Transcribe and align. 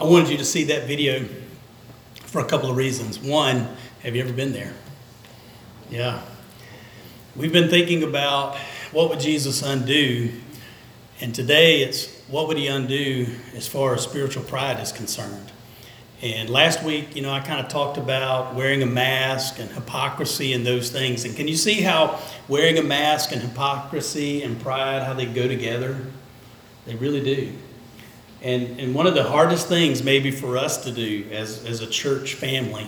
I 0.00 0.04
wanted 0.04 0.28
you 0.28 0.36
to 0.36 0.44
see 0.44 0.62
that 0.64 0.86
video 0.86 1.26
for 2.26 2.40
a 2.40 2.44
couple 2.44 2.70
of 2.70 2.76
reasons. 2.76 3.18
One, 3.18 3.68
have 4.04 4.14
you 4.14 4.22
ever 4.22 4.32
been 4.32 4.52
there? 4.52 4.72
Yeah. 5.90 6.22
We've 7.34 7.52
been 7.52 7.68
thinking 7.68 8.04
about 8.04 8.56
what 8.92 9.10
would 9.10 9.18
Jesus 9.18 9.60
undo, 9.60 10.30
and 11.20 11.34
today 11.34 11.80
it's 11.82 12.16
what 12.28 12.46
would 12.46 12.56
he 12.58 12.68
undo 12.68 13.26
as 13.56 13.66
far 13.66 13.92
as 13.92 14.02
spiritual 14.02 14.44
pride 14.44 14.78
is 14.78 14.92
concerned. 14.92 15.50
And 16.22 16.48
last 16.48 16.84
week, 16.84 17.16
you 17.16 17.22
know, 17.22 17.32
I 17.32 17.40
kind 17.40 17.58
of 17.58 17.66
talked 17.66 17.98
about 17.98 18.54
wearing 18.54 18.84
a 18.84 18.86
mask 18.86 19.58
and 19.58 19.68
hypocrisy 19.68 20.52
and 20.52 20.64
those 20.64 20.90
things. 20.90 21.24
And 21.24 21.34
can 21.34 21.48
you 21.48 21.56
see 21.56 21.80
how 21.80 22.20
wearing 22.46 22.78
a 22.78 22.84
mask 22.84 23.32
and 23.32 23.42
hypocrisy 23.42 24.44
and 24.44 24.60
pride, 24.60 25.02
how 25.02 25.14
they 25.14 25.26
go 25.26 25.48
together? 25.48 26.06
They 26.86 26.94
really 26.94 27.20
do. 27.20 27.52
And, 28.42 28.78
and 28.78 28.94
one 28.94 29.06
of 29.06 29.14
the 29.14 29.24
hardest 29.24 29.68
things 29.68 30.02
maybe 30.02 30.30
for 30.30 30.56
us 30.56 30.84
to 30.84 30.92
do 30.92 31.26
as, 31.32 31.64
as 31.64 31.80
a 31.80 31.86
church 31.86 32.34
family 32.34 32.86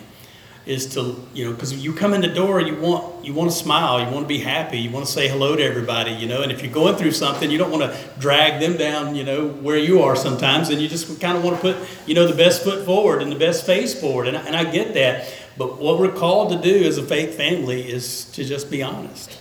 is 0.66 0.86
to 0.94 1.16
you 1.32 1.44
know 1.44 1.52
because 1.52 1.72
you 1.72 1.92
come 1.92 2.12
in 2.12 2.20
the 2.20 2.28
door 2.28 2.60
you 2.60 2.76
want 2.76 3.24
you 3.24 3.32
want 3.32 3.50
to 3.50 3.56
smile 3.56 3.98
you 3.98 4.06
want 4.12 4.24
to 4.24 4.28
be 4.28 4.38
happy 4.38 4.78
you 4.78 4.90
want 4.90 5.04
to 5.04 5.10
say 5.10 5.26
hello 5.26 5.56
to 5.56 5.62
everybody 5.62 6.12
you 6.12 6.28
know? 6.28 6.42
And 6.42 6.52
if 6.52 6.62
you're 6.62 6.72
going 6.72 6.96
through 6.96 7.12
something 7.12 7.50
you 7.50 7.56
don't 7.56 7.70
want 7.70 7.82
to 7.82 7.98
drag 8.18 8.60
them 8.60 8.76
down 8.76 9.14
you 9.14 9.24
know 9.24 9.48
where 9.48 9.78
you 9.78 10.02
are 10.02 10.14
sometimes 10.14 10.68
and 10.68 10.80
you 10.80 10.86
just 10.86 11.18
kind 11.18 11.36
of 11.36 11.42
want 11.42 11.56
to 11.56 11.62
put 11.62 11.76
you 12.06 12.14
know 12.14 12.26
the 12.26 12.36
best 12.36 12.62
foot 12.62 12.84
forward 12.84 13.22
and 13.22 13.32
the 13.32 13.38
best 13.38 13.64
face 13.64 13.98
forward 13.98 14.28
and, 14.28 14.36
and 14.36 14.54
i 14.54 14.62
get 14.70 14.94
that. 14.94 15.32
But 15.56 15.78
what 15.78 15.98
we're 15.98 16.12
called 16.12 16.52
to 16.52 16.60
do 16.60 16.86
as 16.86 16.96
a 16.98 17.02
faith 17.02 17.36
family 17.36 17.90
is 17.90 18.24
to 18.32 18.44
just 18.44 18.70
be 18.70 18.82
honest 18.82 19.39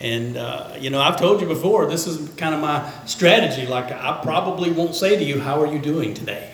and 0.00 0.36
uh, 0.36 0.74
you 0.78 0.90
know 0.90 1.00
i've 1.00 1.16
told 1.16 1.40
you 1.40 1.46
before 1.46 1.86
this 1.86 2.06
is 2.06 2.28
kind 2.36 2.54
of 2.54 2.60
my 2.60 2.88
strategy. 3.06 3.66
Like 3.66 3.90
i 3.90 4.20
probably 4.22 4.70
won't 4.70 4.94
say 4.94 5.16
to 5.16 5.24
you 5.24 5.40
how 5.40 5.60
are 5.60 5.66
you 5.66 5.78
doing 5.78 6.14
today 6.14 6.52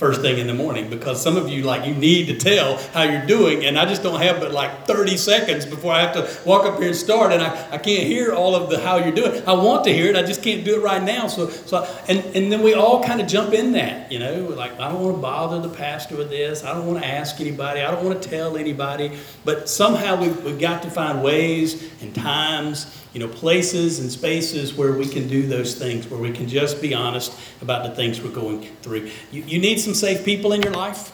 first 0.00 0.22
thing 0.22 0.38
in 0.38 0.46
the 0.46 0.54
morning 0.54 0.88
because 0.88 1.22
some 1.22 1.36
of 1.36 1.50
you 1.50 1.62
like 1.62 1.86
you 1.86 1.94
need 1.94 2.26
to 2.26 2.34
tell 2.34 2.78
how 2.94 3.02
you're 3.02 3.26
doing 3.26 3.66
and 3.66 3.78
i 3.78 3.84
just 3.84 4.02
don't 4.02 4.18
have 4.18 4.40
but 4.40 4.50
like 4.50 4.86
30 4.86 5.18
seconds 5.18 5.66
before 5.66 5.92
i 5.92 6.00
have 6.00 6.14
to 6.14 6.48
walk 6.48 6.64
up 6.64 6.78
here 6.78 6.86
and 6.86 6.96
start 6.96 7.32
and 7.32 7.42
i, 7.42 7.50
I 7.70 7.76
can't 7.76 8.04
hear 8.04 8.32
all 8.32 8.54
of 8.54 8.70
the 8.70 8.80
how 8.80 8.96
you're 8.96 9.12
doing. 9.12 9.46
I 9.46 9.52
want 9.52 9.84
to 9.84 9.92
hear 9.92 10.06
it 10.06 10.16
i 10.16 10.22
just 10.22 10.42
can't 10.42 10.64
do 10.64 10.76
it 10.76 10.82
right 10.82 11.02
now 11.02 11.26
so 11.26 11.50
so 11.50 11.86
and, 12.08 12.24
and 12.34 12.50
then 12.50 12.62
we 12.62 12.72
all 12.72 13.04
kind 13.04 13.20
of 13.20 13.26
jump 13.26 13.52
in 13.52 13.72
that 13.72 14.10
you 14.10 14.18
know? 14.18 14.46
Like 14.56 14.72
i 14.80 14.88
don't 14.88 15.02
want 15.02 15.16
to 15.16 15.20
bother 15.20 15.60
the 15.60 15.68
pastor 15.68 16.16
with 16.16 16.30
this 16.30 16.64
i 16.64 16.72
don't 16.72 16.86
want 16.86 17.02
to 17.02 17.06
ask 17.06 17.38
anybody 17.38 17.82
i 17.82 17.90
don't 17.90 18.02
want 18.02 18.22
to 18.22 18.26
tell 18.26 18.56
anybody 18.56 19.18
but 19.44 19.68
somehow 19.68 20.18
we've, 20.18 20.42
we've 20.44 20.58
got 20.58 20.82
to 20.84 20.90
find 20.90 21.22
ways 21.22 21.92
and 22.00 22.14
times 22.14 22.86
you 23.12 23.20
know, 23.20 23.28
places 23.28 23.98
and 23.98 24.10
spaces 24.10 24.74
where 24.74 24.92
we 24.92 25.06
can 25.06 25.26
do 25.28 25.46
those 25.46 25.74
things, 25.74 26.06
where 26.08 26.20
we 26.20 26.30
can 26.30 26.48
just 26.48 26.80
be 26.80 26.94
honest 26.94 27.32
about 27.60 27.84
the 27.84 27.94
things 27.94 28.20
we're 28.20 28.30
going 28.30 28.62
through. 28.82 29.10
You, 29.32 29.42
you 29.42 29.58
need 29.58 29.80
some 29.80 29.94
safe 29.94 30.24
people 30.24 30.52
in 30.52 30.62
your 30.62 30.72
life. 30.72 31.12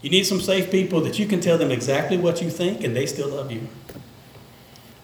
You 0.00 0.10
need 0.10 0.24
some 0.24 0.40
safe 0.40 0.70
people 0.70 1.00
that 1.02 1.18
you 1.18 1.26
can 1.26 1.40
tell 1.40 1.56
them 1.56 1.70
exactly 1.70 2.18
what 2.18 2.42
you 2.42 2.50
think 2.50 2.82
and 2.82 2.94
they 2.94 3.06
still 3.06 3.28
love 3.28 3.52
you. 3.52 3.68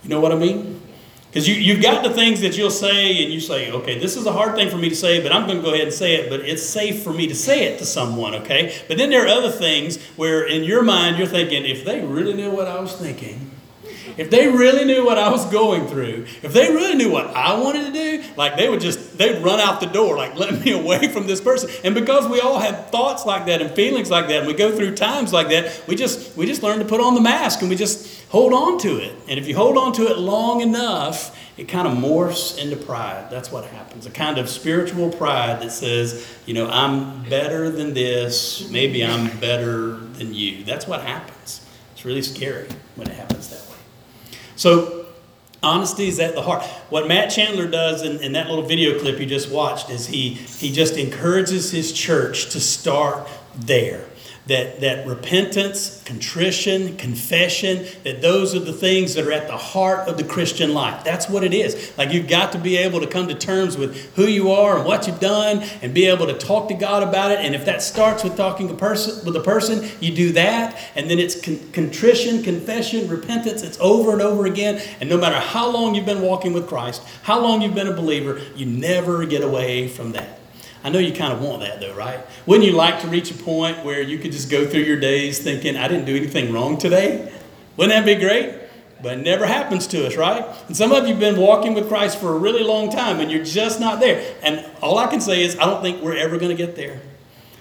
You 0.03 0.11
know 0.11 0.21
what 0.21 0.33
I 0.33 0.37
mean? 0.37 0.81
Because 1.29 1.47
you, 1.47 1.55
you've 1.55 1.83
got 1.83 2.03
the 2.03 2.11
things 2.11 2.41
that 2.41 2.57
you'll 2.57 2.71
say, 2.71 3.23
and 3.23 3.33
you 3.33 3.39
say, 3.39 3.71
okay, 3.71 3.99
this 3.99 4.17
is 4.17 4.25
a 4.25 4.33
hard 4.33 4.55
thing 4.55 4.71
for 4.71 4.79
me 4.79 4.89
to 4.89 4.95
say, 4.95 5.23
but 5.23 5.31
I'm 5.31 5.47
going 5.47 5.59
to 5.59 5.63
go 5.63 5.75
ahead 5.75 5.87
and 5.87 5.93
say 5.93 6.15
it, 6.15 6.31
but 6.31 6.41
it's 6.41 6.63
safe 6.63 7.03
for 7.03 7.13
me 7.13 7.27
to 7.27 7.35
say 7.35 7.65
it 7.65 7.79
to 7.81 7.85
someone, 7.85 8.35
okay? 8.37 8.75
But 8.89 8.97
then 8.97 9.11
there 9.11 9.25
are 9.25 9.29
other 9.29 9.51
things 9.51 10.03
where 10.17 10.47
in 10.47 10.65
your 10.65 10.83
mind 10.83 11.19
you're 11.19 11.27
thinking, 11.27 11.67
if 11.67 11.85
they 11.85 12.01
really 12.01 12.33
knew 12.33 12.51
what 12.51 12.67
I 12.67 12.81
was 12.81 12.95
thinking, 12.95 13.51
if 14.17 14.31
they 14.31 14.49
really 14.49 14.85
knew 14.85 15.05
what 15.05 15.19
I 15.19 15.31
was 15.31 15.45
going 15.47 15.87
through, 15.87 16.27
if 16.43 16.53
they 16.53 16.69
really 16.69 16.95
knew 16.95 17.11
what 17.11 17.27
I 17.29 17.59
wanted 17.59 17.87
to 17.87 17.93
do, 17.93 18.25
like 18.37 18.57
they 18.57 18.69
would 18.69 18.81
just, 18.81 19.19
they'd 19.19 19.43
run 19.43 19.61
out 19.61 19.81
the 19.81 19.87
door, 19.87 20.17
like 20.17 20.35
let 20.37 20.65
me 20.65 20.73
away 20.73 21.09
from 21.09 21.27
this 21.27 21.41
person. 21.41 21.71
And 21.85 21.95
because 21.95 22.29
we 22.29 22.41
all 22.41 22.59
have 22.59 22.91
thoughts 22.91 23.27
like 23.27 23.47
that 23.47 23.61
and 23.61 23.71
feelings 23.75 24.11
like 24.11 24.29
that, 24.29 24.39
and 24.39 24.47
we 24.47 24.55
go 24.55 24.75
through 24.75 24.95
times 24.97 25.33
like 25.33 25.49
that, 25.49 25.85
we 25.87 25.97
just, 25.97 26.37
we 26.37 26.47
just 26.47 26.63
learn 26.63 26.79
to 26.79 26.85
put 26.85 27.01
on 27.01 27.15
the 27.15 27.21
mask 27.21 27.61
and 27.61 27.71
we 27.71 27.77
just 27.77 28.25
hold 28.29 28.53
on 28.53 28.79
to 28.79 28.99
it. 28.99 29.15
And 29.29 29.39
if 29.39 29.49
you 29.49 29.57
hold 29.57 29.77
on 29.77 29.93
to 29.95 30.07
it 30.09 30.19
long 30.19 30.61
enough, 30.61 31.37
it 31.59 31.67
kind 31.67 31.89
of 31.89 31.95
morphs 31.95 32.57
into 32.57 32.77
pride. 32.77 33.31
That's 33.31 33.51
what 33.51 33.65
happens. 33.65 34.07
A 34.07 34.11
kind 34.11 34.39
of 34.39 34.49
spiritual 34.49 35.11
pride 35.11 35.61
that 35.61 35.73
says, 35.73 36.27
you 36.47 36.55
know, 36.55 36.69
I'm 36.69 37.25
better 37.25 37.69
than 37.69 37.95
this. 37.95 38.71
Maybe 38.71 39.05
I'm 39.05 39.37
better 39.39 39.97
than 39.97 40.33
you. 40.33 40.63
That's 40.63 40.87
what 40.87 41.03
happens. 41.03 41.67
It's 41.93 42.05
really 42.05 42.23
scary 42.23 42.69
when 42.95 43.09
it 43.09 43.17
happens 43.17 43.51
that 43.51 43.68
way. 43.68 43.68
So, 44.59 45.07
honesty 45.63 46.09
is 46.09 46.19
at 46.19 46.35
the 46.35 46.43
heart. 46.43 46.65
What 46.91 47.07
Matt 47.07 47.31
Chandler 47.31 47.69
does 47.69 48.03
in, 48.03 48.19
in 48.19 48.33
that 48.33 48.49
little 48.49 48.65
video 48.65 48.99
clip 48.99 49.21
you 49.21 49.27
just 49.27 49.53
watched 49.53 49.89
is 49.89 50.09
he, 50.09 50.31
he 50.31 50.73
just 50.73 50.97
encourages 50.97 51.71
his 51.71 51.93
church 51.93 52.51
to 52.51 52.61
start 52.61 53.29
there 53.55 54.05
that, 54.49 54.81
that 54.81 55.07
repentance, 55.07 56.03
contrition, 56.05 56.97
confession, 56.97 57.87
that 58.05 58.23
those 58.23 58.55
are 58.55 58.61
the 58.61 58.73
things 58.73 59.15
that 59.15 59.27
are 59.27 59.33
at 59.33 59.47
the 59.47 59.57
heart 59.57 60.09
of 60.09 60.17
the 60.17 60.25
Christian 60.25 60.73
life. 60.73 61.05
That's 61.05 61.29
what 61.29 61.45
it 61.45 61.53
is. 61.53 61.93
Like 61.99 62.13
you've 62.13 62.29
got 62.29 62.53
to 62.53 62.59
be 62.59 62.79
able 62.79 63.01
to 63.01 63.07
come 63.07 63.29
to 63.29 63.35
terms 63.35 63.77
with 63.77 64.15
who 64.17 64.25
you 64.25 64.51
are 64.51 64.79
and 64.79 64.87
what 64.87 65.07
you've 65.07 65.21
done 65.21 65.61
and 65.83 65.93
be 65.93 66.07
able 66.07 66.27
to 66.27 66.33
talk 66.33 66.69
to 66.69 66.75
God 66.75 67.03
about 67.03 67.31
it. 67.31 67.41
And 67.41 67.55
if 67.55 67.67
that 67.67 67.83
starts 67.83 68.25
with 68.25 68.39
talking 68.39 68.71
a 68.71 68.75
person, 68.75 69.23
with 69.27 69.37
a 69.37 69.41
person, 69.41 69.87
you 70.01 70.15
do 70.15 70.33
that. 70.33 70.81
And 70.95 71.11
then 71.11 71.19
it's 71.19 71.39
con- 71.39 71.61
contrition, 71.73 72.43
confession, 72.43 73.07
repentance. 73.07 73.63
It's 73.63 73.79
over 73.81 74.13
and 74.13 74.23
over 74.23 74.47
again. 74.47 74.81
And 75.01 75.11
no 75.11 75.19
matter 75.19 75.39
how 75.39 75.71
long 75.71 75.95
you've 75.95 76.07
been 76.07 76.23
walking 76.23 76.55
with 76.55 76.67
Christ, 76.69 77.03
how 77.23 77.39
long 77.39 77.61
you've 77.61 77.75
been 77.75 77.89
a 77.89 77.95
believer, 77.95 78.41
you 78.57 78.65
never 78.65 79.27
get 79.27 79.43
away 79.43 79.89
from 79.89 80.13
that. 80.13 80.38
I 80.85 80.91
know 80.91 80.99
you 80.99 81.13
kind 81.13 81.33
of 81.33 81.43
want 81.43 81.61
that 81.63 81.81
though, 81.81 81.95
right? 81.95 82.21
Wouldn't 82.47 82.67
you 82.67 82.75
like 82.75 83.01
to 83.01 83.09
reach 83.09 83.31
a 83.31 83.35
point 83.35 83.85
where 83.85 84.01
you 84.01 84.19
could 84.19 84.33
just 84.33 84.51
go 84.51 84.67
through 84.67 84.83
your 84.83 84.99
days 84.99 85.39
thinking, 85.39 85.77
I 85.77 85.89
didn't 85.89 86.05
do 86.07 86.17
anything 86.17 86.53
wrong 86.53 86.79
today? 86.79 87.33
Wouldn't 87.77 87.95
that 87.95 88.07
be 88.07 88.21
great? 88.21 88.55
But 89.03 89.19
it 89.19 89.23
never 89.23 89.47
happens 89.47 89.87
to 89.89 90.07
us, 90.07 90.17
right? 90.17 90.45
And 90.67 90.77
some 90.77 90.93
of 90.93 91.05
you 91.05 91.11
have 91.11 91.21
been 91.21 91.37
walking 91.41 91.75
with 91.75 91.89
Christ 91.89 92.19
for 92.19 92.35
a 92.35 92.39
really 92.39 92.65
long 92.65 92.91
time 92.91 93.21
and 93.21 93.31
you're 93.31 93.45
just 93.45 93.81
not 93.81 94.01
there. 94.01 94.37
And 94.43 94.65
all 94.81 94.99
I 94.99 95.07
can 95.07 95.21
say 95.21 95.43
is, 95.43 95.57
I 95.59 95.67
don't 95.67 95.83
think 95.83 96.03
we're 96.03 96.17
ever 96.17 96.37
going 96.37 96.51
to 96.51 96.57
get 96.57 96.75
there. 96.75 97.01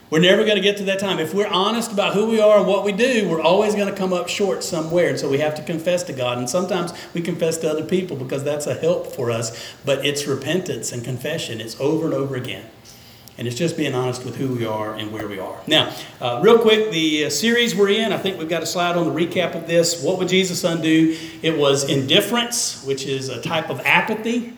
We're 0.10 0.22
never 0.22 0.46
going 0.46 0.56
to 0.56 0.62
get 0.62 0.78
to 0.78 0.84
that 0.86 1.00
time. 1.00 1.20
If 1.20 1.34
we're 1.34 1.48
honest 1.48 1.92
about 1.92 2.14
who 2.14 2.28
we 2.28 2.40
are 2.40 2.60
and 2.60 2.68
what 2.68 2.86
we 2.86 2.94
do, 2.94 3.28
we're 3.28 3.42
always 3.42 3.76
going 3.76 3.90
to 3.90 3.96
come 3.96 4.14
up 4.14 4.30
short 4.30 4.64
somewhere. 4.64 5.10
And 5.10 5.20
so 5.20 5.30
we 5.30 5.40
have 5.40 5.54
to 5.56 5.64
confess 5.64 6.02
to 6.04 6.14
God. 6.14 6.38
And 6.38 6.50
sometimes 6.50 6.94
we 7.14 7.22
confess 7.22 7.58
to 7.58 7.70
other 7.70 7.84
people 7.84 8.16
because 8.16 8.44
that's 8.44 8.68
a 8.68 8.74
help 8.74 9.08
for 9.08 9.30
us. 9.30 9.76
But 9.84 10.06
it's 10.06 10.26
repentance 10.26 10.94
and 10.94 11.04
confession. 11.04 11.60
It's 11.60 11.80
over 11.80 12.06
and 12.06 12.14
over 12.14 12.36
again 12.36 12.66
and 13.38 13.48
it's 13.48 13.56
just 13.56 13.78
being 13.78 13.94
honest 13.94 14.26
with 14.26 14.36
who 14.36 14.48
we 14.56 14.66
are 14.66 14.96
and 14.96 15.12
where 15.12 15.28
we 15.28 15.40
are. 15.40 15.58
Now, 15.68 15.94
uh, 16.20 16.40
real 16.44 16.58
quick, 16.58 16.92
the 16.92 17.26
uh, 17.26 17.30
series 17.30 17.76
we're 17.76 17.90
in, 17.90 18.12
I 18.12 18.18
think 18.18 18.40
we've 18.40 18.50
got 18.50 18.64
a 18.64 18.66
slide 18.66 18.96
on 18.96 19.06
the 19.06 19.26
recap 19.26 19.54
of 19.56 19.68
this. 19.68 20.02
What 20.02 20.18
would 20.18 20.28
Jesus 20.28 20.64
undo? 20.64 21.16
It 21.42 21.58
was 21.58 21.88
indifference, 21.88 22.84
which 22.84 23.06
is 23.06 23.30
a 23.30 23.42
type 23.42 23.70
of 23.70 23.80
apathy, 23.82 24.54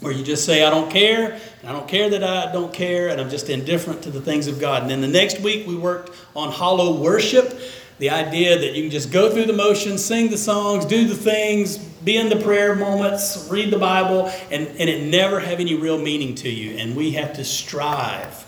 where 0.00 0.12
you 0.12 0.24
just 0.24 0.44
say, 0.44 0.64
I 0.64 0.70
don't 0.70 0.90
care, 0.90 1.40
and 1.60 1.70
I 1.70 1.72
don't 1.72 1.88
care 1.88 2.10
that 2.10 2.24
I 2.24 2.52
don't 2.52 2.72
care, 2.74 3.08
and 3.08 3.20
I'm 3.20 3.30
just 3.30 3.48
indifferent 3.48 4.02
to 4.02 4.10
the 4.10 4.20
things 4.20 4.48
of 4.48 4.60
God. 4.60 4.82
And 4.82 4.90
then 4.90 5.00
the 5.00 5.08
next 5.08 5.40
week, 5.40 5.66
we 5.66 5.76
worked 5.76 6.10
on 6.34 6.50
hollow 6.50 7.00
worship 7.00 7.60
the 7.98 8.10
idea 8.10 8.58
that 8.58 8.74
you 8.74 8.82
can 8.82 8.90
just 8.90 9.12
go 9.12 9.30
through 9.30 9.46
the 9.46 9.52
motions, 9.52 10.04
sing 10.04 10.30
the 10.30 10.38
songs, 10.38 10.84
do 10.84 11.06
the 11.06 11.14
things, 11.14 11.78
be 11.78 12.16
in 12.16 12.28
the 12.28 12.36
prayer 12.36 12.74
moments, 12.74 13.48
read 13.50 13.70
the 13.70 13.78
Bible, 13.78 14.26
and, 14.50 14.66
and 14.66 14.90
it 14.90 15.04
never 15.04 15.38
have 15.40 15.60
any 15.60 15.74
real 15.74 15.98
meaning 15.98 16.34
to 16.36 16.48
you. 16.48 16.76
And 16.78 16.96
we 16.96 17.12
have 17.12 17.32
to 17.34 17.44
strive 17.44 18.44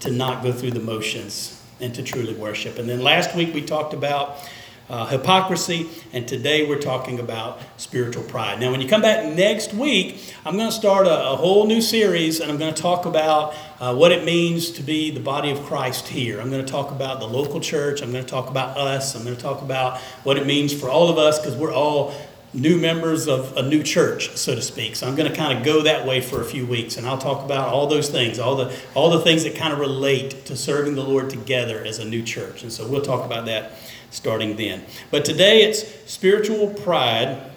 to 0.00 0.10
not 0.10 0.42
go 0.42 0.52
through 0.52 0.72
the 0.72 0.80
motions 0.80 1.62
and 1.80 1.94
to 1.94 2.02
truly 2.02 2.34
worship. 2.34 2.78
And 2.78 2.88
then 2.88 3.00
last 3.02 3.36
week 3.36 3.54
we 3.54 3.62
talked 3.62 3.94
about 3.94 4.48
uh, 4.88 5.06
hypocrisy, 5.06 5.88
and 6.12 6.28
today 6.28 6.68
we're 6.68 6.78
talking 6.78 7.18
about 7.18 7.60
spiritual 7.76 8.22
pride. 8.24 8.60
Now, 8.60 8.70
when 8.70 8.80
you 8.80 8.88
come 8.88 9.02
back 9.02 9.34
next 9.34 9.74
week, 9.74 10.34
I'm 10.44 10.56
going 10.56 10.68
to 10.68 10.74
start 10.74 11.06
a, 11.06 11.30
a 11.30 11.36
whole 11.36 11.66
new 11.66 11.80
series, 11.80 12.40
and 12.40 12.50
I'm 12.50 12.58
going 12.58 12.72
to 12.72 12.80
talk 12.80 13.04
about 13.04 13.54
uh, 13.80 13.94
what 13.94 14.12
it 14.12 14.24
means 14.24 14.70
to 14.72 14.82
be 14.82 15.10
the 15.10 15.20
body 15.20 15.50
of 15.50 15.60
Christ 15.64 16.08
here. 16.08 16.40
I'm 16.40 16.50
going 16.50 16.64
to 16.64 16.70
talk 16.70 16.90
about 16.92 17.20
the 17.20 17.26
local 17.26 17.60
church. 17.60 18.00
I'm 18.00 18.12
going 18.12 18.24
to 18.24 18.30
talk 18.30 18.48
about 18.48 18.76
us. 18.78 19.14
I'm 19.14 19.24
going 19.24 19.36
to 19.36 19.42
talk 19.42 19.62
about 19.62 20.00
what 20.22 20.36
it 20.38 20.46
means 20.46 20.72
for 20.78 20.88
all 20.88 21.10
of 21.10 21.18
us 21.18 21.38
because 21.38 21.56
we're 21.56 21.74
all 21.74 22.14
new 22.56 22.78
members 22.78 23.28
of 23.28 23.56
a 23.56 23.62
new 23.62 23.82
church, 23.82 24.36
so 24.36 24.54
to 24.54 24.62
speak. 24.62 24.96
So 24.96 25.06
I'm 25.06 25.14
going 25.14 25.30
to 25.30 25.36
kind 25.36 25.56
of 25.56 25.64
go 25.64 25.82
that 25.82 26.06
way 26.06 26.20
for 26.20 26.40
a 26.40 26.44
few 26.44 26.66
weeks, 26.66 26.96
and 26.96 27.06
I'll 27.06 27.18
talk 27.18 27.44
about 27.44 27.68
all 27.68 27.86
those 27.86 28.08
things, 28.08 28.38
all 28.38 28.56
the 28.56 28.74
all 28.94 29.10
the 29.10 29.20
things 29.20 29.44
that 29.44 29.54
kind 29.54 29.72
of 29.72 29.78
relate 29.78 30.46
to 30.46 30.56
serving 30.56 30.94
the 30.94 31.04
Lord 31.04 31.30
together 31.30 31.84
as 31.84 31.98
a 31.98 32.04
new 32.04 32.22
church. 32.22 32.62
And 32.62 32.72
so 32.72 32.88
we'll 32.88 33.02
talk 33.02 33.24
about 33.24 33.46
that 33.46 33.72
starting 34.10 34.56
then. 34.56 34.84
But 35.10 35.24
today 35.24 35.62
it's 35.62 35.84
spiritual 36.10 36.68
pride 36.68 37.52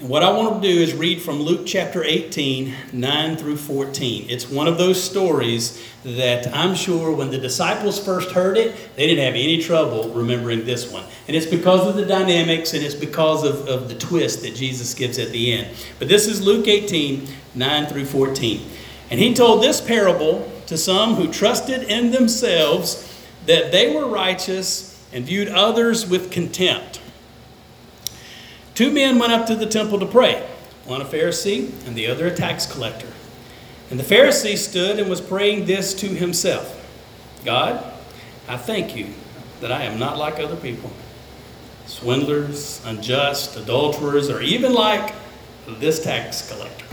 and 0.00 0.08
what 0.08 0.24
I 0.24 0.32
want 0.32 0.60
to 0.60 0.68
do 0.68 0.80
is 0.80 0.92
read 0.92 1.22
from 1.22 1.40
Luke 1.40 1.62
chapter 1.66 2.02
18, 2.02 2.74
9 2.92 3.36
through 3.36 3.56
14. 3.56 4.28
It's 4.28 4.50
one 4.50 4.66
of 4.66 4.76
those 4.76 5.00
stories 5.00 5.80
that 6.02 6.52
I'm 6.52 6.74
sure 6.74 7.12
when 7.12 7.30
the 7.30 7.38
disciples 7.38 8.04
first 8.04 8.32
heard 8.32 8.56
it, 8.56 8.74
they 8.96 9.06
didn't 9.06 9.24
have 9.24 9.34
any 9.34 9.62
trouble 9.62 10.08
remembering 10.12 10.64
this 10.64 10.90
one. 10.90 11.04
And 11.28 11.36
it's 11.36 11.46
because 11.46 11.86
of 11.86 11.94
the 11.94 12.04
dynamics 12.04 12.74
and 12.74 12.82
it's 12.82 12.94
because 12.94 13.44
of, 13.44 13.68
of 13.68 13.88
the 13.88 13.94
twist 13.94 14.42
that 14.42 14.56
Jesus 14.56 14.94
gives 14.94 15.16
at 15.20 15.30
the 15.30 15.52
end. 15.52 15.68
But 16.00 16.08
this 16.08 16.26
is 16.26 16.42
Luke 16.44 16.66
18, 16.66 17.28
9 17.54 17.86
through 17.86 18.06
14. 18.06 18.68
And 19.12 19.20
he 19.20 19.32
told 19.32 19.62
this 19.62 19.80
parable 19.80 20.50
to 20.66 20.76
some 20.76 21.14
who 21.14 21.32
trusted 21.32 21.84
in 21.84 22.10
themselves 22.10 23.24
that 23.46 23.70
they 23.70 23.94
were 23.94 24.08
righteous 24.08 25.00
and 25.12 25.24
viewed 25.24 25.48
others 25.48 26.04
with 26.08 26.32
contempt. 26.32 27.00
Two 28.74 28.90
men 28.90 29.18
went 29.18 29.32
up 29.32 29.46
to 29.46 29.54
the 29.54 29.66
temple 29.66 30.00
to 30.00 30.06
pray, 30.06 30.46
one 30.84 31.00
a 31.00 31.04
Pharisee 31.04 31.70
and 31.86 31.96
the 31.96 32.08
other 32.08 32.26
a 32.26 32.34
tax 32.34 32.66
collector. 32.66 33.06
And 33.90 34.00
the 34.00 34.04
Pharisee 34.04 34.56
stood 34.56 34.98
and 34.98 35.08
was 35.08 35.20
praying 35.20 35.66
this 35.66 35.94
to 35.94 36.08
himself 36.08 36.80
God, 37.44 37.84
I 38.48 38.56
thank 38.56 38.96
you 38.96 39.08
that 39.60 39.70
I 39.70 39.84
am 39.84 39.98
not 39.98 40.18
like 40.18 40.38
other 40.38 40.56
people 40.56 40.90
swindlers, 41.86 42.82
unjust, 42.86 43.56
adulterers, 43.56 44.30
or 44.30 44.40
even 44.40 44.72
like 44.72 45.14
this 45.66 46.02
tax 46.02 46.50
collector. 46.50 46.86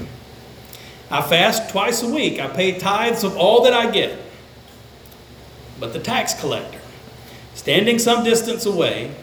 I 1.09 1.21
fast 1.21 1.69
twice 1.69 2.03
a 2.03 2.09
week. 2.09 2.39
I 2.39 2.47
pay 2.47 2.77
tithes 2.77 3.23
of 3.23 3.35
all 3.35 3.63
that 3.63 3.73
I 3.73 3.89
get. 3.89 4.17
But 5.79 5.93
the 5.93 5.99
tax 5.99 6.39
collector, 6.39 6.79
standing 7.53 7.99
some 7.99 8.23
distance 8.23 8.65
away, 8.65 9.15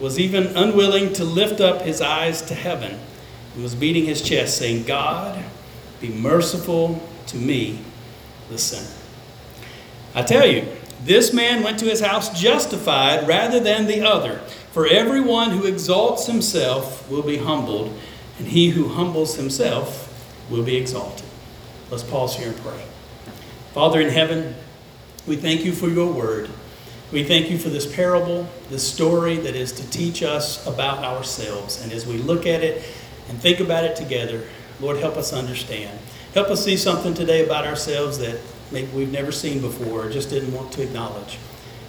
was 0.00 0.18
even 0.18 0.56
unwilling 0.56 1.12
to 1.12 1.24
lift 1.24 1.60
up 1.60 1.82
his 1.82 2.00
eyes 2.00 2.42
to 2.42 2.54
heaven 2.54 2.98
and 3.54 3.62
was 3.62 3.74
beating 3.74 4.06
his 4.06 4.22
chest, 4.22 4.56
saying, 4.56 4.84
God, 4.84 5.44
be 6.00 6.08
merciful 6.08 7.06
to 7.26 7.36
me, 7.36 7.80
the 8.48 8.58
sinner. 8.58 8.96
I 10.14 10.22
tell 10.22 10.46
you, 10.46 10.66
this 11.04 11.32
man 11.32 11.62
went 11.62 11.78
to 11.80 11.86
his 11.86 12.00
house 12.00 12.40
justified 12.40 13.28
rather 13.28 13.60
than 13.60 13.86
the 13.86 14.02
other. 14.02 14.38
For 14.72 14.86
everyone 14.86 15.50
who 15.50 15.66
exalts 15.66 16.26
himself 16.26 17.08
will 17.10 17.22
be 17.22 17.38
humbled, 17.38 17.98
and 18.38 18.48
he 18.48 18.70
who 18.70 18.88
humbles 18.88 19.36
himself 19.36 20.06
will 20.50 20.62
be 20.62 20.76
exalted. 20.76 21.26
Let's 21.90 22.04
pause 22.04 22.36
here 22.36 22.48
and 22.48 22.56
pray. 22.58 22.84
Father 23.72 24.00
in 24.00 24.10
heaven, 24.10 24.54
we 25.26 25.36
thank 25.36 25.64
you 25.64 25.72
for 25.72 25.88
your 25.88 26.12
word. 26.12 26.50
We 27.12 27.24
thank 27.24 27.50
you 27.50 27.58
for 27.58 27.70
this 27.70 27.92
parable, 27.92 28.48
this 28.68 28.88
story 28.88 29.36
that 29.38 29.56
is 29.56 29.72
to 29.72 29.90
teach 29.90 30.22
us 30.22 30.64
about 30.64 30.98
ourselves. 30.98 31.82
And 31.82 31.92
as 31.92 32.06
we 32.06 32.18
look 32.18 32.46
at 32.46 32.62
it 32.62 32.84
and 33.28 33.38
think 33.40 33.58
about 33.58 33.82
it 33.84 33.96
together, 33.96 34.44
Lord, 34.80 34.96
help 34.98 35.16
us 35.16 35.32
understand. 35.32 35.98
Help 36.34 36.48
us 36.48 36.64
see 36.64 36.76
something 36.76 37.12
today 37.12 37.44
about 37.44 37.66
ourselves 37.66 38.18
that 38.18 38.38
maybe 38.70 38.92
we've 38.92 39.10
never 39.10 39.32
seen 39.32 39.60
before 39.60 40.06
or 40.06 40.10
just 40.10 40.30
didn't 40.30 40.52
want 40.52 40.70
to 40.72 40.82
acknowledge. 40.82 41.38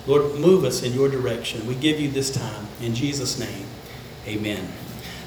Lord, 0.07 0.39
move 0.39 0.63
us 0.63 0.81
in 0.81 0.93
your 0.93 1.07
direction. 1.07 1.67
We 1.67 1.75
give 1.75 1.99
you 1.99 2.09
this 2.09 2.31
time. 2.31 2.65
In 2.81 2.95
Jesus' 2.95 3.37
name, 3.39 3.67
amen. 4.25 4.67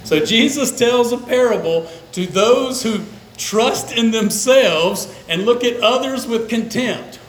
So 0.02 0.24
Jesus 0.24 0.76
tells 0.76 1.12
a 1.12 1.18
parable 1.18 1.88
to 2.12 2.26
those 2.26 2.82
who 2.82 3.04
trust 3.36 3.96
in 3.96 4.10
themselves 4.10 5.14
and 5.28 5.44
look 5.44 5.62
at 5.62 5.80
others 5.80 6.26
with 6.26 6.48
contempt. 6.48 7.20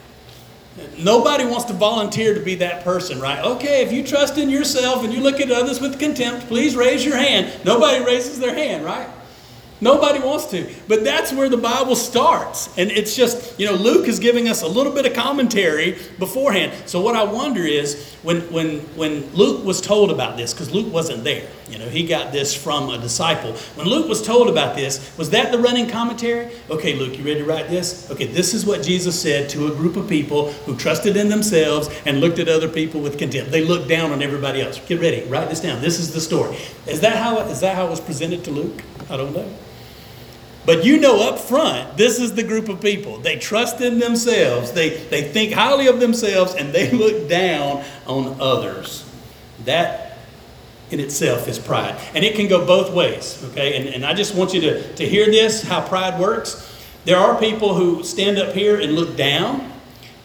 Nobody 0.97 1.45
wants 1.45 1.65
to 1.65 1.73
volunteer 1.73 2.33
to 2.33 2.39
be 2.39 2.55
that 2.55 2.83
person, 2.83 3.19
right? 3.19 3.43
Okay, 3.43 3.83
if 3.83 3.91
you 3.91 4.03
trust 4.03 4.37
in 4.37 4.49
yourself 4.49 5.03
and 5.03 5.13
you 5.13 5.19
look 5.19 5.39
at 5.39 5.51
others 5.51 5.81
with 5.81 5.99
contempt, 5.99 6.47
please 6.47 6.75
raise 6.75 7.03
your 7.03 7.17
hand. 7.17 7.51
Nobody 7.65 8.03
raises 8.03 8.39
their 8.39 8.55
hand, 8.55 8.85
right? 8.85 9.07
Nobody 9.81 10.19
wants 10.19 10.45
to. 10.47 10.73
But 10.87 11.03
that's 11.03 11.33
where 11.33 11.49
the 11.49 11.57
Bible 11.57 11.97
starts. 11.97 12.75
And 12.77 12.89
it's 12.91 13.15
just, 13.15 13.59
you 13.59 13.65
know, 13.65 13.73
Luke 13.73 14.07
is 14.07 14.19
giving 14.19 14.47
us 14.47 14.61
a 14.61 14.67
little 14.67 14.93
bit 14.93 15.05
of 15.05 15.13
commentary 15.13 15.97
beforehand. 16.17 16.71
So 16.85 17.01
what 17.01 17.15
I 17.15 17.23
wonder 17.23 17.61
is 17.61 18.13
when 18.23 18.41
when 18.53 18.79
when 18.95 19.29
Luke 19.33 19.65
was 19.65 19.81
told 19.81 20.11
about 20.11 20.37
this, 20.37 20.53
because 20.53 20.71
Luke 20.71 20.91
wasn't 20.93 21.25
there, 21.25 21.45
you 21.69 21.77
know, 21.77 21.89
he 21.89 22.07
got 22.07 22.31
this 22.31 22.55
from 22.55 22.89
a 22.89 22.97
disciple. 22.97 23.51
When 23.75 23.85
Luke 23.87 24.07
was 24.07 24.25
told 24.25 24.47
about 24.49 24.77
this, 24.77 25.15
was 25.17 25.29
that 25.31 25.51
the 25.51 25.59
running 25.59 25.89
commentary? 25.89 26.53
Okay, 26.69 26.95
Luke, 26.95 27.17
you 27.17 27.25
ready 27.25 27.39
to 27.39 27.45
write 27.45 27.67
this? 27.67 28.09
Okay, 28.11 28.27
this 28.27 28.53
is 28.53 28.65
what 28.65 28.81
Jesus 28.81 29.19
said 29.19 29.49
to 29.49 29.67
a 29.67 29.75
group 29.75 29.97
of 29.97 30.07
people 30.07 30.53
who 30.63 30.77
trusted 30.77 31.17
in 31.17 31.27
themselves 31.27 31.89
and 32.05 32.21
looked 32.21 32.39
at 32.39 32.47
other 32.47 32.69
people 32.69 33.01
with 33.01 33.17
contempt. 33.17 33.51
They 33.51 33.63
looked 33.63 33.89
down 33.89 34.11
on 34.11 34.21
everybody 34.21 34.61
else. 34.61 34.79
Get 34.79 35.01
ready, 35.01 35.25
write 35.25 35.49
this 35.49 35.59
down. 35.59 35.81
This 35.81 35.99
is 35.99 36.13
the 36.13 36.21
story. 36.21 36.57
Is 36.87 37.01
that 37.01 37.17
how 37.17 37.39
is 37.39 37.59
that 37.59 37.75
how 37.75 37.87
it 37.87 37.89
was 37.89 37.99
presented 37.99 38.45
to 38.45 38.51
Luke? 38.51 38.81
I 39.09 39.17
don't 39.17 39.33
know. 39.33 39.49
But 40.65 40.83
you 40.83 40.99
know 40.99 41.29
up 41.29 41.39
front, 41.39 41.95
this 41.95 42.19
is 42.19 42.33
the 42.33 42.41
group 42.41 42.69
of 42.69 42.81
people. 42.81 43.19
They 43.19 43.37
trust 43.37 43.81
in 43.81 43.99
themselves, 43.99 44.71
they, 44.71 44.89
they 44.89 45.21
think 45.21 45.53
highly 45.53 45.87
of 45.87 45.99
themselves, 45.99 46.55
and 46.55 46.73
they 46.73 46.91
look 46.97 47.29
down 47.29 47.83
on 48.07 48.37
others. 48.41 49.07
That 49.65 50.17
in 50.89 50.99
itself 50.99 51.47
is 51.47 51.59
pride. 51.59 51.99
And 52.13 52.23
it 52.23 52.35
can 52.35 52.47
go 52.47 52.65
both 52.65 52.93
ways, 52.93 53.43
okay? 53.51 53.77
And, 53.77 53.87
and 53.87 54.05
I 54.05 54.13
just 54.13 54.35
want 54.35 54.53
you 54.53 54.61
to, 54.61 54.95
to 54.95 55.07
hear 55.07 55.25
this 55.27 55.63
how 55.63 55.87
pride 55.87 56.19
works. 56.19 56.71
There 57.05 57.17
are 57.17 57.39
people 57.39 57.75
who 57.75 58.03
stand 58.03 58.37
up 58.37 58.53
here 58.53 58.79
and 58.79 58.93
look 58.93 59.15
down, 59.15 59.71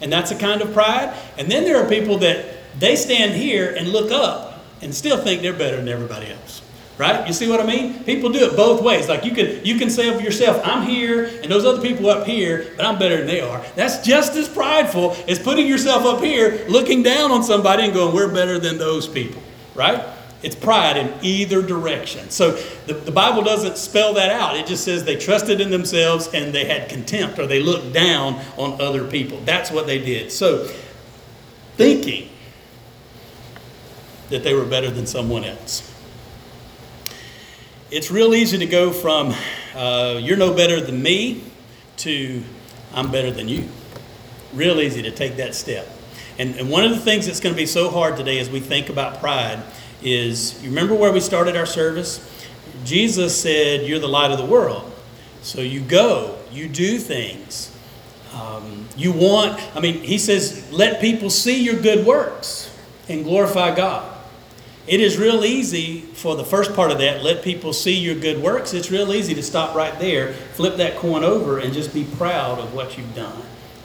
and 0.00 0.10
that's 0.10 0.30
a 0.30 0.38
kind 0.38 0.62
of 0.62 0.72
pride. 0.72 1.14
And 1.38 1.50
then 1.50 1.64
there 1.64 1.82
are 1.82 1.88
people 1.88 2.18
that 2.18 2.46
they 2.78 2.96
stand 2.96 3.32
here 3.34 3.74
and 3.74 3.88
look 3.88 4.10
up 4.10 4.64
and 4.80 4.94
still 4.94 5.18
think 5.18 5.42
they're 5.42 5.52
better 5.52 5.76
than 5.76 5.88
everybody 5.88 6.30
else 6.30 6.62
right? 7.00 7.26
You 7.26 7.32
see 7.32 7.48
what 7.48 7.60
I 7.60 7.64
mean? 7.64 8.04
People 8.04 8.28
do 8.28 8.40
it 8.40 8.54
both 8.54 8.82
ways. 8.82 9.08
Like 9.08 9.24
you 9.24 9.32
can 9.32 9.64
you 9.64 9.78
can 9.78 9.88
say 9.88 10.14
of 10.14 10.20
yourself, 10.20 10.60
I'm 10.62 10.86
here, 10.86 11.24
and 11.24 11.50
those 11.50 11.64
other 11.64 11.80
people 11.80 12.10
up 12.10 12.26
here, 12.26 12.74
but 12.76 12.84
I'm 12.84 12.98
better 12.98 13.16
than 13.16 13.26
they 13.26 13.40
are. 13.40 13.64
That's 13.74 14.06
just 14.06 14.36
as 14.36 14.46
prideful 14.46 15.16
as 15.26 15.38
putting 15.38 15.66
yourself 15.66 16.04
up 16.04 16.22
here, 16.22 16.66
looking 16.68 17.02
down 17.02 17.30
on 17.30 17.42
somebody 17.42 17.84
and 17.84 17.94
going, 17.94 18.14
we're 18.14 18.32
better 18.32 18.58
than 18.58 18.76
those 18.76 19.08
people, 19.08 19.42
right? 19.74 20.04
It's 20.42 20.54
pride 20.54 20.98
in 20.98 21.12
either 21.22 21.62
direction. 21.62 22.28
So 22.28 22.52
the, 22.86 22.92
the 22.92 23.12
Bible 23.12 23.42
doesn't 23.42 23.78
spell 23.78 24.12
that 24.14 24.30
out. 24.30 24.56
It 24.56 24.66
just 24.66 24.84
says 24.84 25.04
they 25.04 25.16
trusted 25.16 25.60
in 25.60 25.70
themselves 25.70 26.28
and 26.34 26.54
they 26.54 26.66
had 26.66 26.90
contempt 26.90 27.38
or 27.38 27.46
they 27.46 27.62
looked 27.62 27.94
down 27.94 28.34
on 28.58 28.78
other 28.80 29.06
people. 29.06 29.40
That's 29.44 29.70
what 29.70 29.86
they 29.86 29.98
did. 29.98 30.32
So 30.32 30.66
thinking 31.76 32.28
that 34.28 34.42
they 34.42 34.54
were 34.54 34.64
better 34.64 34.90
than 34.90 35.06
someone 35.06 35.44
else 35.44 35.89
it's 37.90 38.10
real 38.10 38.34
easy 38.34 38.58
to 38.58 38.66
go 38.66 38.92
from 38.92 39.34
uh, 39.74 40.18
you're 40.20 40.36
no 40.36 40.54
better 40.54 40.80
than 40.80 41.02
me 41.02 41.42
to 41.98 42.42
I'm 42.92 43.10
better 43.10 43.30
than 43.30 43.48
you. 43.48 43.68
Real 44.52 44.80
easy 44.80 45.02
to 45.02 45.10
take 45.10 45.36
that 45.36 45.54
step. 45.54 45.88
And, 46.38 46.56
and 46.56 46.70
one 46.70 46.84
of 46.84 46.90
the 46.90 46.98
things 46.98 47.26
that's 47.26 47.40
going 47.40 47.54
to 47.54 47.60
be 47.60 47.66
so 47.66 47.90
hard 47.90 48.16
today 48.16 48.38
as 48.38 48.50
we 48.50 48.60
think 48.60 48.88
about 48.88 49.20
pride 49.20 49.62
is 50.02 50.60
you 50.62 50.70
remember 50.70 50.94
where 50.94 51.12
we 51.12 51.20
started 51.20 51.56
our 51.56 51.66
service? 51.66 52.26
Jesus 52.84 53.40
said, 53.40 53.86
You're 53.86 53.98
the 53.98 54.08
light 54.08 54.30
of 54.30 54.38
the 54.38 54.46
world. 54.46 54.90
So 55.42 55.60
you 55.60 55.80
go, 55.80 56.38
you 56.50 56.68
do 56.68 56.98
things. 56.98 57.76
Um, 58.34 58.86
you 58.96 59.12
want, 59.12 59.60
I 59.74 59.80
mean, 59.80 59.94
he 59.94 60.18
says, 60.18 60.70
let 60.70 61.00
people 61.00 61.30
see 61.30 61.62
your 61.62 61.80
good 61.80 62.06
works 62.06 62.74
and 63.08 63.24
glorify 63.24 63.74
God. 63.74 64.19
It 64.90 64.98
is 64.98 65.18
real 65.18 65.44
easy 65.44 66.00
for 66.00 66.34
the 66.34 66.44
first 66.44 66.74
part 66.74 66.90
of 66.90 66.98
that, 66.98 67.22
let 67.22 67.44
people 67.44 67.72
see 67.72 67.94
your 67.94 68.16
good 68.16 68.42
works. 68.42 68.74
It's 68.74 68.90
real 68.90 69.14
easy 69.14 69.34
to 69.34 69.42
stop 69.42 69.76
right 69.76 69.96
there, 70.00 70.32
flip 70.32 70.78
that 70.78 70.96
coin 70.96 71.22
over, 71.22 71.58
and 71.58 71.72
just 71.72 71.94
be 71.94 72.02
proud 72.02 72.58
of 72.58 72.74
what 72.74 72.98
you've 72.98 73.14
done. 73.14 73.40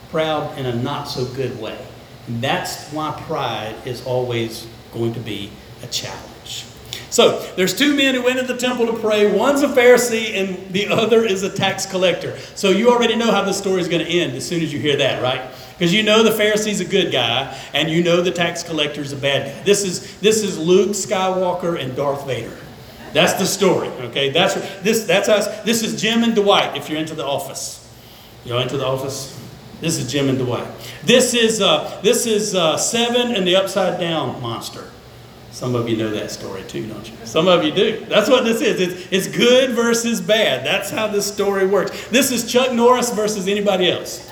Proud 0.10 0.58
in 0.58 0.66
a 0.66 0.74
not 0.74 1.04
so 1.04 1.26
good 1.26 1.62
way. 1.62 1.78
And 2.26 2.42
that's 2.42 2.90
why 2.92 3.22
pride 3.28 3.76
is 3.86 4.04
always 4.04 4.66
going 4.96 5.14
to 5.14 5.20
be 5.20 5.52
a 5.84 5.88
challenge. 5.88 6.66
So 7.12 7.40
there's 7.56 7.78
two 7.78 7.96
men 7.96 8.16
who 8.16 8.24
went 8.24 8.40
to 8.40 8.52
the 8.52 8.58
temple 8.58 8.88
to 8.88 8.98
pray. 8.98 9.32
One's 9.32 9.62
a 9.62 9.68
Pharisee 9.68 10.34
and 10.34 10.74
the 10.74 10.88
other 10.88 11.24
is 11.24 11.44
a 11.44 11.52
tax 11.52 11.86
collector. 11.86 12.36
So 12.56 12.72
you 12.72 12.90
already 12.90 13.16
know 13.16 13.30
how 13.30 13.44
the 13.44 13.54
story 13.54 13.80
is 13.80 13.88
going 13.88 14.04
to 14.04 14.12
end 14.12 14.36
as 14.36 14.48
soon 14.48 14.64
as 14.64 14.74
you 14.74 14.80
hear 14.80 14.98
that, 14.98 15.22
right? 15.22 15.52
Because 15.78 15.94
you 15.94 16.04
know 16.04 16.24
the 16.24 16.32
Pharisee's 16.32 16.80
a 16.80 16.86
good 16.86 17.12
guy, 17.12 17.54
and 17.74 17.90
you 17.90 18.02
know 18.02 18.22
the 18.22 18.32
tax 18.32 18.64
collector's 18.64 19.12
a 19.12 19.18
bad 19.18 19.48
guy. 19.48 19.64
This 19.64 19.84
is 19.84 20.18
this 20.22 20.42
is 20.42 20.58
Luke 20.58 20.92
Skywalker 20.92 21.80
and 21.82 21.96
Darth 21.96 22.26
Vader. 22.26 22.56
That's 23.12 23.34
the 23.34 23.46
story. 23.46 23.90
Okay, 23.90 24.30
that's 24.30 24.54
this 24.82 25.06
that's 25.06 25.28
us. 25.28 25.64
This 25.64 25.84
is 25.84 26.02
Jim 26.02 26.24
and 26.24 26.34
Dwight. 26.34 26.78
If 26.78 26.90
you're 26.90 27.00
into 27.00 27.14
the 27.14 27.26
office, 27.26 27.94
you're 28.46 28.62
into 28.62 28.78
the 28.78 28.86
office. 28.86 29.38
This 29.82 29.98
is 29.98 30.10
Jim 30.10 30.30
and 30.30 30.38
Dwight. 30.38 30.68
This 31.04 31.34
is 31.34 31.62
uh, 31.62 32.00
this 32.02 32.26
is 32.26 32.56
uh, 32.56 32.78
Seven 32.78 33.36
and 33.36 33.46
the 33.46 33.58
Upside 33.58 34.00
Down 34.00 34.42
Monster. 34.42 34.90
Some 35.52 35.76
of 35.76 35.90
you 35.90 35.98
know 35.98 36.10
that 36.12 36.32
story 36.32 36.64
too, 36.70 36.88
don't 36.88 37.10
you? 37.10 37.18
Some 37.26 37.50
of 37.50 37.66
you 37.66 37.74
do. 37.74 38.06
That's 38.06 38.30
what 38.30 38.46
this 38.46 38.62
is. 38.62 38.80
It's, 38.80 39.08
it's 39.12 39.38
good 39.38 39.72
versus 39.72 40.22
bad. 40.22 40.66
That's 40.66 40.90
how 40.90 41.08
this 41.08 41.26
story 41.26 41.66
works. 41.66 42.08
This 42.08 42.32
is 42.32 42.50
Chuck 42.50 42.74
Norris 42.74 43.14
versus 43.14 43.48
anybody 43.48 43.90
else 43.90 44.30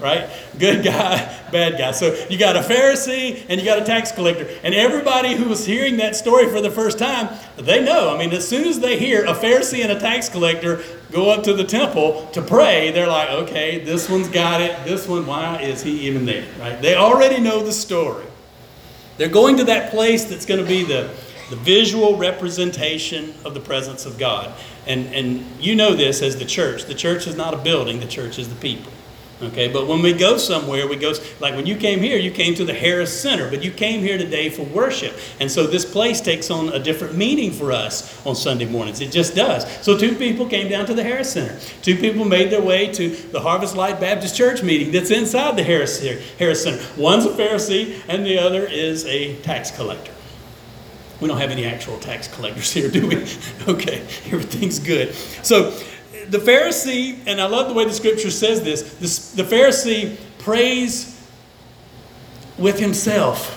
right? 0.00 0.28
Good 0.58 0.84
guy, 0.84 1.16
bad 1.50 1.78
guy. 1.78 1.92
So 1.92 2.14
you 2.28 2.38
got 2.38 2.56
a 2.56 2.60
Pharisee 2.60 3.44
and 3.48 3.60
you 3.60 3.66
got 3.66 3.80
a 3.80 3.84
tax 3.84 4.12
collector. 4.12 4.48
And 4.62 4.74
everybody 4.74 5.34
who 5.34 5.48
was 5.48 5.64
hearing 5.64 5.96
that 5.98 6.16
story 6.16 6.48
for 6.48 6.60
the 6.60 6.70
first 6.70 6.98
time, 6.98 7.28
they 7.56 7.84
know. 7.84 8.14
I 8.14 8.18
mean, 8.18 8.32
as 8.32 8.46
soon 8.46 8.66
as 8.66 8.80
they 8.80 8.98
hear 8.98 9.24
a 9.24 9.34
Pharisee 9.34 9.82
and 9.82 9.92
a 9.92 10.00
tax 10.00 10.28
collector 10.28 10.82
go 11.10 11.30
up 11.30 11.44
to 11.44 11.52
the 11.52 11.64
temple 11.64 12.28
to 12.32 12.42
pray, 12.42 12.90
they're 12.90 13.08
like, 13.08 13.30
okay, 13.30 13.82
this 13.84 14.08
one's 14.08 14.28
got 14.28 14.60
it. 14.60 14.84
This 14.84 15.08
one, 15.08 15.26
why 15.26 15.60
is 15.60 15.82
he 15.82 16.06
even 16.06 16.24
there, 16.26 16.46
right? 16.58 16.80
They 16.80 16.94
already 16.94 17.40
know 17.40 17.64
the 17.64 17.72
story. 17.72 18.26
They're 19.16 19.28
going 19.28 19.56
to 19.56 19.64
that 19.64 19.90
place 19.90 20.24
that's 20.24 20.46
going 20.46 20.62
to 20.62 20.66
be 20.66 20.84
the, 20.84 21.10
the 21.50 21.56
visual 21.56 22.16
representation 22.16 23.34
of 23.44 23.52
the 23.54 23.60
presence 23.60 24.06
of 24.06 24.16
God. 24.16 24.52
And, 24.86 25.12
and 25.14 25.44
you 25.60 25.74
know 25.74 25.94
this 25.94 26.22
as 26.22 26.36
the 26.36 26.44
church. 26.44 26.84
The 26.84 26.94
church 26.94 27.26
is 27.26 27.36
not 27.36 27.52
a 27.52 27.58
building, 27.58 28.00
the 28.00 28.06
church 28.06 28.38
is 28.38 28.48
the 28.48 28.54
people. 28.54 28.92
Okay, 29.40 29.68
but 29.68 29.86
when 29.86 30.02
we 30.02 30.12
go 30.12 30.36
somewhere, 30.36 30.88
we 30.88 30.96
go, 30.96 31.12
like 31.38 31.54
when 31.54 31.64
you 31.64 31.76
came 31.76 32.00
here, 32.00 32.18
you 32.18 32.32
came 32.32 32.56
to 32.56 32.64
the 32.64 32.74
Harris 32.74 33.20
Center, 33.20 33.48
but 33.48 33.62
you 33.62 33.70
came 33.70 34.00
here 34.00 34.18
today 34.18 34.50
for 34.50 34.64
worship. 34.64 35.16
And 35.38 35.48
so 35.48 35.64
this 35.64 35.84
place 35.84 36.20
takes 36.20 36.50
on 36.50 36.70
a 36.70 36.78
different 36.80 37.16
meaning 37.16 37.52
for 37.52 37.70
us 37.70 38.24
on 38.26 38.34
Sunday 38.34 38.64
mornings. 38.64 39.00
It 39.00 39.12
just 39.12 39.36
does. 39.36 39.64
So 39.84 39.96
two 39.96 40.16
people 40.16 40.46
came 40.46 40.68
down 40.68 40.86
to 40.86 40.94
the 40.94 41.04
Harris 41.04 41.32
Center. 41.32 41.56
Two 41.82 41.96
people 41.96 42.24
made 42.24 42.50
their 42.50 42.62
way 42.62 42.92
to 42.94 43.10
the 43.10 43.38
Harvest 43.38 43.76
Light 43.76 44.00
Baptist 44.00 44.36
Church 44.36 44.64
meeting 44.64 44.90
that's 44.90 45.12
inside 45.12 45.56
the 45.56 45.62
Harris, 45.62 46.04
Harris 46.38 46.64
Center. 46.64 46.82
One's 46.96 47.24
a 47.24 47.30
Pharisee, 47.30 48.00
and 48.08 48.26
the 48.26 48.38
other 48.40 48.66
is 48.66 49.06
a 49.06 49.36
tax 49.42 49.70
collector. 49.70 50.12
We 51.20 51.28
don't 51.28 51.38
have 51.38 51.50
any 51.50 51.64
actual 51.64 51.98
tax 51.98 52.28
collectors 52.28 52.72
here, 52.72 52.90
do 52.90 53.06
we? 53.06 53.16
okay, 53.68 54.00
everything's 54.26 54.78
good. 54.78 55.14
So, 55.42 55.76
the 56.30 56.38
Pharisee, 56.38 57.18
and 57.26 57.40
I 57.40 57.46
love 57.46 57.68
the 57.68 57.74
way 57.74 57.84
the 57.84 57.92
scripture 57.92 58.30
says 58.30 58.62
this, 58.62 59.32
the 59.32 59.42
Pharisee 59.42 60.16
prays 60.38 61.18
with 62.58 62.78
himself. 62.78 63.54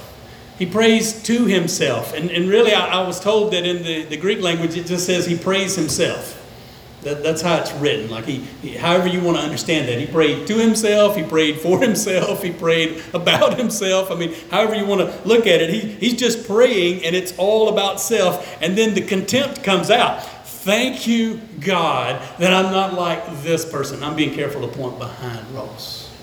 He 0.58 0.66
prays 0.66 1.24
to 1.24 1.46
himself. 1.46 2.14
And, 2.14 2.30
and 2.30 2.48
really, 2.48 2.74
I, 2.74 3.02
I 3.02 3.08
was 3.08 3.20
told 3.20 3.52
that 3.54 3.66
in 3.66 3.84
the, 3.84 4.04
the 4.04 4.18
Greek 4.18 4.42
language, 4.42 4.78
it 4.78 4.86
just 4.86 5.06
says 5.06 5.26
he 5.26 5.38
prays 5.38 5.76
himself. 5.76 6.38
That, 7.02 7.24
that's 7.24 7.42
how 7.42 7.58
it's 7.58 7.72
written. 7.74 8.12
Like 8.12 8.26
he, 8.26 8.42
he, 8.62 8.78
however 8.78 9.08
you 9.08 9.22
want 9.22 9.38
to 9.38 9.44
understand 9.44 9.88
that. 9.88 9.98
He 9.98 10.06
prayed 10.06 10.46
to 10.48 10.60
himself. 10.60 11.16
He 11.16 11.24
prayed 11.24 11.60
for 11.60 11.80
himself. 11.82 12.44
He 12.44 12.52
prayed 12.52 13.04
about 13.14 13.58
himself. 13.58 14.12
I 14.12 14.16
mean, 14.16 14.36
however 14.52 14.76
you 14.76 14.86
want 14.86 15.02
to 15.02 15.28
look 15.28 15.48
at 15.48 15.62
it, 15.62 15.72
he, 15.72 15.80
he's 15.80 16.20
just 16.20 16.46
praying, 16.46 17.04
and 17.04 17.16
it's 17.16 17.36
all 17.40 17.70
about 17.70 18.00
self. 18.00 18.62
And 18.62 18.78
then 18.78 18.94
the 18.94 19.02
contempt 19.02 19.64
comes 19.64 19.90
out. 19.90 20.24
Thank 20.62 21.08
you, 21.08 21.42
God, 21.60 22.22
that 22.38 22.54
I'm 22.54 22.72
not 22.72 22.94
like 22.94 23.42
this 23.42 23.66
person. 23.66 24.04
I'm 24.04 24.16
being 24.16 24.36
careful 24.36 24.62
to 24.62 24.68
point 24.68 25.00
behind 25.00 25.50
Ross. 25.56 26.16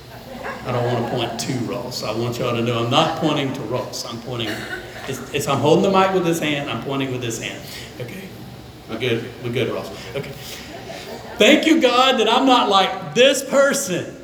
I 0.65 0.71
don't 0.71 0.85
want 0.85 1.05
to 1.05 1.11
point 1.11 1.41
to 1.41 1.53
Ross. 1.69 2.05
I 2.05 2.17
want 2.17 2.39
y'all 2.39 2.55
to 2.55 2.63
know 2.63 2.85
I'm 2.85 2.91
not 2.91 3.19
pointing 3.19 3.53
to 3.53 3.61
Ross. 3.63 4.07
I'm 4.07 4.21
pointing, 4.21 4.51
it's, 5.09 5.35
it's, 5.35 5.49
I'm 5.49 5.59
holding 5.59 5.91
the 5.91 5.99
mic 5.99 6.15
with 6.15 6.25
this 6.25 6.39
hand, 6.39 6.71
I'm 6.71 6.85
pointing 6.85 7.11
with 7.11 7.21
this 7.21 7.43
hand. 7.43 7.61
Okay, 8.01 8.29
we're 8.89 9.01
good, 9.01 9.29
we're 9.43 9.51
good, 9.51 9.75
Ross. 9.75 9.91
Okay. 10.15 10.31
Thank 10.31 11.67
you, 11.67 11.81
God, 11.81 12.21
that 12.21 12.29
I'm 12.29 12.47
not 12.47 12.69
like 12.69 13.17
this 13.17 13.43
person. 13.43 14.15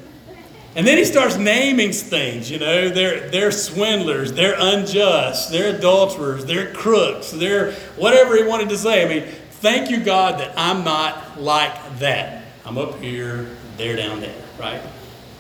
And 0.76 0.86
then 0.86 0.96
he 0.96 1.04
starts 1.04 1.36
naming 1.36 1.90
things, 1.90 2.48
you 2.50 2.60
know, 2.60 2.88
they're, 2.88 3.30
they're 3.30 3.50
swindlers, 3.50 4.32
they're 4.32 4.56
unjust, 4.58 5.50
they're 5.50 5.76
adulterers, 5.76 6.44
they're 6.44 6.72
crooks, 6.72 7.32
they're 7.32 7.72
whatever 7.96 8.36
he 8.36 8.44
wanted 8.44 8.68
to 8.68 8.78
say. 8.78 9.04
I 9.04 9.08
mean, 9.08 9.34
Thank 9.64 9.88
you, 9.88 9.98
God, 9.98 10.40
that 10.40 10.52
I'm 10.58 10.84
not 10.84 11.40
like 11.40 11.98
that. 12.00 12.44
I'm 12.66 12.76
up 12.76 13.00
here, 13.00 13.48
they're 13.78 13.96
down 13.96 14.20
there, 14.20 14.36
right? 14.60 14.82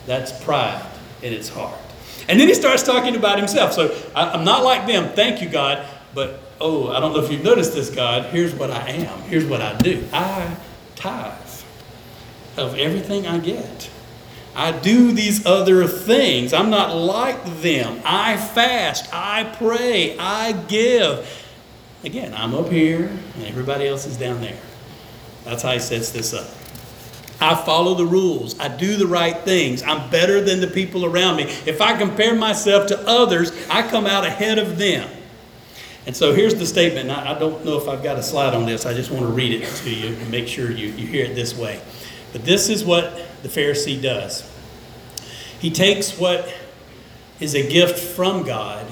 That's 0.06 0.32
pride 0.42 0.82
in 1.20 1.34
its 1.34 1.50
heart. 1.50 1.78
And 2.26 2.40
then 2.40 2.48
he 2.48 2.54
starts 2.54 2.82
talking 2.82 3.16
about 3.16 3.36
himself. 3.36 3.74
So 3.74 3.94
I, 4.16 4.32
am 4.32 4.46
not 4.46 4.64
like 4.64 4.86
them. 4.86 5.14
Thank 5.14 5.42
you, 5.42 5.50
God. 5.50 5.86
But 6.14 6.40
oh, 6.58 6.88
I 6.88 7.00
don't 7.00 7.12
know 7.12 7.22
if 7.22 7.30
you've 7.30 7.44
noticed 7.44 7.74
this, 7.74 7.90
God. 7.90 8.32
Here's 8.32 8.54
what 8.54 8.70
I 8.70 8.88
am. 8.88 9.20
Here's 9.24 9.44
what 9.44 9.60
I 9.60 9.76
do. 9.76 10.02
I 10.10 10.56
tithe 10.96 11.60
of 12.56 12.78
everything 12.78 13.26
I 13.26 13.36
get. 13.36 13.90
I 14.56 14.72
do 14.72 15.12
these 15.12 15.44
other 15.44 15.86
things. 15.86 16.54
I'm 16.54 16.70
not 16.70 16.96
like 16.96 17.60
them. 17.60 18.00
I 18.06 18.38
fast. 18.38 19.12
I 19.12 19.44
pray. 19.58 20.16
I 20.18 20.52
give. 20.52 21.43
Again, 22.04 22.34
I'm 22.34 22.54
up 22.54 22.68
here 22.68 23.06
and 23.34 23.44
everybody 23.44 23.86
else 23.88 24.06
is 24.06 24.16
down 24.16 24.40
there. 24.40 24.58
That's 25.44 25.62
how 25.62 25.72
he 25.72 25.78
sets 25.78 26.10
this 26.10 26.34
up. 26.34 26.48
I 27.40 27.54
follow 27.54 27.94
the 27.94 28.06
rules. 28.06 28.58
I 28.60 28.68
do 28.68 28.96
the 28.96 29.06
right 29.06 29.36
things. 29.38 29.82
I'm 29.82 30.08
better 30.10 30.40
than 30.40 30.60
the 30.60 30.66
people 30.66 31.04
around 31.04 31.36
me. 31.36 31.44
If 31.66 31.80
I 31.80 31.96
compare 31.96 32.34
myself 32.34 32.86
to 32.88 33.08
others, 33.08 33.52
I 33.68 33.88
come 33.88 34.06
out 34.06 34.24
ahead 34.24 34.58
of 34.58 34.78
them. 34.78 35.08
And 36.06 36.14
so 36.14 36.34
here's 36.34 36.54
the 36.54 36.66
statement. 36.66 37.10
I, 37.10 37.38
don't 37.38 37.64
know 37.64 37.78
if 37.78 37.88
I've 37.88 38.02
got 38.02 38.18
a 38.18 38.22
slide 38.22 38.54
on 38.54 38.66
this. 38.66 38.86
I 38.86 38.94
just 38.94 39.10
want 39.10 39.22
to 39.22 39.32
read 39.32 39.62
it 39.62 39.66
to 39.66 39.90
you 39.90 40.14
and 40.14 40.30
make 40.30 40.46
sure 40.46 40.70
you, 40.70 40.88
you 40.88 41.06
hear 41.06 41.24
it 41.24 41.34
this 41.34 41.56
way. 41.56 41.80
But 42.32 42.44
this 42.44 42.68
is 42.68 42.84
what 42.84 43.20
the 43.42 43.48
Pharisee 43.48 44.00
does 44.00 44.50
he 45.64 45.70
takes 45.70 46.18
what 46.18 46.52
is 47.40 47.54
a 47.54 47.66
gift 47.66 47.98
from 47.98 48.42
God 48.42 48.86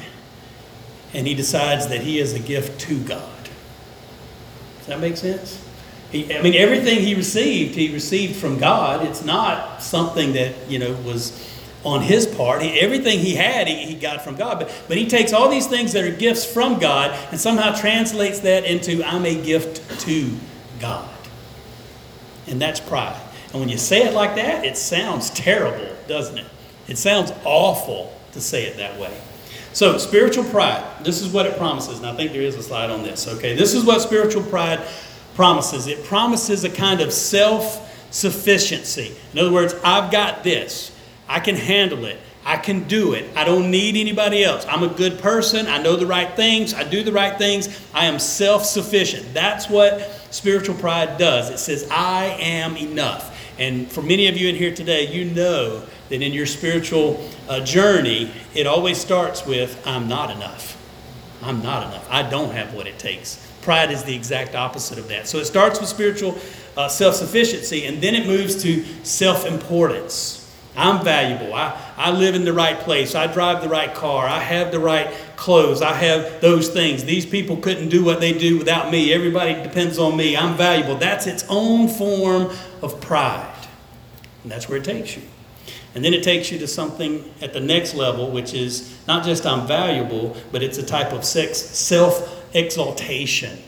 and 1.14 1.26
he 1.26 1.34
decides 1.34 1.88
that 1.88 2.00
he 2.00 2.18
is 2.18 2.32
a 2.32 2.38
gift 2.38 2.80
to 2.82 2.98
God. 3.00 3.28
Does 4.78 4.86
that 4.86 5.00
make 5.00 5.16
sense? 5.16 5.64
He, 6.10 6.34
I 6.34 6.42
mean, 6.42 6.54
everything 6.54 7.00
he 7.00 7.14
received, 7.14 7.74
he 7.74 7.92
received 7.92 8.36
from 8.36 8.58
God. 8.58 9.06
It's 9.06 9.24
not 9.24 9.82
something 9.82 10.34
that, 10.34 10.68
you 10.68 10.78
know, 10.78 10.92
was 11.04 11.48
on 11.84 12.02
his 12.02 12.26
part. 12.26 12.62
He, 12.62 12.78
everything 12.78 13.18
he 13.18 13.34
had, 13.34 13.66
he, 13.66 13.86
he 13.86 13.94
got 13.94 14.22
from 14.22 14.36
God. 14.36 14.58
But, 14.58 14.84
but 14.88 14.96
he 14.96 15.06
takes 15.06 15.32
all 15.32 15.48
these 15.48 15.66
things 15.66 15.92
that 15.94 16.04
are 16.04 16.14
gifts 16.14 16.44
from 16.44 16.78
God 16.78 17.18
and 17.30 17.40
somehow 17.40 17.74
translates 17.74 18.40
that 18.40 18.64
into, 18.64 19.02
I'm 19.04 19.24
a 19.24 19.40
gift 19.40 20.00
to 20.00 20.36
God. 20.80 21.08
And 22.46 22.60
that's 22.60 22.80
pride. 22.80 23.20
And 23.52 23.60
when 23.60 23.68
you 23.68 23.78
say 23.78 24.02
it 24.02 24.14
like 24.14 24.34
that, 24.36 24.64
it 24.64 24.76
sounds 24.76 25.30
terrible, 25.30 25.94
doesn't 26.08 26.38
it? 26.38 26.46
It 26.88 26.98
sounds 26.98 27.32
awful 27.44 28.18
to 28.32 28.40
say 28.40 28.64
it 28.64 28.76
that 28.78 28.98
way. 28.98 29.16
So, 29.72 29.96
spiritual 29.98 30.44
pride, 30.44 30.84
this 31.02 31.22
is 31.22 31.32
what 31.32 31.46
it 31.46 31.56
promises. 31.56 31.98
And 31.98 32.06
I 32.06 32.14
think 32.14 32.32
there 32.32 32.42
is 32.42 32.56
a 32.56 32.62
slide 32.62 32.90
on 32.90 33.02
this. 33.02 33.26
Okay, 33.26 33.56
this 33.56 33.74
is 33.74 33.84
what 33.84 34.02
spiritual 34.02 34.42
pride 34.42 34.86
promises 35.34 35.86
it 35.86 36.04
promises 36.04 36.64
a 36.64 36.70
kind 36.70 37.00
of 37.00 37.12
self 37.12 37.88
sufficiency. 38.12 39.14
In 39.32 39.38
other 39.38 39.52
words, 39.52 39.74
I've 39.82 40.12
got 40.12 40.44
this, 40.44 40.94
I 41.28 41.40
can 41.40 41.56
handle 41.56 42.04
it. 42.04 42.18
I 42.44 42.56
can 42.56 42.88
do 42.88 43.12
it. 43.12 43.36
I 43.36 43.44
don't 43.44 43.70
need 43.70 43.96
anybody 43.96 44.42
else. 44.42 44.66
I'm 44.68 44.82
a 44.82 44.88
good 44.88 45.20
person. 45.20 45.68
I 45.68 45.80
know 45.80 45.94
the 45.94 46.08
right 46.08 46.34
things. 46.34 46.74
I 46.74 46.82
do 46.82 47.04
the 47.04 47.12
right 47.12 47.38
things. 47.38 47.68
I 47.94 48.06
am 48.06 48.18
self 48.18 48.64
sufficient. 48.64 49.32
That's 49.32 49.70
what 49.70 50.10
spiritual 50.30 50.74
pride 50.74 51.18
does. 51.18 51.50
It 51.50 51.58
says, 51.58 51.88
I 51.90 52.36
am 52.40 52.76
enough. 52.76 53.38
And 53.60 53.90
for 53.90 54.02
many 54.02 54.26
of 54.26 54.36
you 54.36 54.48
in 54.48 54.56
here 54.56 54.74
today, 54.74 55.06
you 55.06 55.26
know 55.26 55.84
that 56.12 56.20
in 56.20 56.34
your 56.34 56.44
spiritual 56.44 57.26
uh, 57.48 57.58
journey, 57.60 58.30
it 58.54 58.66
always 58.66 58.98
starts 58.98 59.46
with, 59.46 59.82
I'm 59.86 60.08
not 60.08 60.30
enough. 60.30 60.76
I'm 61.42 61.62
not 61.62 61.86
enough. 61.86 62.06
I 62.10 62.22
don't 62.28 62.52
have 62.52 62.74
what 62.74 62.86
it 62.86 62.98
takes. 62.98 63.42
Pride 63.62 63.90
is 63.90 64.04
the 64.04 64.14
exact 64.14 64.54
opposite 64.54 64.98
of 64.98 65.08
that. 65.08 65.26
So 65.26 65.38
it 65.38 65.46
starts 65.46 65.80
with 65.80 65.88
spiritual 65.88 66.36
uh, 66.76 66.88
self 66.88 67.14
sufficiency, 67.14 67.86
and 67.86 68.02
then 68.02 68.14
it 68.14 68.26
moves 68.26 68.62
to 68.62 68.84
self 69.04 69.46
importance. 69.46 70.38
I'm 70.76 71.02
valuable. 71.02 71.54
I, 71.54 71.80
I 71.96 72.10
live 72.10 72.34
in 72.34 72.44
the 72.44 72.52
right 72.52 72.78
place. 72.78 73.14
I 73.14 73.26
drive 73.26 73.62
the 73.62 73.70
right 73.70 73.94
car. 73.94 74.26
I 74.26 74.40
have 74.40 74.70
the 74.70 74.80
right 74.80 75.10
clothes. 75.36 75.80
I 75.80 75.94
have 75.94 76.42
those 76.42 76.68
things. 76.68 77.04
These 77.04 77.24
people 77.24 77.56
couldn't 77.56 77.88
do 77.88 78.04
what 78.04 78.20
they 78.20 78.36
do 78.36 78.58
without 78.58 78.90
me. 78.90 79.14
Everybody 79.14 79.54
depends 79.62 79.98
on 79.98 80.14
me. 80.14 80.36
I'm 80.36 80.58
valuable. 80.58 80.96
That's 80.96 81.26
its 81.26 81.44
own 81.48 81.88
form 81.88 82.50
of 82.82 83.00
pride. 83.00 83.66
And 84.42 84.52
that's 84.52 84.68
where 84.68 84.76
it 84.76 84.84
takes 84.84 85.16
you. 85.16 85.22
And 85.94 86.04
then 86.04 86.14
it 86.14 86.22
takes 86.22 86.50
you 86.50 86.58
to 86.58 86.66
something 86.66 87.30
at 87.42 87.52
the 87.52 87.60
next 87.60 87.94
level, 87.94 88.30
which 88.30 88.54
is 88.54 88.96
not 89.06 89.24
just 89.24 89.44
I'm 89.44 89.66
valuable, 89.66 90.36
but 90.50 90.62
it's 90.62 90.78
a 90.78 90.82
type 90.82 91.12
of 91.12 91.24
sex, 91.24 91.58
self 91.58 92.44
exaltation, 92.54 93.58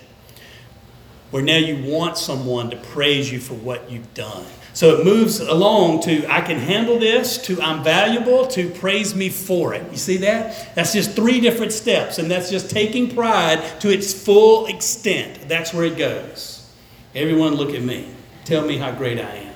where 1.30 1.42
now 1.42 1.58
you 1.58 1.90
want 1.90 2.16
someone 2.16 2.70
to 2.70 2.76
praise 2.76 3.30
you 3.30 3.40
for 3.40 3.54
what 3.54 3.90
you've 3.90 4.12
done. 4.14 4.46
So 4.72 4.98
it 4.98 5.04
moves 5.04 5.38
along 5.38 6.00
to 6.02 6.26
I 6.28 6.40
can 6.40 6.58
handle 6.58 6.98
this, 6.98 7.38
to 7.46 7.60
I'm 7.62 7.84
valuable, 7.84 8.46
to 8.48 8.70
praise 8.70 9.14
me 9.14 9.28
for 9.28 9.72
it. 9.72 9.88
You 9.92 9.96
see 9.96 10.16
that? 10.18 10.74
That's 10.74 10.92
just 10.92 11.12
three 11.12 11.40
different 11.40 11.72
steps, 11.72 12.18
and 12.18 12.28
that's 12.28 12.50
just 12.50 12.70
taking 12.70 13.14
pride 13.14 13.80
to 13.80 13.90
its 13.90 14.12
full 14.12 14.66
extent. 14.66 15.48
That's 15.48 15.72
where 15.72 15.84
it 15.84 15.96
goes. 15.96 16.68
Everyone, 17.14 17.54
look 17.54 17.72
at 17.74 17.82
me. 17.82 18.08
Tell 18.44 18.66
me 18.66 18.76
how 18.76 18.90
great 18.90 19.20
I 19.20 19.36
am. 19.36 19.53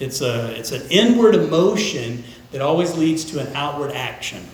It's, 0.00 0.20
a, 0.20 0.56
it's 0.58 0.72
an 0.72 0.82
inward 0.90 1.34
emotion 1.34 2.24
that 2.50 2.60
always 2.60 2.96
leads 2.96 3.24
to 3.26 3.40
an 3.40 3.54
outward 3.54 3.92
action. 3.92 4.46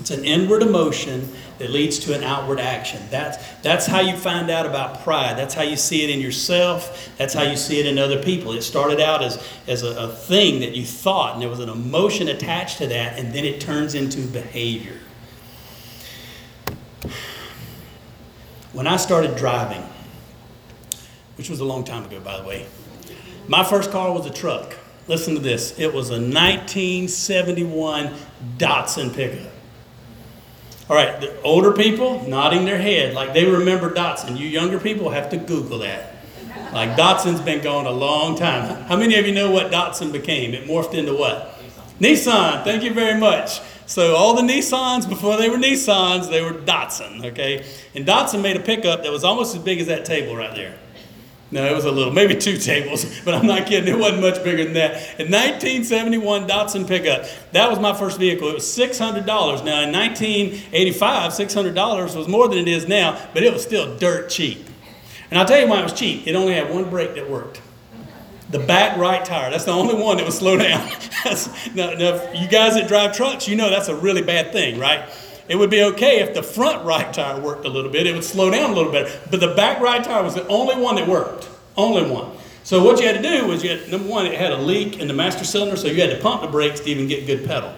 It's 0.00 0.10
an 0.10 0.24
inward 0.24 0.62
emotion 0.62 1.30
that 1.58 1.70
leads 1.70 1.98
to 2.00 2.14
an 2.14 2.24
outward 2.24 2.58
action. 2.58 3.02
That's, 3.10 3.36
that's 3.60 3.86
how 3.86 4.00
you 4.00 4.16
find 4.16 4.50
out 4.50 4.64
about 4.64 5.02
pride. 5.02 5.36
That's 5.36 5.52
how 5.52 5.62
you 5.62 5.76
see 5.76 6.02
it 6.02 6.08
in 6.08 6.20
yourself. 6.20 7.10
That's 7.18 7.34
how 7.34 7.42
you 7.42 7.56
see 7.56 7.80
it 7.80 7.86
in 7.86 7.98
other 7.98 8.22
people. 8.22 8.52
It 8.52 8.62
started 8.62 8.98
out 8.98 9.22
as, 9.22 9.46
as 9.68 9.82
a, 9.82 10.04
a 10.04 10.08
thing 10.08 10.60
that 10.60 10.74
you 10.74 10.86
thought, 10.86 11.34
and 11.34 11.42
there 11.42 11.50
was 11.50 11.60
an 11.60 11.68
emotion 11.68 12.28
attached 12.28 12.78
to 12.78 12.86
that, 12.86 13.18
and 13.18 13.34
then 13.34 13.44
it 13.44 13.60
turns 13.60 13.94
into 13.94 14.22
behavior. 14.22 14.96
When 18.72 18.86
I 18.86 18.96
started 18.96 19.36
driving, 19.36 19.82
which 21.36 21.50
was 21.50 21.60
a 21.60 21.64
long 21.64 21.84
time 21.84 22.04
ago, 22.04 22.20
by 22.20 22.40
the 22.40 22.46
way, 22.46 22.66
my 23.50 23.64
first 23.64 23.90
car 23.90 24.12
was 24.12 24.26
a 24.26 24.30
truck. 24.30 24.76
Listen 25.08 25.34
to 25.34 25.40
this. 25.40 25.76
It 25.76 25.92
was 25.92 26.10
a 26.10 26.20
1971 26.20 28.14
Datsun 28.58 29.12
pickup. 29.12 29.50
All 30.88 30.94
right, 30.94 31.20
the 31.20 31.42
older 31.42 31.72
people 31.72 32.28
nodding 32.28 32.64
their 32.64 32.78
head 32.78 33.12
like 33.12 33.34
they 33.34 33.44
remember 33.44 33.92
Datsun. 33.92 34.38
You 34.38 34.46
younger 34.46 34.78
people 34.78 35.10
have 35.10 35.30
to 35.30 35.36
Google 35.36 35.80
that. 35.80 36.14
Like 36.72 36.90
Datsun's 36.90 37.40
been 37.40 37.60
going 37.60 37.86
a 37.86 37.90
long 37.90 38.38
time. 38.38 38.84
How 38.84 38.96
many 38.96 39.16
of 39.16 39.26
you 39.26 39.34
know 39.34 39.50
what 39.50 39.72
Datsun 39.72 40.12
became? 40.12 40.54
It 40.54 40.68
morphed 40.68 40.94
into 40.94 41.14
what? 41.14 41.60
Nissan. 41.98 42.62
Thank 42.62 42.84
you 42.84 42.94
very 42.94 43.18
much. 43.18 43.60
So 43.86 44.14
all 44.14 44.34
the 44.34 44.42
Nissans 44.42 45.08
before 45.08 45.36
they 45.36 45.50
were 45.50 45.58
Nissans, 45.58 46.30
they 46.30 46.40
were 46.40 46.52
Datsun. 46.52 47.24
Okay, 47.24 47.66
and 47.96 48.06
Datsun 48.06 48.42
made 48.42 48.56
a 48.56 48.60
pickup 48.60 49.02
that 49.02 49.10
was 49.10 49.24
almost 49.24 49.56
as 49.56 49.62
big 49.62 49.80
as 49.80 49.88
that 49.88 50.04
table 50.04 50.36
right 50.36 50.54
there. 50.54 50.78
No, 51.52 51.66
it 51.66 51.74
was 51.74 51.84
a 51.84 51.90
little, 51.90 52.12
maybe 52.12 52.36
two 52.36 52.56
tables, 52.56 53.20
but 53.24 53.34
I'm 53.34 53.46
not 53.46 53.66
kidding. 53.66 53.92
It 53.92 53.98
wasn't 53.98 54.22
much 54.22 54.42
bigger 54.44 54.64
than 54.64 54.74
that. 54.74 54.92
In 55.18 55.30
1971 55.30 56.46
Datsun 56.46 56.86
pickup, 56.86 57.26
that 57.52 57.68
was 57.68 57.80
my 57.80 57.92
first 57.92 58.18
vehicle. 58.18 58.48
It 58.48 58.54
was 58.54 58.64
$600. 58.64 59.26
Now, 59.26 59.82
in 59.82 59.92
1985, 59.92 61.32
$600 61.32 62.16
was 62.16 62.28
more 62.28 62.48
than 62.48 62.58
it 62.58 62.68
is 62.68 62.86
now, 62.86 63.20
but 63.34 63.42
it 63.42 63.52
was 63.52 63.62
still 63.62 63.96
dirt 63.98 64.30
cheap. 64.30 64.66
And 65.30 65.38
I'll 65.38 65.46
tell 65.46 65.60
you 65.60 65.68
why 65.68 65.80
it 65.80 65.84
was 65.84 65.92
cheap. 65.92 66.26
It 66.26 66.34
only 66.34 66.54
had 66.54 66.72
one 66.72 66.88
brake 66.88 67.14
that 67.14 67.28
worked. 67.28 67.60
The 68.50 68.58
back 68.58 68.96
right 68.96 69.24
tire. 69.24 69.50
That's 69.50 69.64
the 69.64 69.72
only 69.72 69.94
one 69.94 70.16
that 70.16 70.24
would 70.24 70.32
slow 70.32 70.56
down. 70.58 70.88
now, 71.74 71.92
now, 71.92 72.32
you 72.32 72.48
guys 72.48 72.74
that 72.74 72.86
drive 72.88 73.16
trucks, 73.16 73.46
you 73.48 73.56
know 73.56 73.70
that's 73.70 73.88
a 73.88 73.94
really 73.94 74.22
bad 74.22 74.52
thing, 74.52 74.78
right? 74.78 75.08
It 75.50 75.58
would 75.58 75.68
be 75.68 75.82
okay 75.82 76.20
if 76.20 76.32
the 76.32 76.44
front 76.44 76.84
right 76.84 77.12
tire 77.12 77.40
worked 77.40 77.64
a 77.64 77.68
little 77.68 77.90
bit. 77.90 78.06
It 78.06 78.14
would 78.14 78.22
slow 78.22 78.52
down 78.52 78.70
a 78.70 78.72
little 78.72 78.92
bit. 78.92 79.18
But 79.32 79.40
the 79.40 79.52
back 79.56 79.80
right 79.80 80.02
tire 80.02 80.22
was 80.22 80.36
the 80.36 80.46
only 80.46 80.76
one 80.76 80.94
that 80.94 81.08
worked. 81.08 81.48
Only 81.76 82.08
one. 82.08 82.30
So 82.62 82.84
what 82.84 83.00
you 83.00 83.06
had 83.08 83.20
to 83.20 83.22
do 83.22 83.48
was 83.48 83.64
you 83.64 83.70
had, 83.70 83.90
number 83.90 84.08
one, 84.08 84.26
it 84.26 84.38
had 84.38 84.52
a 84.52 84.58
leak 84.58 85.00
in 85.00 85.08
the 85.08 85.12
master 85.12 85.44
cylinder, 85.44 85.76
so 85.76 85.88
you 85.88 86.00
had 86.00 86.10
to 86.10 86.22
pump 86.22 86.42
the 86.42 86.46
brakes 86.46 86.78
to 86.78 86.88
even 86.88 87.08
get 87.08 87.26
good 87.26 87.44
pedal. 87.48 87.74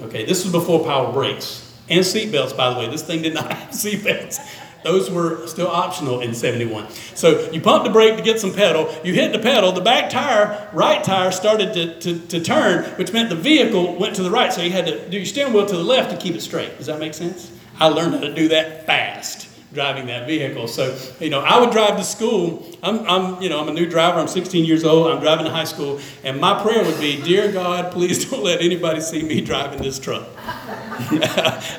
Okay, 0.00 0.24
this 0.24 0.42
was 0.42 0.50
before 0.50 0.84
power 0.84 1.12
brakes. 1.12 1.72
And 1.88 2.04
seat 2.04 2.32
belts, 2.32 2.52
by 2.54 2.74
the 2.74 2.80
way. 2.80 2.90
This 2.90 3.04
thing 3.04 3.22
did 3.22 3.34
not 3.34 3.52
have 3.52 3.72
seat 3.72 4.02
belts. 4.02 4.40
Those 4.84 5.10
were 5.10 5.46
still 5.46 5.68
optional 5.68 6.20
in 6.20 6.34
71. 6.34 6.90
So 7.14 7.50
you 7.50 7.60
pump 7.60 7.84
the 7.84 7.90
brake 7.90 8.16
to 8.16 8.22
get 8.22 8.40
some 8.40 8.52
pedal. 8.52 8.92
You 9.04 9.14
hit 9.14 9.32
the 9.32 9.38
pedal. 9.38 9.72
The 9.72 9.80
back 9.80 10.10
tire, 10.10 10.68
right 10.72 11.02
tire, 11.02 11.30
started 11.30 11.72
to, 11.74 12.00
to, 12.00 12.18
to 12.28 12.40
turn, 12.40 12.84
which 12.96 13.12
meant 13.12 13.28
the 13.28 13.36
vehicle 13.36 13.96
went 13.96 14.16
to 14.16 14.22
the 14.22 14.30
right. 14.30 14.52
So 14.52 14.62
you 14.62 14.72
had 14.72 14.86
to 14.86 15.08
do 15.08 15.18
your 15.18 15.26
steering 15.26 15.52
wheel 15.52 15.66
to 15.66 15.76
the 15.76 15.84
left 15.84 16.10
to 16.10 16.16
keep 16.16 16.34
it 16.34 16.42
straight. 16.42 16.76
Does 16.78 16.86
that 16.86 16.98
make 16.98 17.14
sense? 17.14 17.50
I 17.78 17.88
learned 17.88 18.14
how 18.14 18.20
to 18.20 18.34
do 18.34 18.48
that 18.48 18.86
fast 18.86 19.51
driving 19.72 20.06
that 20.06 20.26
vehicle. 20.26 20.68
So, 20.68 20.96
you 21.18 21.30
know, 21.30 21.40
I 21.40 21.58
would 21.58 21.70
drive 21.70 21.96
to 21.96 22.04
school. 22.04 22.66
I'm, 22.82 23.06
I'm, 23.06 23.42
you 23.42 23.48
know, 23.48 23.60
I'm 23.60 23.68
a 23.68 23.72
new 23.72 23.88
driver. 23.88 24.18
I'm 24.18 24.28
16 24.28 24.64
years 24.64 24.84
old. 24.84 25.10
I'm 25.10 25.20
driving 25.20 25.46
to 25.46 25.50
high 25.50 25.64
school. 25.64 26.00
And 26.24 26.40
my 26.40 26.62
prayer 26.62 26.84
would 26.84 27.00
be, 27.00 27.20
Dear 27.22 27.50
God, 27.50 27.92
please 27.92 28.24
don't 28.30 28.44
let 28.44 28.60
anybody 28.60 29.00
see 29.00 29.22
me 29.22 29.40
driving 29.40 29.82
this 29.82 29.98
truck. 29.98 30.28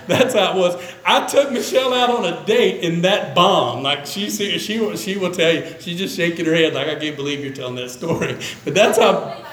That's 0.07 0.33
how 0.33 0.55
it 0.55 0.59
was. 0.59 0.93
I 1.05 1.27
took 1.27 1.51
Michelle 1.51 1.93
out 1.93 2.09
on 2.09 2.25
a 2.25 2.45
date 2.45 2.83
in 2.83 3.01
that 3.01 3.35
bomb. 3.35 3.83
Like 3.83 4.05
she, 4.05 4.29
she, 4.29 4.57
she, 4.57 5.17
will 5.17 5.31
tell 5.31 5.53
you, 5.53 5.75
she's 5.79 5.97
just 5.97 6.15
shaking 6.15 6.45
her 6.45 6.55
head 6.55 6.73
like, 6.73 6.87
I 6.87 6.95
can't 6.95 7.15
believe 7.15 7.43
you're 7.43 7.53
telling 7.53 7.75
that 7.75 7.89
story. 7.89 8.39
But 8.63 8.75
that's 8.75 8.97
how. 8.97 9.45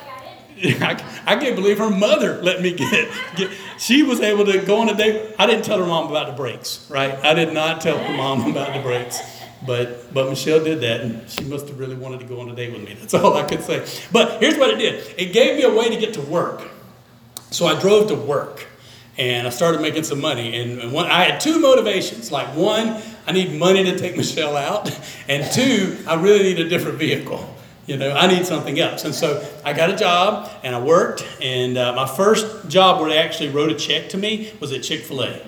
I, 0.82 1.02
I 1.26 1.36
can't 1.36 1.56
believe 1.56 1.78
her 1.78 1.90
mother 1.90 2.40
let 2.42 2.60
me 2.60 2.72
get, 2.72 3.10
get. 3.36 3.50
She 3.78 4.02
was 4.02 4.20
able 4.20 4.44
to 4.46 4.58
go 4.58 4.80
on 4.80 4.88
a 4.88 4.94
date. 4.94 5.34
I 5.38 5.46
didn't 5.46 5.64
tell 5.64 5.78
her 5.78 5.86
mom 5.86 6.10
about 6.10 6.26
the 6.26 6.32
brakes, 6.34 6.86
right? 6.90 7.14
I 7.24 7.34
did 7.34 7.54
not 7.54 7.80
tell 7.80 7.98
her 7.98 8.16
mom 8.16 8.50
about 8.50 8.74
the 8.74 8.80
brakes. 8.80 9.20
But 9.66 10.12
but 10.14 10.30
Michelle 10.30 10.64
did 10.64 10.80
that, 10.80 11.02
and 11.02 11.28
she 11.28 11.44
must 11.44 11.68
have 11.68 11.78
really 11.78 11.94
wanted 11.94 12.20
to 12.20 12.26
go 12.26 12.40
on 12.40 12.48
a 12.48 12.54
date 12.54 12.72
with 12.72 12.82
me. 12.82 12.94
That's 12.94 13.14
all 13.14 13.36
I 13.36 13.44
could 13.44 13.62
say. 13.62 13.86
But 14.10 14.40
here's 14.40 14.56
what 14.56 14.70
it 14.70 14.78
did. 14.78 15.14
It 15.18 15.32
gave 15.32 15.56
me 15.56 15.64
a 15.64 15.74
way 15.74 15.90
to 15.90 15.96
get 15.96 16.14
to 16.14 16.22
work. 16.22 16.62
So 17.50 17.66
I 17.66 17.78
drove 17.78 18.08
to 18.08 18.14
work 18.14 18.66
and 19.18 19.46
I 19.46 19.50
started 19.50 19.82
making 19.82 20.04
some 20.04 20.20
money. 20.20 20.56
And 20.60 20.92
one, 20.92 21.06
I 21.06 21.24
had 21.24 21.40
two 21.40 21.60
motivations. 21.60 22.32
Like 22.32 22.56
one, 22.56 23.02
I 23.26 23.32
need 23.32 23.52
money 23.52 23.84
to 23.84 23.98
take 23.98 24.16
Michelle 24.16 24.56
out, 24.56 24.90
and 25.28 25.50
two, 25.52 25.98
I 26.06 26.14
really 26.14 26.42
need 26.42 26.58
a 26.58 26.68
different 26.68 26.98
vehicle. 26.98 27.54
You 27.90 27.96
know, 27.96 28.12
I 28.12 28.28
need 28.28 28.46
something 28.46 28.78
else. 28.78 29.04
And 29.04 29.12
so 29.12 29.44
I 29.64 29.72
got 29.72 29.90
a 29.90 29.96
job 29.96 30.48
and 30.62 30.76
I 30.76 30.80
worked. 30.80 31.26
And 31.42 31.76
uh, 31.76 31.92
my 31.92 32.06
first 32.06 32.68
job 32.68 33.00
where 33.00 33.10
they 33.10 33.18
actually 33.18 33.48
wrote 33.48 33.68
a 33.68 33.74
check 33.74 34.10
to 34.10 34.16
me 34.16 34.52
was 34.60 34.70
at 34.70 34.84
Chick 34.84 35.00
fil 35.00 35.24
A. 35.24 35.42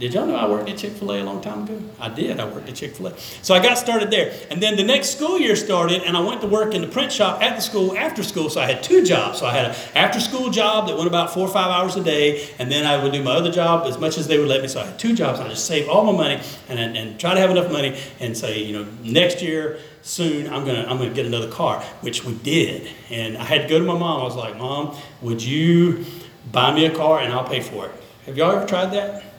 Did 0.00 0.14
y'all 0.14 0.24
know 0.24 0.34
I 0.34 0.48
worked 0.48 0.66
at 0.70 0.78
Chick 0.78 0.92
fil 0.92 1.12
A 1.12 1.20
a 1.20 1.22
long 1.22 1.42
time 1.42 1.64
ago? 1.64 1.78
I 2.00 2.08
did. 2.08 2.40
I 2.40 2.46
worked 2.46 2.66
at 2.70 2.74
Chick 2.74 2.96
fil 2.96 3.08
A. 3.08 3.18
So 3.42 3.54
I 3.54 3.62
got 3.62 3.76
started 3.76 4.10
there. 4.10 4.32
And 4.50 4.62
then 4.62 4.76
the 4.76 4.82
next 4.82 5.10
school 5.10 5.38
year 5.38 5.54
started, 5.54 6.04
and 6.04 6.16
I 6.16 6.20
went 6.20 6.40
to 6.40 6.46
work 6.46 6.74
in 6.74 6.80
the 6.80 6.88
print 6.88 7.12
shop 7.12 7.42
at 7.42 7.54
the 7.54 7.60
school 7.60 7.94
after 7.94 8.22
school. 8.22 8.48
So 8.48 8.62
I 8.62 8.64
had 8.64 8.82
two 8.82 9.04
jobs. 9.04 9.40
So 9.40 9.46
I 9.46 9.52
had 9.52 9.66
an 9.66 9.76
after 9.94 10.18
school 10.18 10.48
job 10.48 10.88
that 10.88 10.96
went 10.96 11.06
about 11.06 11.34
four 11.34 11.46
or 11.46 11.52
five 11.52 11.70
hours 11.70 11.96
a 11.96 12.02
day, 12.02 12.48
and 12.58 12.72
then 12.72 12.86
I 12.86 13.02
would 13.02 13.12
do 13.12 13.22
my 13.22 13.32
other 13.32 13.52
job 13.52 13.86
as 13.86 13.98
much 13.98 14.16
as 14.16 14.26
they 14.26 14.38
would 14.38 14.48
let 14.48 14.62
me. 14.62 14.68
So 14.68 14.80
I 14.80 14.86
had 14.86 14.98
two 14.98 15.14
jobs. 15.14 15.38
I 15.38 15.48
just 15.48 15.66
saved 15.66 15.90
all 15.90 16.10
my 16.10 16.16
money 16.16 16.40
and, 16.70 16.96
and 16.96 17.20
try 17.20 17.34
to 17.34 17.40
have 17.40 17.50
enough 17.50 17.70
money 17.70 18.00
and 18.20 18.34
say, 18.34 18.62
you 18.62 18.72
know, 18.72 18.86
next 19.02 19.42
year, 19.42 19.80
soon 20.00 20.46
I'm 20.46 20.64
gonna 20.64 20.86
I'm 20.88 20.96
gonna 20.96 21.10
get 21.10 21.26
another 21.26 21.50
car, 21.50 21.82
which 22.00 22.24
we 22.24 22.32
did. 22.36 22.88
And 23.10 23.36
I 23.36 23.44
had 23.44 23.62
to 23.62 23.68
go 23.68 23.78
to 23.78 23.84
my 23.84 23.98
mom. 23.98 24.22
I 24.22 24.24
was 24.24 24.34
like, 24.34 24.56
Mom, 24.56 24.96
would 25.20 25.42
you 25.42 26.06
buy 26.50 26.74
me 26.74 26.86
a 26.86 26.90
car 26.90 27.20
and 27.20 27.34
I'll 27.34 27.44
pay 27.44 27.60
for 27.60 27.84
it? 27.84 27.92
Have 28.24 28.38
y'all 28.38 28.52
ever 28.52 28.66
tried 28.66 28.92
that? 28.94 29.29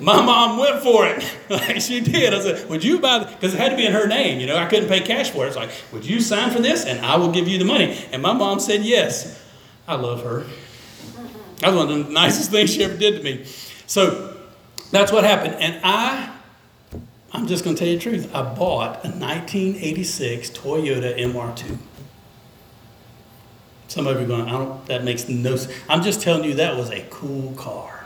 My 0.00 0.20
mom 0.20 0.58
went 0.58 0.82
for 0.82 1.06
it. 1.06 1.24
like 1.48 1.80
she 1.80 2.00
did. 2.00 2.34
I 2.34 2.40
said, 2.40 2.68
Would 2.68 2.82
you 2.82 2.98
buy 2.98 3.22
it? 3.22 3.28
because 3.28 3.54
it 3.54 3.60
had 3.60 3.70
to 3.70 3.76
be 3.76 3.86
in 3.86 3.92
her 3.92 4.06
name, 4.06 4.40
you 4.40 4.46
know, 4.46 4.56
I 4.56 4.66
couldn't 4.66 4.88
pay 4.88 5.00
cash 5.00 5.30
for 5.30 5.44
it. 5.44 5.48
It's 5.48 5.56
like, 5.56 5.70
would 5.92 6.04
you 6.04 6.20
sign 6.20 6.50
for 6.50 6.60
this 6.60 6.84
and 6.84 7.04
I 7.04 7.16
will 7.16 7.30
give 7.30 7.48
you 7.48 7.58
the 7.58 7.64
money? 7.64 7.98
And 8.12 8.22
my 8.22 8.32
mom 8.32 8.60
said 8.60 8.82
yes. 8.82 9.40
I 9.86 9.94
love 9.94 10.22
her. 10.24 10.44
That 11.58 11.72
was 11.72 11.76
one 11.76 11.90
of 11.90 12.06
the 12.06 12.12
nicest 12.12 12.50
things 12.50 12.72
she 12.72 12.82
ever 12.84 12.96
did 12.96 13.18
to 13.18 13.22
me. 13.22 13.44
So 13.86 14.36
that's 14.90 15.12
what 15.12 15.24
happened. 15.24 15.56
And 15.60 15.80
I 15.84 16.32
I'm 17.34 17.46
just 17.46 17.64
going 17.64 17.74
to 17.76 17.80
tell 17.80 17.88
you 17.88 17.98
the 17.98 18.02
truth. 18.02 18.34
I 18.34 18.42
bought 18.42 19.04
a 19.04 19.08
1986 19.08 20.50
Toyota 20.50 21.18
MR2. 21.18 21.78
Some 23.88 24.06
of 24.06 24.18
you 24.18 24.24
are 24.24 24.28
going, 24.28 24.48
I 24.48 24.52
don't, 24.52 24.84
that 24.86 25.02
makes 25.02 25.28
no 25.28 25.56
sense. 25.56 25.74
I'm 25.88 26.02
just 26.02 26.20
telling 26.20 26.44
you 26.44 26.54
that 26.54 26.76
was 26.76 26.90
a 26.90 27.06
cool 27.10 27.52
car. 27.52 28.01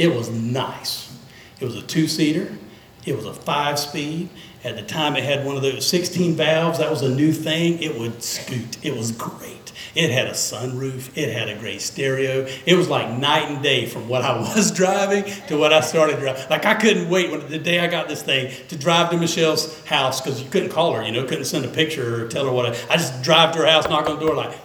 It 0.00 0.14
was 0.14 0.30
nice. 0.30 1.14
It 1.60 1.66
was 1.66 1.76
a 1.76 1.82
two 1.82 2.08
seater, 2.08 2.56
it 3.04 3.14
was 3.14 3.26
a 3.26 3.34
five 3.34 3.78
speed. 3.78 4.30
At 4.64 4.76
the 4.76 4.82
time, 4.82 5.14
it 5.16 5.24
had 5.24 5.44
one 5.44 5.56
of 5.56 5.62
those 5.62 5.86
16 5.86 6.34
valves. 6.34 6.78
That 6.78 6.90
was 6.90 7.00
a 7.00 7.08
new 7.08 7.32
thing. 7.32 7.82
It 7.82 7.98
would 7.98 8.22
scoot. 8.22 8.76
It 8.82 8.94
was 8.94 9.10
great. 9.10 9.72
It 9.94 10.10
had 10.10 10.26
a 10.26 10.32
sunroof. 10.32 11.16
It 11.16 11.32
had 11.32 11.48
a 11.48 11.58
great 11.58 11.80
stereo. 11.80 12.46
It 12.66 12.74
was 12.74 12.88
like 12.88 13.18
night 13.18 13.50
and 13.50 13.62
day 13.62 13.86
from 13.86 14.06
what 14.08 14.22
I 14.22 14.38
was 14.54 14.70
driving 14.70 15.24
to 15.48 15.56
what 15.56 15.72
I 15.72 15.80
started 15.80 16.18
driving. 16.18 16.44
Like 16.48 16.64
I 16.64 16.74
couldn't 16.74 17.10
wait 17.10 17.30
when 17.30 17.46
the 17.48 17.58
day 17.58 17.80
I 17.80 17.86
got 17.86 18.08
this 18.08 18.22
thing 18.22 18.52
to 18.68 18.76
drive 18.76 19.10
to 19.10 19.18
Michelle's 19.18 19.82
house 19.84 20.20
because 20.20 20.42
you 20.42 20.48
couldn't 20.48 20.70
call 20.70 20.94
her, 20.94 21.02
you 21.02 21.12
know, 21.12 21.24
couldn't 21.24 21.46
send 21.46 21.64
a 21.66 21.68
picture 21.68 22.24
or 22.24 22.28
tell 22.28 22.46
her 22.46 22.52
what. 22.52 22.66
I, 22.66 22.94
I 22.94 22.96
just 22.96 23.22
drive 23.22 23.52
to 23.52 23.60
her 23.60 23.66
house, 23.66 23.88
knock 23.88 24.08
on 24.08 24.18
the 24.18 24.26
door, 24.26 24.34
like, 24.34 24.58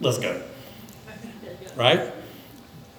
let's 0.00 0.18
go. 0.18 0.42
Right? 1.76 2.12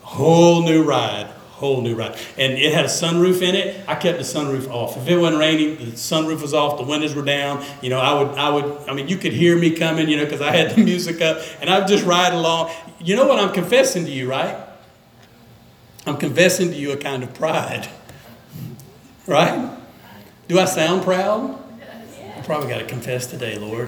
Whole 0.02 0.63
new 0.63 0.84
ride 0.84 1.32
whole 1.62 1.82
new 1.82 1.95
ride. 1.95 2.17
And 2.38 2.54
it 2.54 2.74
had 2.74 2.86
a 2.86 2.89
sunroof 2.89 3.41
in 3.41 3.56
it. 3.56 3.88
I 3.88 3.95
kept 3.95 4.17
the 4.17 4.24
sunroof 4.24 4.67
off. 4.69 4.97
If 4.97 5.08
it 5.08 5.17
wasn't 5.17 5.39
raining, 5.39 5.78
the 5.78 5.91
sunroof 5.91 6.41
was 6.41 6.54
off, 6.54 6.78
the 6.78 6.84
windows 6.84 7.13
were 7.15 7.21
down. 7.21 7.63
You 7.82 7.91
know, 7.91 8.00
I 8.00 8.21
would, 8.21 8.38
I 8.38 8.50
would, 8.50 8.89
I 8.89 8.93
mean, 8.93 9.08
you 9.08 9.15
could 9.15 9.32
hear 9.32 9.56
me 9.56 9.71
coming, 9.71 10.10
you 10.10 10.17
know, 10.17 10.26
because 10.26 10.41
I 10.41 10.52
had 10.52 10.76
the 10.76 10.84
music 10.84 11.21
up, 11.21 11.38
and 11.62 11.69
I'd 11.69 11.88
just 11.88 12.04
ride 12.04 12.34
along. 12.34 12.71
You 13.00 13.15
know 13.15 13.28
what 13.28 13.39
I'm 13.39 13.54
confessing 13.54 14.04
to 14.06 14.12
you, 14.12 14.30
right? 14.30 14.58
I'm 16.08 16.17
confessing 16.17 16.71
to 16.71 16.76
you 16.76 16.91
a 16.91 16.97
kind 16.97 17.24
of 17.24 17.34
pride. 17.34 17.88
Right? 19.28 19.69
Do 20.47 20.58
I 20.58 20.65
sound 20.65 21.04
proud? 21.04 21.58
I 22.36 22.41
probably 22.41 22.69
got 22.69 22.80
to 22.80 22.86
confess 22.86 23.28
today, 23.28 23.56
Lord. 23.60 23.88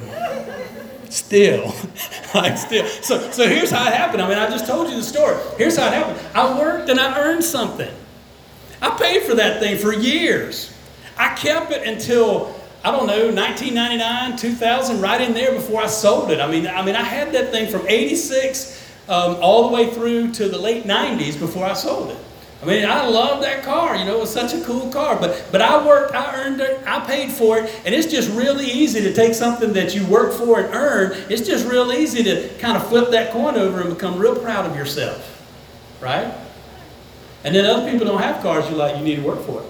Still, 1.13 1.75
like 2.33 2.57
still. 2.57 2.87
So, 2.87 3.29
so 3.29 3.47
here's 3.47 3.69
how 3.69 3.85
it 3.85 3.93
happened. 3.93 4.19
I 4.23 4.27
mean, 4.27 4.39
I 4.39 4.49
just 4.49 4.65
told 4.65 4.89
you 4.89 4.95
the 4.95 5.03
story. 5.03 5.39
Here's 5.59 5.77
how 5.77 5.85
it 5.85 5.93
happened. 5.93 6.19
I 6.33 6.57
worked 6.57 6.89
and 6.89 6.99
I 6.99 7.19
earned 7.19 7.43
something. 7.43 7.93
I 8.81 8.89
paid 8.97 9.21
for 9.21 9.35
that 9.35 9.59
thing 9.59 9.77
for 9.77 9.93
years. 9.93 10.75
I 11.15 11.35
kept 11.35 11.71
it 11.71 11.87
until 11.87 12.59
I 12.83 12.89
don't 12.89 13.05
know 13.05 13.31
1999, 13.31 14.37
2000, 14.37 15.01
right 15.01 15.21
in 15.21 15.35
there 15.35 15.51
before 15.51 15.83
I 15.83 15.85
sold 15.85 16.31
it. 16.31 16.39
I 16.39 16.49
mean, 16.49 16.65
I 16.65 16.83
mean, 16.83 16.95
I 16.95 17.03
had 17.03 17.31
that 17.33 17.51
thing 17.51 17.69
from 17.69 17.87
'86 17.87 18.83
um, 19.07 19.37
all 19.39 19.69
the 19.69 19.75
way 19.75 19.91
through 19.91 20.31
to 20.31 20.49
the 20.49 20.57
late 20.57 20.85
'90s 20.85 21.39
before 21.39 21.67
I 21.67 21.73
sold 21.73 22.09
it. 22.09 22.17
I 22.63 22.65
mean, 22.65 22.85
I 22.85 23.05
love 23.05 23.41
that 23.41 23.61
car. 23.63 23.93
You 23.97 24.05
know, 24.05 24.15
it 24.15 24.21
was 24.21 24.31
such 24.33 24.53
a 24.53 24.61
cool 24.61 24.89
car. 24.89 25.19
But 25.19 25.45
but 25.51 25.61
I 25.61 25.85
worked, 25.85 26.15
I 26.15 26.33
earned 26.41 26.61
it, 26.61 26.81
I 26.87 27.05
paid 27.05 27.29
for 27.29 27.59
it, 27.59 27.69
and 27.83 27.93
it's 27.93 28.09
just 28.09 28.29
really 28.31 28.65
easy 28.65 29.01
to 29.01 29.13
take 29.13 29.33
something 29.33 29.73
that 29.73 29.93
you 29.93 30.05
work 30.05 30.31
for 30.31 30.61
and 30.61 30.73
earn. 30.73 31.11
It's 31.29 31.45
just 31.45 31.67
real 31.67 31.91
easy 31.91 32.23
to 32.23 32.47
kind 32.59 32.77
of 32.77 32.87
flip 32.87 33.11
that 33.11 33.33
coin 33.33 33.55
over 33.55 33.81
and 33.81 33.89
become 33.89 34.17
real 34.17 34.35
proud 34.35 34.65
of 34.65 34.77
yourself, 34.77 35.45
right? 35.99 36.33
And 37.43 37.53
then 37.53 37.65
other 37.65 37.91
people 37.91 38.07
don't 38.07 38.21
have 38.21 38.41
cars. 38.41 38.69
You're 38.69 38.77
like, 38.77 38.95
you 38.95 39.03
need 39.03 39.17
to 39.17 39.23
work 39.23 39.41
for 39.41 39.61
it. 39.61 39.67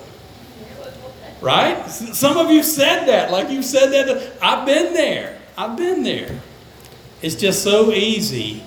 Right? 1.42 1.90
Some 1.90 2.38
of 2.38 2.52
you 2.52 2.62
said 2.62 3.08
that, 3.08 3.32
like 3.32 3.50
you 3.50 3.64
said 3.64 3.88
that. 3.88 4.38
I've 4.42 4.68
been 4.68 4.94
there. 4.94 5.40
I've 5.58 5.76
been 5.76 6.04
there. 6.04 6.40
It's 7.24 7.36
just 7.36 7.64
so 7.64 7.92
easy 7.92 8.62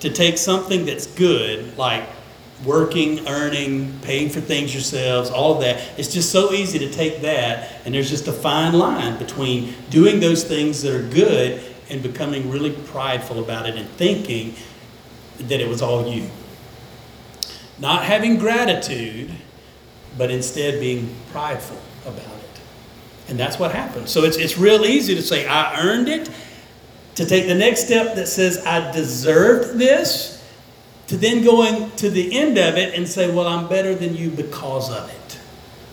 to 0.00 0.10
take 0.10 0.36
something 0.36 0.84
that's 0.84 1.06
good, 1.06 1.78
like 1.78 2.02
working, 2.64 3.26
earning, 3.26 3.98
paying 4.00 4.28
for 4.28 4.40
things 4.40 4.72
yourselves, 4.72 5.30
all 5.30 5.54
of 5.54 5.60
that. 5.60 5.98
It's 5.98 6.12
just 6.12 6.30
so 6.30 6.52
easy 6.52 6.78
to 6.80 6.90
take 6.90 7.22
that, 7.22 7.80
and 7.84 7.94
there's 7.94 8.10
just 8.10 8.28
a 8.28 8.32
fine 8.32 8.72
line 8.74 9.18
between 9.18 9.74
doing 9.90 10.20
those 10.20 10.44
things 10.44 10.82
that 10.82 10.94
are 10.94 11.08
good 11.08 11.62
and 11.90 12.02
becoming 12.02 12.50
really 12.50 12.70
prideful 12.70 13.38
about 13.38 13.68
it 13.68 13.76
and 13.76 13.88
thinking 13.90 14.54
that 15.38 15.60
it 15.60 15.68
was 15.68 15.82
all 15.82 16.06
you. 16.06 16.28
Not 17.78 18.04
having 18.04 18.38
gratitude, 18.38 19.30
but 20.16 20.30
instead 20.30 20.80
being 20.80 21.14
prideful 21.32 21.78
about 22.04 22.18
it. 22.18 22.60
And 23.28 23.38
that's 23.38 23.58
what 23.58 23.72
happens. 23.72 24.10
So 24.10 24.24
it's, 24.24 24.36
it's 24.36 24.58
real 24.58 24.84
easy 24.84 25.14
to 25.14 25.22
say, 25.22 25.46
I 25.46 25.80
earned 25.80 26.08
it, 26.08 26.30
to 27.16 27.26
take 27.26 27.46
the 27.46 27.54
next 27.54 27.84
step 27.84 28.14
that 28.14 28.26
says, 28.26 28.64
I 28.64 28.90
deserved 28.92 29.78
this, 29.78 30.31
to 31.12 31.18
then 31.18 31.44
going 31.44 31.90
to 31.96 32.08
the 32.08 32.38
end 32.38 32.56
of 32.56 32.78
it 32.78 32.94
and 32.94 33.06
say, 33.06 33.30
Well, 33.30 33.46
I'm 33.46 33.68
better 33.68 33.94
than 33.94 34.16
you 34.16 34.30
because 34.30 34.90
of 34.90 35.10
it. 35.10 35.38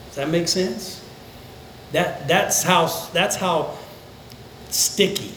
Does 0.06 0.16
that 0.16 0.30
make 0.30 0.48
sense? 0.48 1.06
That, 1.92 2.30
that's, 2.30 2.64
how, 2.64 2.86
that's 3.12 3.36
how 3.36 3.78
sticky 4.70 5.34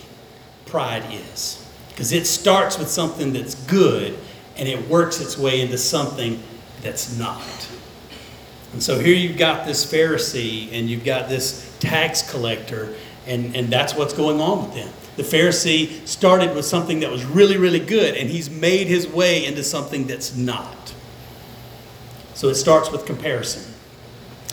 pride 0.67 1.03
is. 1.11 1.69
Because 1.89 2.13
it 2.13 2.29
starts 2.29 2.79
with 2.79 2.87
something 2.87 3.33
that's 3.33 3.57
good 3.57 4.17
and 4.57 4.69
it 4.69 4.89
works 4.89 5.21
its 5.21 5.37
way 5.37 5.61
into 5.61 5.79
something 5.79 6.41
that's 6.83 7.19
not. 7.19 7.69
And 8.73 8.81
so 8.81 9.01
here 9.01 9.17
you've 9.17 9.37
got 9.37 9.67
this 9.67 9.85
Pharisee 9.85 10.73
and 10.73 10.89
you've 10.89 11.05
got 11.05 11.29
this 11.29 11.77
tax 11.81 12.31
collector, 12.31 12.95
and, 13.27 13.57
and 13.57 13.67
that's 13.69 13.97
what's 13.97 14.15
going 14.15 14.41
on 14.41 14.63
with 14.63 14.75
them. 14.77 14.93
The 15.17 15.23
Pharisee 15.23 16.07
started 16.07 16.55
with 16.55 16.65
something 16.65 17.01
that 17.01 17.11
was 17.11 17.25
really, 17.25 17.59
really 17.59 17.81
good, 17.81 18.17
and 18.17 18.31
he's 18.31 18.49
made 18.49 18.87
his 18.87 19.07
way 19.07 19.45
into 19.45 19.63
something 19.63 20.07
that's 20.07 20.35
not. 20.35 20.95
So 22.35 22.49
it 22.49 22.55
starts 22.55 22.91
with 22.91 23.05
comparison. 23.05 23.73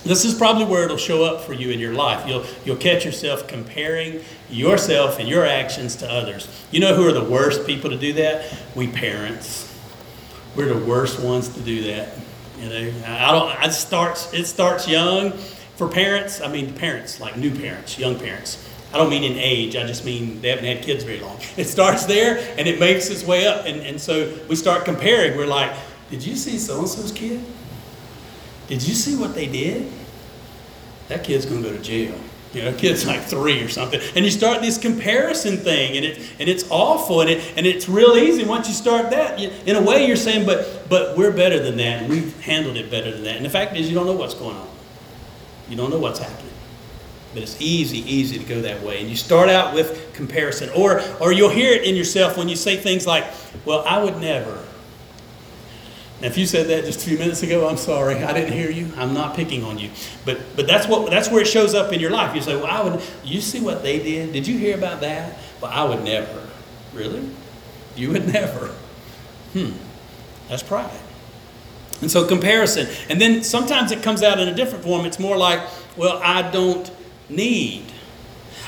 This 0.04 0.24
is 0.24 0.34
probably 0.34 0.66
where 0.66 0.84
it'll 0.84 0.98
show 0.98 1.24
up 1.24 1.42
for 1.42 1.54
you 1.54 1.72
in 1.72 1.80
your 1.80 1.94
life. 1.94 2.28
You'll, 2.28 2.46
you'll 2.66 2.78
catch 2.78 3.06
yourself 3.06 3.48
comparing 3.48 4.22
yourself 4.50 5.20
and 5.20 5.28
your 5.28 5.46
actions 5.46 5.96
to 5.98 6.10
others. 6.10 6.48
You 6.72 6.80
know 6.80 6.94
who 6.94 7.08
are 7.08 7.12
the 7.12 7.24
worst 7.24 7.66
people 7.66 7.90
to 7.90 7.98
do 7.98 8.14
that? 8.14 8.54
We 8.76 8.88
parents. 8.88 9.66
We're 10.56 10.74
the 10.74 10.86
worst 10.86 11.20
ones 11.20 11.50
to 11.50 11.60
do 11.62 11.84
that. 11.84 12.14
You 12.60 12.70
know, 12.70 12.94
I 13.08 13.32
don't. 13.32 13.64
It 13.64 13.74
starts. 13.74 14.34
It 14.34 14.46
starts 14.46 14.88
young 14.88 15.32
for 15.76 15.88
parents. 15.88 16.42
I 16.42 16.48
mean, 16.52 16.74
parents 16.74 17.20
like 17.20 17.38
new 17.38 17.54
parents, 17.54 17.98
young 17.98 18.20
parents. 18.20 18.68
I 18.92 18.98
don't 18.98 19.10
mean 19.10 19.24
in 19.24 19.38
age. 19.38 19.76
I 19.76 19.86
just 19.86 20.04
mean 20.04 20.42
they 20.42 20.50
haven't 20.50 20.66
had 20.66 20.82
kids 20.84 21.04
very 21.04 21.20
long. 21.20 21.38
It 21.58 21.66
starts 21.66 22.06
there 22.06 22.38
and 22.58 22.68
it 22.68 22.80
makes 22.80 23.10
its 23.10 23.24
way 23.24 23.46
up, 23.46 23.66
and, 23.66 23.82
and 23.82 24.02
so 24.02 24.36
we 24.48 24.56
start 24.56 24.86
comparing. 24.86 25.38
We're 25.38 25.46
like, 25.46 25.72
did 26.10 26.26
you 26.26 26.36
see 26.36 26.58
so 26.58 26.80
and 26.80 26.88
so's 26.88 27.12
kid? 27.12 27.44
Did 28.68 28.88
you 28.88 28.94
see 28.94 29.16
what 29.16 29.36
they 29.36 29.48
did? 29.48 29.92
That 31.08 31.24
kid's 31.24 31.46
going 31.46 31.64
to 31.64 31.70
go 31.70 31.76
to 31.76 31.82
jail. 31.82 32.16
You 32.54 32.64
know, 32.64 32.74
kid's 32.74 33.06
like 33.06 33.22
three 33.22 33.62
or 33.62 33.68
something. 33.68 34.02
And 34.16 34.26
you 34.26 34.32
start 34.32 34.62
this 34.62 34.80
comparison 34.80 35.58
thing, 35.58 35.98
and, 35.98 36.06
it, 36.06 36.18
and 36.40 36.50
it's 36.50 36.66
awful, 36.72 37.22
and, 37.22 37.30
it, 37.30 37.54
and 37.56 37.68
it's 37.68 37.88
real 37.88 38.16
easy. 38.16 38.44
Once 38.44 38.68
you 38.68 38.74
start 38.74 39.12
that, 39.12 39.38
you, 39.38 39.52
in 39.68 39.76
a 39.76 39.82
way, 39.82 40.08
you're 40.08 40.16
saying, 40.16 40.48
but, 40.48 40.90
but 40.90 41.16
we're 41.16 41.32
better 41.32 41.62
than 41.62 41.78
that, 41.78 42.02
and 42.02 42.10
we've 42.10 42.40
handled 42.42 42.76
it 42.76 42.90
better 42.90 43.12
than 43.12 43.24
that. 43.24 43.36
And 43.36 43.46
the 43.46 43.52
fact 43.52 43.76
is, 43.76 43.88
you 43.88 43.94
don't 43.94 44.08
know 44.08 44.14
what's 44.14 44.34
going 44.34 44.56
on, 44.56 44.68
you 45.68 45.78
don't 45.78 45.92
know 45.92 46.00
what's 46.00 46.20
happening. 46.20 46.49
But 47.34 47.44
it's 47.44 47.62
easy, 47.62 48.00
easy 48.00 48.40
to 48.40 48.44
go 48.46 48.62
that 48.62 48.82
way. 48.82 49.02
And 49.02 49.10
you 49.10 49.16
start 49.16 49.50
out 49.50 49.74
with 49.76 50.14
comparison. 50.14 50.70
Or, 50.76 51.02
or 51.20 51.32
you'll 51.32 51.50
hear 51.50 51.74
it 51.74 51.84
in 51.84 51.96
yourself 51.96 52.38
when 52.38 52.50
you 52.50 52.56
say 52.56 52.76
things 52.76 53.06
like, 53.06 53.26
well, 53.66 53.84
I 53.86 54.04
would 54.04 54.18
never. 54.18 54.64
Now, 56.22 56.28
if 56.28 56.38
you 56.38 56.46
said 56.46 56.68
that 56.68 56.86
just 56.86 57.06
a 57.06 57.10
few 57.10 57.18
minutes 57.18 57.44
ago, 57.44 57.70
I'm 57.70 57.78
sorry. 57.78 58.16
I 58.16 58.34
didn't 58.34 58.54
hear 58.54 58.70
you. 58.70 58.92
I'm 58.98 59.14
not 59.14 59.36
picking 59.36 59.64
on 59.64 59.78
you. 59.78 59.90
But 60.26 60.40
but 60.56 60.68
that's 60.68 60.86
what 60.86 61.10
that's 61.10 61.30
where 61.30 61.42
it 61.42 61.48
shows 61.48 61.74
up 61.74 61.94
in 61.94 62.02
your 62.02 62.12
life. 62.12 62.36
You 62.36 62.42
say, 62.42 62.58
"Well, 62.58 62.66
I 62.66 62.82
would." 62.82 63.02
You 63.24 63.40
see 63.40 63.62
what 63.62 63.84
they 63.84 64.00
did? 64.00 64.34
Did 64.34 64.46
you 64.46 64.58
hear 64.58 64.76
about 64.76 65.00
that? 65.00 65.38
Well, 65.62 65.72
I 65.72 65.86
would 65.86 66.04
never. 66.04 66.46
Really? 66.94 67.30
You 67.96 68.12
would 68.12 68.28
never. 68.34 68.68
Hmm. 69.54 69.72
That's 70.50 70.64
pride. 70.64 70.92
And 72.02 72.12
so 72.12 72.28
comparison. 72.28 72.88
And 73.10 73.22
then 73.22 73.42
sometimes 73.42 73.94
it 73.94 74.04
comes 74.04 74.22
out 74.22 74.40
in 74.40 74.50
a 74.50 74.54
different 74.54 74.84
form. 74.84 75.06
It's 75.06 75.20
more 75.20 75.38
like, 75.38 75.62
"Well, 75.96 76.20
I 76.22 76.42
don't 76.52 76.92
need. 77.30 77.86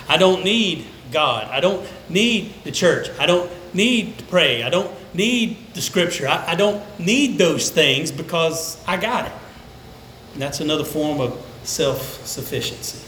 I 0.07 0.17
don't 0.17 0.43
need 0.43 0.85
God. 1.11 1.47
I 1.49 1.59
don't 1.59 1.87
need 2.09 2.53
the 2.63 2.71
church. 2.71 3.09
I 3.19 3.25
don't 3.25 3.51
need 3.73 4.17
to 4.17 4.23
pray. 4.25 4.63
I 4.63 4.69
don't 4.69 4.91
need 5.13 5.73
the 5.73 5.81
scripture. 5.81 6.27
I, 6.27 6.51
I 6.51 6.55
don't 6.55 6.83
need 6.99 7.37
those 7.37 7.69
things 7.69 8.11
because 8.11 8.81
I 8.87 8.97
got 8.97 9.27
it. 9.27 9.33
And 10.33 10.41
that's 10.41 10.59
another 10.59 10.85
form 10.85 11.19
of 11.19 11.45
self 11.63 12.25
sufficiency. 12.25 13.07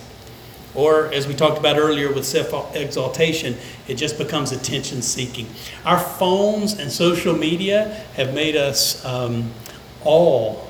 Or, 0.75 1.13
as 1.13 1.27
we 1.27 1.35
talked 1.35 1.59
about 1.59 1.77
earlier 1.77 2.11
with 2.11 2.25
self 2.25 2.75
exaltation, 2.75 3.55
it 3.87 3.95
just 3.95 4.17
becomes 4.17 4.51
attention 4.51 5.01
seeking. 5.01 5.47
Our 5.85 5.99
phones 5.99 6.79
and 6.79 6.91
social 6.91 7.35
media 7.35 8.03
have 8.15 8.33
made 8.33 8.55
us 8.55 9.03
um, 9.05 9.51
all 10.03 10.67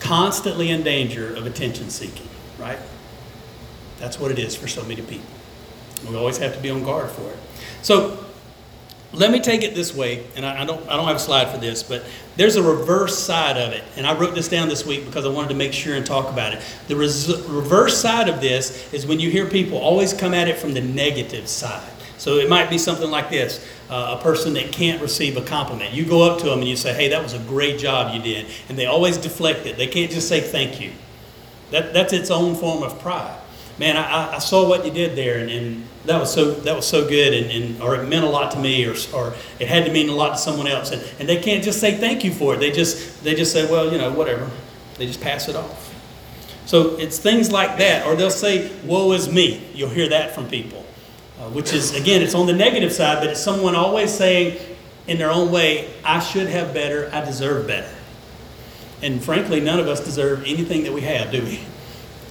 constantly 0.00 0.70
in 0.70 0.82
danger 0.82 1.34
of 1.36 1.46
attention 1.46 1.88
seeking, 1.88 2.28
right? 2.58 2.78
That's 4.02 4.18
what 4.18 4.32
it 4.32 4.38
is 4.40 4.56
for 4.56 4.66
so 4.66 4.82
many 4.82 5.00
people. 5.00 5.24
We 6.10 6.16
always 6.16 6.36
have 6.38 6.56
to 6.56 6.60
be 6.60 6.70
on 6.70 6.82
guard 6.82 7.08
for 7.08 7.30
it. 7.30 7.38
So, 7.82 8.18
let 9.12 9.30
me 9.30 9.38
take 9.38 9.62
it 9.62 9.76
this 9.76 9.94
way, 9.94 10.26
and 10.34 10.44
I, 10.44 10.62
I, 10.62 10.64
don't, 10.64 10.88
I 10.88 10.96
don't 10.96 11.06
have 11.06 11.16
a 11.16 11.20
slide 11.20 11.50
for 11.50 11.58
this, 11.58 11.84
but 11.84 12.04
there's 12.34 12.56
a 12.56 12.62
reverse 12.62 13.16
side 13.16 13.58
of 13.58 13.72
it. 13.72 13.84
And 13.96 14.04
I 14.04 14.18
wrote 14.18 14.34
this 14.34 14.48
down 14.48 14.68
this 14.68 14.84
week 14.84 15.06
because 15.06 15.24
I 15.24 15.28
wanted 15.28 15.50
to 15.50 15.54
make 15.54 15.72
sure 15.72 15.94
and 15.94 16.04
talk 16.04 16.32
about 16.32 16.52
it. 16.52 16.62
The 16.88 16.96
res- 16.96 17.28
reverse 17.46 17.96
side 17.96 18.28
of 18.28 18.40
this 18.40 18.92
is 18.92 19.06
when 19.06 19.20
you 19.20 19.30
hear 19.30 19.46
people 19.48 19.78
always 19.78 20.12
come 20.12 20.34
at 20.34 20.48
it 20.48 20.56
from 20.58 20.74
the 20.74 20.80
negative 20.80 21.46
side. 21.46 21.88
So 22.18 22.38
it 22.38 22.48
might 22.48 22.70
be 22.70 22.78
something 22.78 23.10
like 23.10 23.30
this 23.30 23.64
uh, 23.88 24.16
a 24.18 24.22
person 24.22 24.54
that 24.54 24.72
can't 24.72 25.00
receive 25.00 25.36
a 25.36 25.42
compliment. 25.42 25.92
You 25.92 26.06
go 26.06 26.22
up 26.22 26.40
to 26.40 26.46
them 26.46 26.58
and 26.58 26.68
you 26.68 26.76
say, 26.76 26.92
hey, 26.92 27.08
that 27.08 27.22
was 27.22 27.34
a 27.34 27.40
great 27.40 27.78
job 27.78 28.14
you 28.14 28.22
did. 28.22 28.46
And 28.68 28.76
they 28.76 28.86
always 28.86 29.16
deflect 29.16 29.66
it, 29.66 29.76
they 29.76 29.86
can't 29.86 30.10
just 30.10 30.28
say 30.28 30.40
thank 30.40 30.80
you. 30.80 30.90
That, 31.70 31.92
that's 31.92 32.12
its 32.12 32.30
own 32.30 32.56
form 32.56 32.82
of 32.82 32.98
pride 32.98 33.41
man, 33.78 33.96
I, 33.96 34.34
I 34.34 34.38
saw 34.38 34.68
what 34.68 34.84
you 34.84 34.90
did 34.90 35.16
there, 35.16 35.38
and, 35.38 35.50
and 35.50 35.86
that 36.04 36.18
was 36.18 36.32
so 36.32 36.52
that 36.52 36.74
was 36.74 36.86
so 36.86 37.08
good, 37.08 37.32
and, 37.32 37.50
and 37.50 37.82
or 37.82 37.94
it 37.96 38.08
meant 38.08 38.24
a 38.24 38.28
lot 38.28 38.52
to 38.52 38.58
me, 38.58 38.84
or, 38.86 38.94
or 39.14 39.34
it 39.58 39.68
had 39.68 39.84
to 39.86 39.92
mean 39.92 40.08
a 40.08 40.14
lot 40.14 40.30
to 40.30 40.38
someone 40.38 40.66
else, 40.66 40.90
and, 40.90 41.02
and 41.20 41.28
they 41.28 41.40
can't 41.40 41.62
just 41.62 41.80
say 41.80 41.96
thank 41.96 42.24
you 42.24 42.32
for 42.32 42.54
it. 42.54 42.58
They 42.58 42.70
just 42.70 43.22
they 43.24 43.34
just 43.34 43.52
say, 43.52 43.70
well, 43.70 43.90
you 43.90 43.98
know, 43.98 44.12
whatever. 44.12 44.50
They 44.96 45.06
just 45.06 45.20
pass 45.20 45.48
it 45.48 45.56
off. 45.56 45.88
So 46.66 46.96
it's 46.96 47.18
things 47.18 47.50
like 47.50 47.78
that, 47.78 48.06
or 48.06 48.14
they'll 48.14 48.30
say, 48.30 48.70
"Woe 48.84 49.12
is 49.12 49.30
me." 49.32 49.62
You'll 49.74 49.88
hear 49.90 50.08
that 50.10 50.34
from 50.34 50.48
people, 50.48 50.84
uh, 51.40 51.48
which 51.50 51.72
is 51.72 51.94
again, 51.94 52.22
it's 52.22 52.34
on 52.34 52.46
the 52.46 52.52
negative 52.52 52.92
side, 52.92 53.18
but 53.18 53.28
it's 53.28 53.40
someone 53.40 53.74
always 53.74 54.12
saying, 54.12 54.60
in 55.06 55.18
their 55.18 55.30
own 55.30 55.50
way, 55.50 55.92
"I 56.04 56.20
should 56.20 56.48
have 56.48 56.72
better. 56.74 57.10
I 57.12 57.24
deserve 57.24 57.66
better." 57.66 57.92
And 59.02 59.22
frankly, 59.22 59.60
none 59.60 59.80
of 59.80 59.88
us 59.88 60.04
deserve 60.04 60.44
anything 60.46 60.84
that 60.84 60.92
we 60.92 61.00
have, 61.00 61.32
do 61.32 61.42
we? 61.42 61.60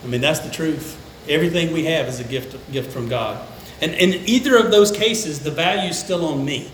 I 0.03 0.07
mean, 0.07 0.21
that's 0.21 0.39
the 0.39 0.49
truth. 0.49 0.97
Everything 1.27 1.71
we 1.71 1.85
have 1.85 2.07
is 2.07 2.19
a 2.19 2.23
gift, 2.23 2.71
gift 2.71 2.91
from 2.91 3.07
God. 3.07 3.47
And 3.81 3.93
in 3.93 4.27
either 4.27 4.57
of 4.57 4.71
those 4.71 4.91
cases, 4.91 5.39
the 5.39 5.51
value 5.51 5.89
is 5.89 5.99
still 5.99 6.25
on 6.25 6.45
me. 6.45 6.71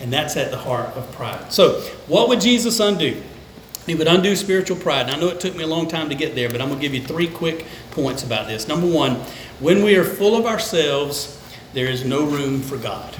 And 0.00 0.12
that's 0.12 0.36
at 0.36 0.50
the 0.50 0.58
heart 0.58 0.96
of 0.96 1.10
pride. 1.12 1.52
So, 1.52 1.80
what 2.06 2.28
would 2.28 2.40
Jesus 2.40 2.80
undo? 2.80 3.22
He 3.86 3.94
would 3.94 4.08
undo 4.08 4.34
spiritual 4.34 4.76
pride. 4.76 5.06
And 5.06 5.12
I 5.12 5.20
know 5.20 5.28
it 5.28 5.40
took 5.40 5.54
me 5.54 5.62
a 5.62 5.66
long 5.66 5.88
time 5.88 6.08
to 6.08 6.14
get 6.14 6.34
there, 6.34 6.48
but 6.48 6.60
I'm 6.60 6.68
going 6.68 6.80
to 6.80 6.86
give 6.86 6.94
you 6.94 7.02
three 7.02 7.28
quick 7.28 7.66
points 7.90 8.22
about 8.22 8.48
this. 8.48 8.66
Number 8.66 8.86
one, 8.86 9.16
when 9.60 9.84
we 9.84 9.96
are 9.96 10.04
full 10.04 10.36
of 10.36 10.46
ourselves, 10.46 11.40
there 11.74 11.86
is 11.86 12.04
no 12.04 12.24
room 12.24 12.60
for 12.60 12.76
God. 12.76 13.16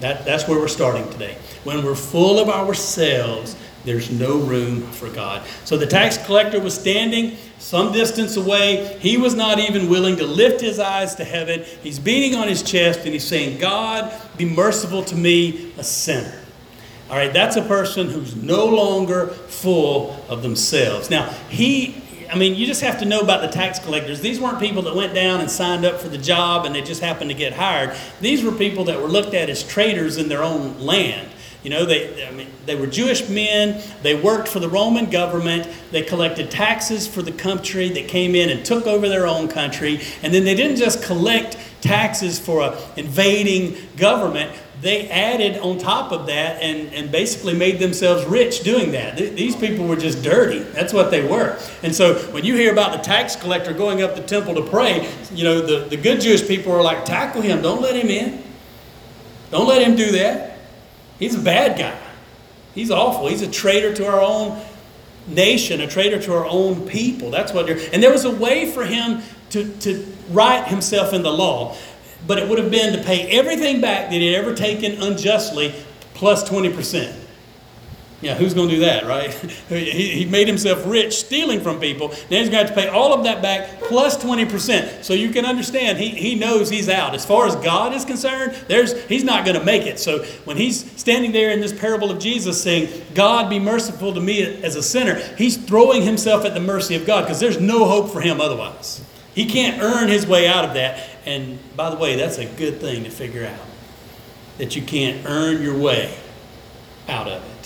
That, 0.00 0.24
that's 0.24 0.46
where 0.46 0.58
we're 0.58 0.68
starting 0.68 1.10
today. 1.10 1.36
When 1.64 1.84
we're 1.84 1.94
full 1.94 2.38
of 2.38 2.48
ourselves, 2.48 3.56
there's 3.84 4.10
no 4.10 4.38
room 4.38 4.82
for 4.82 5.08
God. 5.08 5.46
So 5.64 5.76
the 5.76 5.86
tax 5.86 6.18
collector 6.26 6.60
was 6.60 6.74
standing 6.74 7.36
some 7.58 7.92
distance 7.92 8.36
away. 8.36 8.98
He 9.00 9.16
was 9.16 9.34
not 9.34 9.58
even 9.58 9.88
willing 9.88 10.16
to 10.16 10.26
lift 10.26 10.60
his 10.60 10.78
eyes 10.78 11.14
to 11.16 11.24
heaven. 11.24 11.64
He's 11.82 11.98
beating 11.98 12.38
on 12.38 12.48
his 12.48 12.62
chest 12.62 13.00
and 13.00 13.12
he's 13.12 13.26
saying, 13.26 13.58
God, 13.58 14.12
be 14.36 14.44
merciful 14.44 15.02
to 15.04 15.16
me, 15.16 15.72
a 15.78 15.84
sinner. 15.84 16.38
All 17.10 17.16
right, 17.16 17.32
that's 17.32 17.56
a 17.56 17.62
person 17.62 18.08
who's 18.10 18.36
no 18.36 18.66
longer 18.66 19.28
full 19.28 20.22
of 20.28 20.42
themselves. 20.42 21.08
Now, 21.08 21.30
he, 21.48 22.02
I 22.30 22.36
mean, 22.36 22.54
you 22.54 22.66
just 22.66 22.82
have 22.82 22.98
to 22.98 23.06
know 23.06 23.20
about 23.20 23.40
the 23.40 23.48
tax 23.48 23.78
collectors. 23.78 24.20
These 24.20 24.38
weren't 24.38 24.60
people 24.60 24.82
that 24.82 24.94
went 24.94 25.14
down 25.14 25.40
and 25.40 25.50
signed 25.50 25.86
up 25.86 26.00
for 26.00 26.08
the 26.08 26.18
job 26.18 26.66
and 26.66 26.74
they 26.74 26.82
just 26.82 27.00
happened 27.00 27.30
to 27.30 27.36
get 27.36 27.54
hired. 27.54 27.96
These 28.20 28.44
were 28.44 28.52
people 28.52 28.84
that 28.84 29.00
were 29.00 29.08
looked 29.08 29.32
at 29.32 29.48
as 29.48 29.62
traitors 29.62 30.18
in 30.18 30.28
their 30.28 30.42
own 30.42 30.78
land. 30.78 31.30
You 31.68 31.74
know, 31.74 31.84
they, 31.84 32.26
I 32.26 32.30
mean, 32.30 32.48
they 32.64 32.76
were 32.76 32.86
Jewish 32.86 33.28
men. 33.28 33.82
They 34.00 34.14
worked 34.18 34.48
for 34.48 34.58
the 34.58 34.70
Roman 34.70 35.10
government. 35.10 35.68
They 35.90 36.00
collected 36.00 36.50
taxes 36.50 37.06
for 37.06 37.20
the 37.20 37.30
country 37.30 37.90
They 37.90 38.04
came 38.04 38.34
in 38.34 38.48
and 38.48 38.64
took 38.64 38.86
over 38.86 39.06
their 39.06 39.26
own 39.26 39.48
country. 39.48 40.00
And 40.22 40.32
then 40.32 40.44
they 40.44 40.54
didn't 40.54 40.76
just 40.76 41.02
collect 41.02 41.58
taxes 41.82 42.38
for 42.38 42.62
an 42.62 42.78
invading 42.96 43.76
government, 43.98 44.50
they 44.80 45.10
added 45.10 45.58
on 45.58 45.76
top 45.76 46.10
of 46.10 46.26
that 46.28 46.62
and, 46.62 46.90
and 46.94 47.12
basically 47.12 47.52
made 47.52 47.80
themselves 47.80 48.24
rich 48.24 48.62
doing 48.62 48.92
that. 48.92 49.18
Th- 49.18 49.34
these 49.34 49.54
people 49.54 49.86
were 49.86 49.96
just 49.96 50.22
dirty. 50.22 50.60
That's 50.60 50.94
what 50.94 51.10
they 51.10 51.28
were. 51.28 51.58
And 51.82 51.94
so 51.94 52.14
when 52.32 52.46
you 52.46 52.54
hear 52.54 52.72
about 52.72 52.92
the 52.92 53.02
tax 53.02 53.36
collector 53.36 53.74
going 53.74 54.02
up 54.02 54.16
the 54.16 54.22
temple 54.22 54.54
to 54.54 54.62
pray, 54.62 55.12
you 55.34 55.44
know, 55.44 55.60
the, 55.60 55.80
the 55.88 55.98
good 55.98 56.22
Jewish 56.22 56.48
people 56.48 56.72
are 56.72 56.82
like, 56.82 57.04
tackle 57.04 57.42
him, 57.42 57.60
don't 57.60 57.82
let 57.82 57.94
him 57.94 58.08
in. 58.08 58.42
Don't 59.50 59.68
let 59.68 59.86
him 59.86 59.94
do 59.94 60.12
that. 60.12 60.57
He's 61.18 61.34
a 61.34 61.40
bad 61.40 61.78
guy. 61.78 61.98
He's 62.74 62.90
awful. 62.90 63.28
He's 63.28 63.42
a 63.42 63.50
traitor 63.50 63.94
to 63.94 64.06
our 64.06 64.20
own 64.20 64.62
nation, 65.26 65.80
a 65.80 65.86
traitor 65.86 66.20
to 66.22 66.34
our 66.34 66.46
own 66.46 66.86
people. 66.86 67.30
That's 67.30 67.52
what 67.52 67.66
they're. 67.66 67.78
And 67.92 68.02
there 68.02 68.12
was 68.12 68.24
a 68.24 68.30
way 68.30 68.70
for 68.70 68.84
him 68.84 69.22
to, 69.50 69.68
to 69.80 70.06
right 70.30 70.66
himself 70.66 71.12
in 71.12 71.22
the 71.22 71.32
law 71.32 71.76
but 72.26 72.38
it 72.38 72.48
would 72.48 72.58
have 72.58 72.70
been 72.70 72.92
to 72.92 73.02
pay 73.02 73.26
everything 73.38 73.80
back 73.80 74.10
that 74.10 74.16
he 74.16 74.32
had 74.32 74.44
ever 74.44 74.54
taken 74.54 75.00
unjustly 75.02 75.74
plus 76.14 76.48
20%. 76.48 77.17
Yeah, 78.20 78.34
who's 78.34 78.52
going 78.52 78.68
to 78.68 78.74
do 78.74 78.80
that, 78.80 79.06
right? 79.06 79.32
he, 79.68 80.10
he 80.10 80.24
made 80.24 80.48
himself 80.48 80.82
rich 80.86 81.14
stealing 81.14 81.60
from 81.60 81.78
people. 81.78 82.08
Now 82.08 82.38
he's 82.38 82.48
going 82.48 82.50
to 82.50 82.56
have 82.56 82.68
to 82.68 82.74
pay 82.74 82.88
all 82.88 83.12
of 83.12 83.22
that 83.24 83.40
back 83.40 83.80
plus 83.82 84.16
20%. 84.22 85.04
So 85.04 85.14
you 85.14 85.30
can 85.30 85.44
understand, 85.44 85.98
he, 85.98 86.08
he 86.08 86.34
knows 86.34 86.68
he's 86.68 86.88
out. 86.88 87.14
As 87.14 87.24
far 87.24 87.46
as 87.46 87.54
God 87.56 87.94
is 87.94 88.04
concerned, 88.04 88.52
there's, 88.66 89.00
he's 89.04 89.22
not 89.22 89.44
going 89.44 89.56
to 89.56 89.64
make 89.64 89.86
it. 89.86 90.00
So 90.00 90.24
when 90.44 90.56
he's 90.56 90.90
standing 91.00 91.30
there 91.30 91.50
in 91.52 91.60
this 91.60 91.72
parable 91.72 92.10
of 92.10 92.18
Jesus 92.18 92.60
saying, 92.60 93.04
God 93.14 93.48
be 93.48 93.60
merciful 93.60 94.12
to 94.12 94.20
me 94.20 94.42
as 94.64 94.74
a 94.74 94.82
sinner, 94.82 95.14
he's 95.36 95.56
throwing 95.56 96.02
himself 96.02 96.44
at 96.44 96.54
the 96.54 96.60
mercy 96.60 96.96
of 96.96 97.06
God 97.06 97.22
because 97.22 97.38
there's 97.38 97.60
no 97.60 97.84
hope 97.84 98.10
for 98.10 98.20
him 98.20 98.40
otherwise. 98.40 99.04
He 99.36 99.46
can't 99.46 99.80
earn 99.80 100.08
his 100.08 100.26
way 100.26 100.48
out 100.48 100.64
of 100.64 100.74
that. 100.74 101.08
And 101.24 101.60
by 101.76 101.90
the 101.90 101.96
way, 101.96 102.16
that's 102.16 102.38
a 102.38 102.46
good 102.46 102.80
thing 102.80 103.04
to 103.04 103.10
figure 103.10 103.46
out 103.46 103.60
that 104.56 104.74
you 104.74 104.82
can't 104.82 105.24
earn 105.24 105.62
your 105.62 105.78
way 105.78 106.12
out 107.08 107.28
of 107.28 107.44
it. 107.44 107.57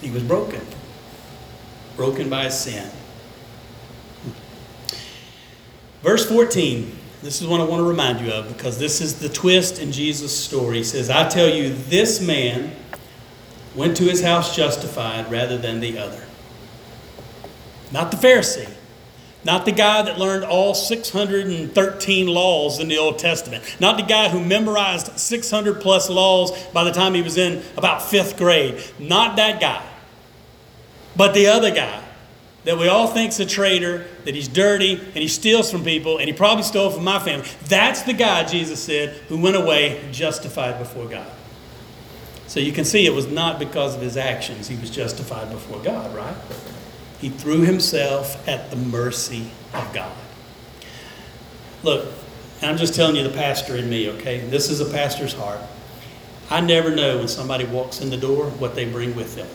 He 0.00 0.10
was 0.10 0.22
broken, 0.22 0.60
broken 1.96 2.30
by 2.30 2.48
sin. 2.48 2.90
Verse 6.02 6.28
14, 6.28 6.96
this 7.22 7.42
is 7.42 7.48
what 7.48 7.60
I 7.60 7.64
want 7.64 7.80
to 7.80 7.88
remind 7.88 8.20
you 8.20 8.32
of 8.32 8.48
because 8.48 8.78
this 8.78 9.00
is 9.00 9.18
the 9.18 9.28
twist 9.28 9.80
in 9.80 9.90
Jesus' 9.90 10.36
story. 10.36 10.78
He 10.78 10.84
says, 10.84 11.10
I 11.10 11.28
tell 11.28 11.48
you, 11.48 11.74
this 11.74 12.20
man 12.20 12.76
went 13.74 13.96
to 13.96 14.04
his 14.04 14.22
house 14.22 14.54
justified 14.54 15.30
rather 15.30 15.58
than 15.58 15.80
the 15.80 15.98
other. 15.98 16.24
Not 17.90 18.10
the 18.10 18.16
Pharisee. 18.16 18.70
Not 19.44 19.64
the 19.64 19.72
guy 19.72 20.02
that 20.02 20.18
learned 20.18 20.44
all 20.44 20.74
613 20.74 22.26
laws 22.26 22.80
in 22.80 22.88
the 22.88 22.98
Old 22.98 23.18
Testament. 23.18 23.76
Not 23.80 23.96
the 23.96 24.02
guy 24.02 24.28
who 24.28 24.44
memorized 24.44 25.18
600 25.18 25.80
plus 25.80 26.10
laws 26.10 26.52
by 26.72 26.84
the 26.84 26.90
time 26.90 27.14
he 27.14 27.22
was 27.22 27.38
in 27.38 27.62
about 27.76 28.02
fifth 28.02 28.36
grade. 28.36 28.82
Not 28.98 29.36
that 29.36 29.60
guy. 29.60 29.87
But 31.18 31.34
the 31.34 31.48
other 31.48 31.74
guy 31.74 32.02
that 32.64 32.78
we 32.78 32.86
all 32.86 33.08
think's 33.08 33.40
a 33.40 33.46
traitor, 33.46 34.06
that 34.24 34.34
he's 34.34 34.46
dirty, 34.46 34.94
and 34.94 35.16
he 35.16 35.26
steals 35.26 35.70
from 35.70 35.82
people, 35.82 36.18
and 36.18 36.28
he 36.28 36.32
probably 36.32 36.62
stole 36.62 36.90
from 36.90 37.02
my 37.02 37.18
family. 37.18 37.46
That's 37.64 38.02
the 38.02 38.12
guy, 38.12 38.44
Jesus 38.44 38.80
said, 38.80 39.16
who 39.28 39.40
went 39.40 39.56
away 39.56 40.08
justified 40.12 40.78
before 40.78 41.06
God. 41.06 41.30
So 42.46 42.60
you 42.60 42.72
can 42.72 42.84
see 42.84 43.04
it 43.04 43.12
was 43.12 43.26
not 43.26 43.58
because 43.58 43.94
of 43.96 44.00
his 44.00 44.16
actions 44.16 44.68
he 44.68 44.76
was 44.76 44.90
justified 44.90 45.50
before 45.50 45.80
God, 45.80 46.14
right? 46.14 46.36
He 47.20 47.30
threw 47.30 47.62
himself 47.62 48.46
at 48.46 48.70
the 48.70 48.76
mercy 48.76 49.50
of 49.74 49.92
God. 49.92 50.16
Look, 51.82 52.06
I'm 52.62 52.76
just 52.76 52.94
telling 52.94 53.16
you 53.16 53.24
the 53.24 53.34
pastor 53.34 53.76
in 53.76 53.90
me, 53.90 54.08
okay? 54.10 54.38
This 54.38 54.70
is 54.70 54.80
a 54.80 54.90
pastor's 54.90 55.32
heart. 55.32 55.60
I 56.48 56.60
never 56.60 56.94
know 56.94 57.18
when 57.18 57.28
somebody 57.28 57.64
walks 57.64 58.00
in 58.00 58.10
the 58.10 58.16
door 58.16 58.50
what 58.50 58.74
they 58.76 58.84
bring 58.84 59.16
with 59.16 59.34
them. 59.34 59.48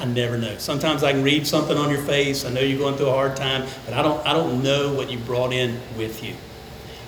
I 0.00 0.06
never 0.06 0.38
know. 0.38 0.56
Sometimes 0.56 1.04
I 1.04 1.12
can 1.12 1.22
read 1.22 1.46
something 1.46 1.76
on 1.76 1.90
your 1.90 2.00
face. 2.00 2.46
I 2.46 2.50
know 2.50 2.62
you're 2.62 2.78
going 2.78 2.96
through 2.96 3.08
a 3.08 3.12
hard 3.12 3.36
time, 3.36 3.68
but 3.84 3.92
I 3.92 4.02
don't 4.02 4.26
I 4.26 4.32
don't 4.32 4.62
know 4.62 4.94
what 4.94 5.10
you 5.10 5.18
brought 5.18 5.52
in 5.52 5.78
with 5.96 6.24
you. 6.24 6.34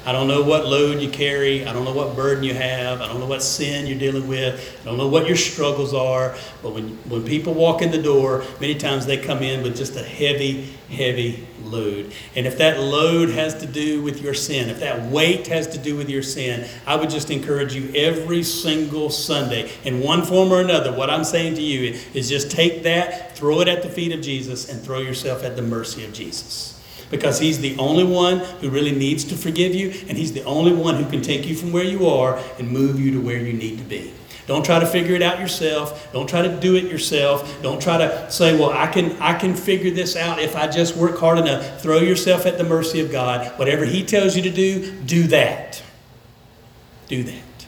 I 0.05 0.11
don't 0.11 0.27
know 0.27 0.43
what 0.43 0.67
load 0.67 1.01
you 1.01 1.09
carry. 1.09 1.65
I 1.65 1.73
don't 1.73 1.85
know 1.85 1.95
what 1.95 2.17
burden 2.17 2.43
you 2.43 2.55
have. 2.55 3.01
I 3.01 3.07
don't 3.07 3.21
know 3.21 3.27
what 3.27 3.43
sin 3.43 3.87
you're 3.87 3.99
dealing 3.99 4.27
with. 4.27 4.81
I 4.83 4.85
don't 4.85 4.99
know 4.99 5.07
what 5.07 5.29
your 5.29 5.37
struggles 5.37 5.95
are. 5.95 6.35
But 6.61 6.75
when, 6.75 6.88
when 7.09 7.25
people 7.25 7.55
walk 7.55 7.83
in 7.83 7.93
the 7.93 8.03
door, 8.03 8.45
many 8.61 8.75
times 8.75 9.07
they 9.07 9.17
come 9.17 9.43
in 9.43 9.62
with 9.62 9.77
just 9.77 9.95
a 9.95 10.03
heavy, 10.03 10.73
heavy 10.91 11.47
load. 11.62 12.12
And 12.35 12.49
if 12.49 12.59
that 12.59 12.81
load 12.81 13.31
has 13.31 13.55
to 13.61 13.67
do 13.67 14.03
with 14.03 14.21
your 14.21 14.35
sin, 14.35 14.71
if 14.71 14.81
that 14.81 15.09
weight 15.11 15.47
has 15.47 15.69
to 15.69 15.79
do 15.79 15.97
with 15.97 16.11
your 16.11 16.23
sin, 16.23 16.69
I 16.85 16.97
would 16.97 17.09
just 17.09 17.31
encourage 17.31 17.75
you 17.75 17.93
every 17.95 18.43
single 18.43 19.09
Sunday, 19.09 19.71
in 19.85 20.01
one 20.01 20.23
form 20.23 20.53
or 20.53 20.61
another, 20.61 20.93
what 20.93 21.11
I'm 21.11 21.25
saying 21.25 21.55
to 21.55 21.62
you 21.62 21.99
is 22.12 22.29
just 22.29 22.51
take 22.51 22.83
that, 22.83 23.37
throw 23.37 23.61
it 23.61 23.69
at 23.69 23.83
the 23.83 23.88
feet 23.88 24.12
of 24.12 24.21
Jesus, 24.21 24.69
and 24.69 24.83
throw 24.83 24.99
yourself 24.99 25.45
at 25.45 25.55
the 25.55 25.62
mercy 25.62 26.05
of 26.05 26.12
Jesus 26.12 26.72
because 27.12 27.38
He's 27.38 27.61
the 27.61 27.77
only 27.79 28.03
one 28.03 28.38
who 28.38 28.70
really 28.70 28.90
needs 28.90 29.22
to 29.25 29.37
forgive 29.37 29.72
you, 29.72 29.90
and 30.09 30.18
He's 30.18 30.33
the 30.33 30.42
only 30.42 30.72
one 30.72 30.96
who 30.96 31.09
can 31.09 31.22
take 31.22 31.46
you 31.46 31.55
from 31.55 31.70
where 31.70 31.85
you 31.85 32.09
are 32.09 32.42
and 32.59 32.68
move 32.68 32.98
you 32.98 33.12
to 33.12 33.20
where 33.20 33.38
you 33.38 33.53
need 33.53 33.79
to 33.79 33.85
be. 33.85 34.12
Don't 34.48 34.64
try 34.64 34.81
to 34.81 34.87
figure 34.87 35.14
it 35.14 35.22
out 35.22 35.38
yourself. 35.38 36.12
Don't 36.12 36.29
try 36.29 36.42
to 36.42 36.59
do 36.59 36.75
it 36.75 36.85
yourself. 36.85 37.62
Don't 37.62 37.81
try 37.81 37.98
to 37.98 38.31
say, 38.31 38.59
"Well, 38.59 38.70
I 38.70 38.88
can 38.88 39.16
I 39.20 39.35
can 39.35 39.55
figure 39.55 39.92
this 39.92 40.16
out 40.16 40.40
if 40.40 40.57
I 40.57 40.66
just 40.66 40.96
work 40.96 41.20
hard 41.20 41.38
enough." 41.38 41.81
Throw 41.81 41.98
yourself 42.01 42.44
at 42.44 42.59
the 42.59 42.64
mercy 42.64 42.98
of 43.01 43.12
God. 43.12 43.53
Whatever 43.57 43.85
he 43.85 44.03
tells 44.03 44.35
you 44.35 44.42
to 44.42 44.51
do, 44.51 44.90
do 45.03 45.25
that. 45.29 45.81
Do 47.07 47.22
that. 47.22 47.66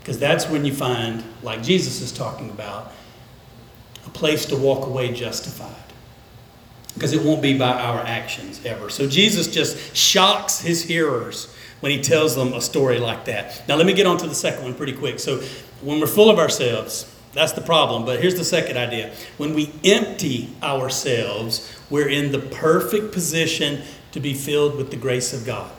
Because 0.00 0.18
that's 0.18 0.48
when 0.48 0.64
you 0.64 0.72
find 0.72 1.24
like 1.42 1.62
Jesus 1.62 2.00
is 2.00 2.10
talking 2.10 2.48
about 2.48 2.92
a 4.06 4.10
place 4.10 4.46
to 4.46 4.56
walk 4.56 4.86
away 4.86 5.12
justified 5.12 5.85
because 6.96 7.12
it 7.12 7.22
won't 7.22 7.42
be 7.42 7.56
by 7.56 7.72
our 7.72 8.00
actions 8.00 8.60
ever. 8.64 8.90
So 8.90 9.06
Jesus 9.06 9.46
just 9.52 9.94
shocks 9.94 10.60
his 10.60 10.82
hearers 10.82 11.54
when 11.80 11.92
he 11.92 12.00
tells 12.00 12.34
them 12.34 12.54
a 12.54 12.60
story 12.60 12.98
like 12.98 13.26
that. 13.26 13.62
Now, 13.68 13.76
let 13.76 13.86
me 13.86 13.92
get 13.92 14.06
on 14.06 14.16
to 14.18 14.26
the 14.26 14.34
second 14.34 14.64
one 14.64 14.74
pretty 14.74 14.94
quick. 14.94 15.20
So, 15.20 15.42
when 15.82 16.00
we're 16.00 16.06
full 16.06 16.30
of 16.30 16.38
ourselves, 16.38 17.12
that's 17.34 17.52
the 17.52 17.60
problem. 17.60 18.06
But 18.06 18.20
here's 18.20 18.34
the 18.34 18.44
second 18.44 18.78
idea 18.78 19.12
when 19.36 19.54
we 19.54 19.70
empty 19.84 20.48
ourselves, 20.62 21.78
we're 21.90 22.08
in 22.08 22.32
the 22.32 22.38
perfect 22.38 23.12
position 23.12 23.82
to 24.12 24.20
be 24.20 24.32
filled 24.32 24.76
with 24.76 24.90
the 24.90 24.96
grace 24.96 25.34
of 25.34 25.44
God. 25.44 25.70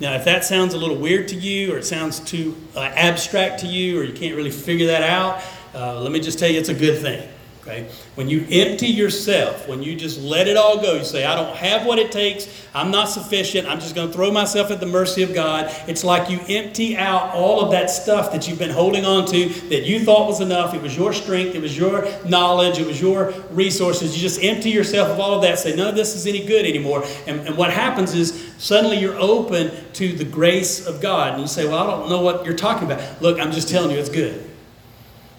Now, 0.00 0.14
if 0.14 0.24
that 0.24 0.44
sounds 0.44 0.72
a 0.74 0.78
little 0.78 0.96
weird 0.96 1.28
to 1.28 1.36
you, 1.36 1.74
or 1.74 1.78
it 1.78 1.84
sounds 1.84 2.18
too 2.18 2.56
uh, 2.74 2.80
abstract 2.80 3.60
to 3.60 3.66
you, 3.66 4.00
or 4.00 4.04
you 4.04 4.14
can't 4.14 4.34
really 4.34 4.50
figure 4.50 4.86
that 4.86 5.02
out, 5.02 5.42
uh, 5.74 6.00
let 6.00 6.10
me 6.10 6.18
just 6.18 6.38
tell 6.38 6.48
you 6.48 6.58
it's 6.58 6.70
a 6.70 6.74
good 6.74 7.00
thing. 7.00 7.28
Okay? 7.62 7.88
When 8.16 8.28
you 8.28 8.44
empty 8.50 8.88
yourself, 8.88 9.68
when 9.68 9.84
you 9.84 9.94
just 9.94 10.20
let 10.20 10.48
it 10.48 10.56
all 10.56 10.82
go, 10.82 10.94
you 10.94 11.04
say, 11.04 11.24
I 11.24 11.36
don't 11.36 11.56
have 11.56 11.86
what 11.86 12.00
it 12.00 12.10
takes, 12.10 12.48
I'm 12.74 12.90
not 12.90 13.08
sufficient, 13.08 13.68
I'm 13.68 13.78
just 13.78 13.94
going 13.94 14.08
to 14.08 14.12
throw 14.12 14.32
myself 14.32 14.72
at 14.72 14.80
the 14.80 14.86
mercy 14.86 15.22
of 15.22 15.32
God. 15.32 15.72
It's 15.86 16.02
like 16.02 16.28
you 16.28 16.40
empty 16.48 16.96
out 16.96 17.32
all 17.32 17.64
of 17.64 17.70
that 17.70 17.88
stuff 17.88 18.32
that 18.32 18.48
you've 18.48 18.58
been 18.58 18.70
holding 18.70 19.04
on 19.04 19.26
to 19.26 19.48
that 19.68 19.84
you 19.84 20.00
thought 20.00 20.26
was 20.26 20.40
enough. 20.40 20.74
It 20.74 20.82
was 20.82 20.96
your 20.96 21.12
strength, 21.12 21.54
it 21.54 21.62
was 21.62 21.78
your 21.78 22.04
knowledge, 22.24 22.80
it 22.80 22.86
was 22.86 23.00
your 23.00 23.30
resources. 23.50 24.16
You 24.16 24.20
just 24.20 24.42
empty 24.42 24.70
yourself 24.70 25.10
of 25.10 25.20
all 25.20 25.34
of 25.34 25.42
that, 25.42 25.60
say, 25.60 25.76
none 25.76 25.86
of 25.86 25.94
this 25.94 26.16
is 26.16 26.26
any 26.26 26.44
good 26.44 26.66
anymore. 26.66 27.04
And, 27.28 27.46
and 27.46 27.56
what 27.56 27.70
happens 27.70 28.12
is 28.12 28.52
suddenly 28.58 28.98
you're 28.98 29.18
open 29.18 29.70
to 29.92 30.12
the 30.12 30.24
grace 30.24 30.84
of 30.84 31.00
God. 31.00 31.34
And 31.34 31.42
you 31.42 31.46
say, 31.46 31.68
Well, 31.68 31.78
I 31.78 31.86
don't 31.86 32.08
know 32.08 32.22
what 32.22 32.44
you're 32.44 32.56
talking 32.56 32.90
about. 32.90 33.22
Look, 33.22 33.38
I'm 33.38 33.52
just 33.52 33.68
telling 33.68 33.92
you 33.92 33.98
it's 33.98 34.08
good. 34.08 34.51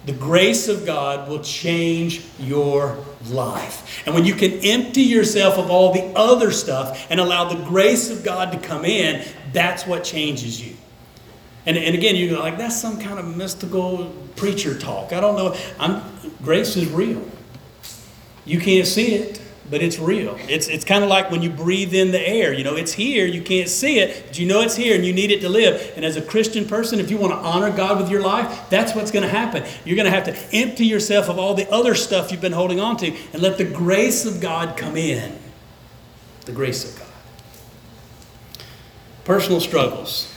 The 0.06 0.12
grace 0.12 0.68
of 0.68 0.84
God 0.84 1.28
will 1.28 1.42
change 1.42 2.24
your 2.38 2.98
life. 3.26 4.02
And 4.04 4.14
when 4.14 4.24
you 4.24 4.34
can 4.34 4.52
empty 4.62 5.00
yourself 5.00 5.56
of 5.56 5.70
all 5.70 5.92
the 5.92 6.04
other 6.14 6.50
stuff 6.50 7.06
and 7.10 7.18
allow 7.20 7.44
the 7.44 7.62
grace 7.64 8.10
of 8.10 8.22
God 8.22 8.52
to 8.52 8.58
come 8.58 8.84
in, 8.84 9.26
that's 9.52 9.86
what 9.86 10.04
changes 10.04 10.60
you. 10.64 10.76
And, 11.66 11.78
and 11.78 11.94
again, 11.94 12.16
you're 12.16 12.38
like, 12.38 12.58
that's 12.58 12.78
some 12.78 13.00
kind 13.00 13.18
of 13.18 13.36
mystical 13.36 14.12
preacher 14.36 14.78
talk. 14.78 15.14
I 15.14 15.20
don't 15.20 15.36
know. 15.36 15.56
I'm, 15.78 16.02
grace 16.42 16.76
is 16.76 16.90
real. 16.90 17.26
You 18.44 18.60
can't 18.60 18.86
see 18.86 19.14
it, 19.14 19.40
but 19.74 19.82
it's 19.82 19.98
real. 19.98 20.36
It's, 20.48 20.68
it's 20.68 20.84
kind 20.84 21.02
of 21.02 21.10
like 21.10 21.32
when 21.32 21.42
you 21.42 21.50
breathe 21.50 21.94
in 21.94 22.12
the 22.12 22.20
air. 22.20 22.52
You 22.52 22.62
know, 22.62 22.76
it's 22.76 22.92
here, 22.92 23.26
you 23.26 23.42
can't 23.42 23.68
see 23.68 23.98
it, 23.98 24.22
but 24.28 24.38
you 24.38 24.46
know 24.46 24.60
it's 24.60 24.76
here 24.76 24.94
and 24.94 25.04
you 25.04 25.12
need 25.12 25.32
it 25.32 25.40
to 25.40 25.48
live. 25.48 25.94
And 25.96 26.04
as 26.04 26.14
a 26.14 26.22
Christian 26.22 26.64
person, 26.64 27.00
if 27.00 27.10
you 27.10 27.16
want 27.16 27.32
to 27.32 27.38
honor 27.38 27.76
God 27.76 28.00
with 28.00 28.08
your 28.08 28.22
life, 28.22 28.70
that's 28.70 28.94
what's 28.94 29.10
going 29.10 29.24
to 29.24 29.28
happen. 29.28 29.64
You're 29.84 29.96
going 29.96 30.04
to 30.04 30.12
have 30.12 30.26
to 30.26 30.56
empty 30.56 30.86
yourself 30.86 31.28
of 31.28 31.40
all 31.40 31.54
the 31.54 31.68
other 31.72 31.96
stuff 31.96 32.30
you've 32.30 32.40
been 32.40 32.52
holding 32.52 32.78
on 32.78 32.96
to 32.98 33.08
and 33.32 33.42
let 33.42 33.58
the 33.58 33.64
grace 33.64 34.24
of 34.24 34.40
God 34.40 34.76
come 34.76 34.96
in. 34.96 35.36
The 36.42 36.52
grace 36.52 36.88
of 36.88 36.96
God. 36.96 38.62
Personal 39.24 39.60
struggles. 39.60 40.32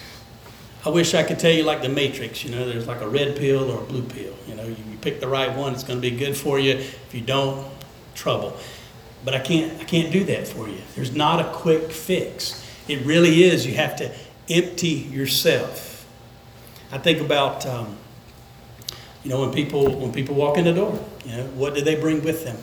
I 0.83 0.89
wish 0.89 1.13
I 1.13 1.21
could 1.21 1.37
tell 1.37 1.51
you 1.51 1.61
like 1.61 1.83
the 1.83 1.89
Matrix, 1.89 2.43
you 2.43 2.49
know, 2.49 2.67
there's 2.67 2.87
like 2.87 3.01
a 3.01 3.07
red 3.07 3.37
pill 3.37 3.69
or 3.69 3.83
a 3.83 3.85
blue 3.85 4.01
pill. 4.01 4.33
You 4.47 4.55
know, 4.55 4.63
you 4.63 4.97
pick 5.01 5.19
the 5.19 5.27
right 5.27 5.55
one, 5.55 5.75
it's 5.75 5.83
going 5.83 6.01
to 6.01 6.09
be 6.09 6.17
good 6.17 6.35
for 6.35 6.57
you. 6.57 6.73
If 6.73 7.13
you 7.13 7.21
don't, 7.21 7.71
trouble. 8.15 8.57
But 9.25 9.33
I 9.33 9.39
can't, 9.39 9.79
I 9.81 9.83
can't 9.83 10.11
do 10.11 10.23
that 10.25 10.47
for 10.47 10.67
you. 10.67 10.77
There's 10.95 11.15
not 11.15 11.39
a 11.39 11.51
quick 11.51 11.91
fix. 11.91 12.63
It 12.87 13.05
really 13.05 13.43
is, 13.43 13.65
you 13.65 13.73
have 13.75 13.95
to 13.97 14.13
empty 14.49 14.87
yourself. 14.87 16.05
I 16.91 16.97
think 16.97 17.19
about, 17.19 17.65
um, 17.65 17.97
you 19.23 19.29
know, 19.29 19.41
when 19.41 19.51
people 19.51 19.99
when 19.99 20.13
people 20.13 20.35
walk 20.35 20.57
in 20.57 20.63
the 20.63 20.73
door, 20.73 21.03
you 21.25 21.35
know, 21.35 21.43
what 21.47 21.75
do 21.75 21.81
they 21.81 21.95
bring 21.95 22.23
with 22.23 22.45
them? 22.45 22.57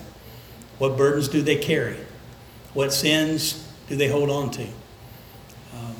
What 0.78 0.96
burdens 0.96 1.28
do 1.28 1.42
they 1.42 1.56
carry? 1.56 1.98
What 2.72 2.92
sins 2.92 3.68
do 3.88 3.96
they 3.96 4.08
hold 4.08 4.30
on 4.30 4.50
to? 4.52 4.66
Um, 5.74 5.96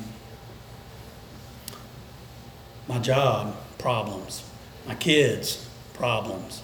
my 2.87 2.97
job 2.97 3.55
problems, 3.77 4.43
my 4.87 4.95
kids 4.95 5.69
problems, 5.93 6.61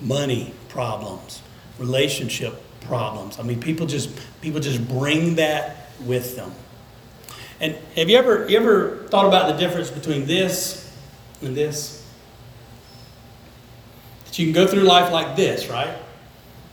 money 0.00 0.54
problems, 0.68 1.42
relationship 1.78 2.62
problems. 2.82 3.38
I 3.38 3.42
mean, 3.42 3.60
people 3.60 3.86
just 3.86 4.10
people 4.40 4.60
just 4.60 4.86
bring 4.88 5.36
that 5.36 5.90
with 6.04 6.36
them. 6.36 6.52
And 7.60 7.76
have 7.96 8.08
you 8.08 8.16
ever 8.16 8.48
you 8.48 8.58
ever 8.58 9.06
thought 9.08 9.26
about 9.26 9.52
the 9.52 9.58
difference 9.58 9.90
between 9.90 10.26
this 10.26 10.90
and 11.42 11.56
this? 11.56 12.06
That 14.24 14.38
you 14.38 14.46
can 14.46 14.54
go 14.54 14.66
through 14.66 14.82
life 14.82 15.12
like 15.12 15.36
this, 15.36 15.68
right? 15.68 15.96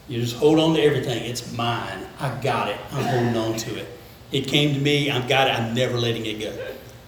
You 0.08 0.22
just 0.22 0.36
hold 0.36 0.60
on 0.60 0.76
to 0.76 0.82
everything. 0.82 1.26
It's 1.26 1.52
mine. 1.54 2.06
I 2.20 2.30
got 2.42 2.70
it. 2.70 2.78
I'm 2.92 3.04
holding 3.04 3.36
on 3.36 3.58
to 3.58 3.76
it. 3.76 3.88
It 4.32 4.48
came 4.48 4.74
to 4.74 4.80
me. 4.80 5.12
I've 5.12 5.28
got 5.28 5.48
it. 5.48 5.52
I'm 5.52 5.74
never 5.74 5.98
letting 5.98 6.26
it 6.26 6.40
go. 6.40 6.56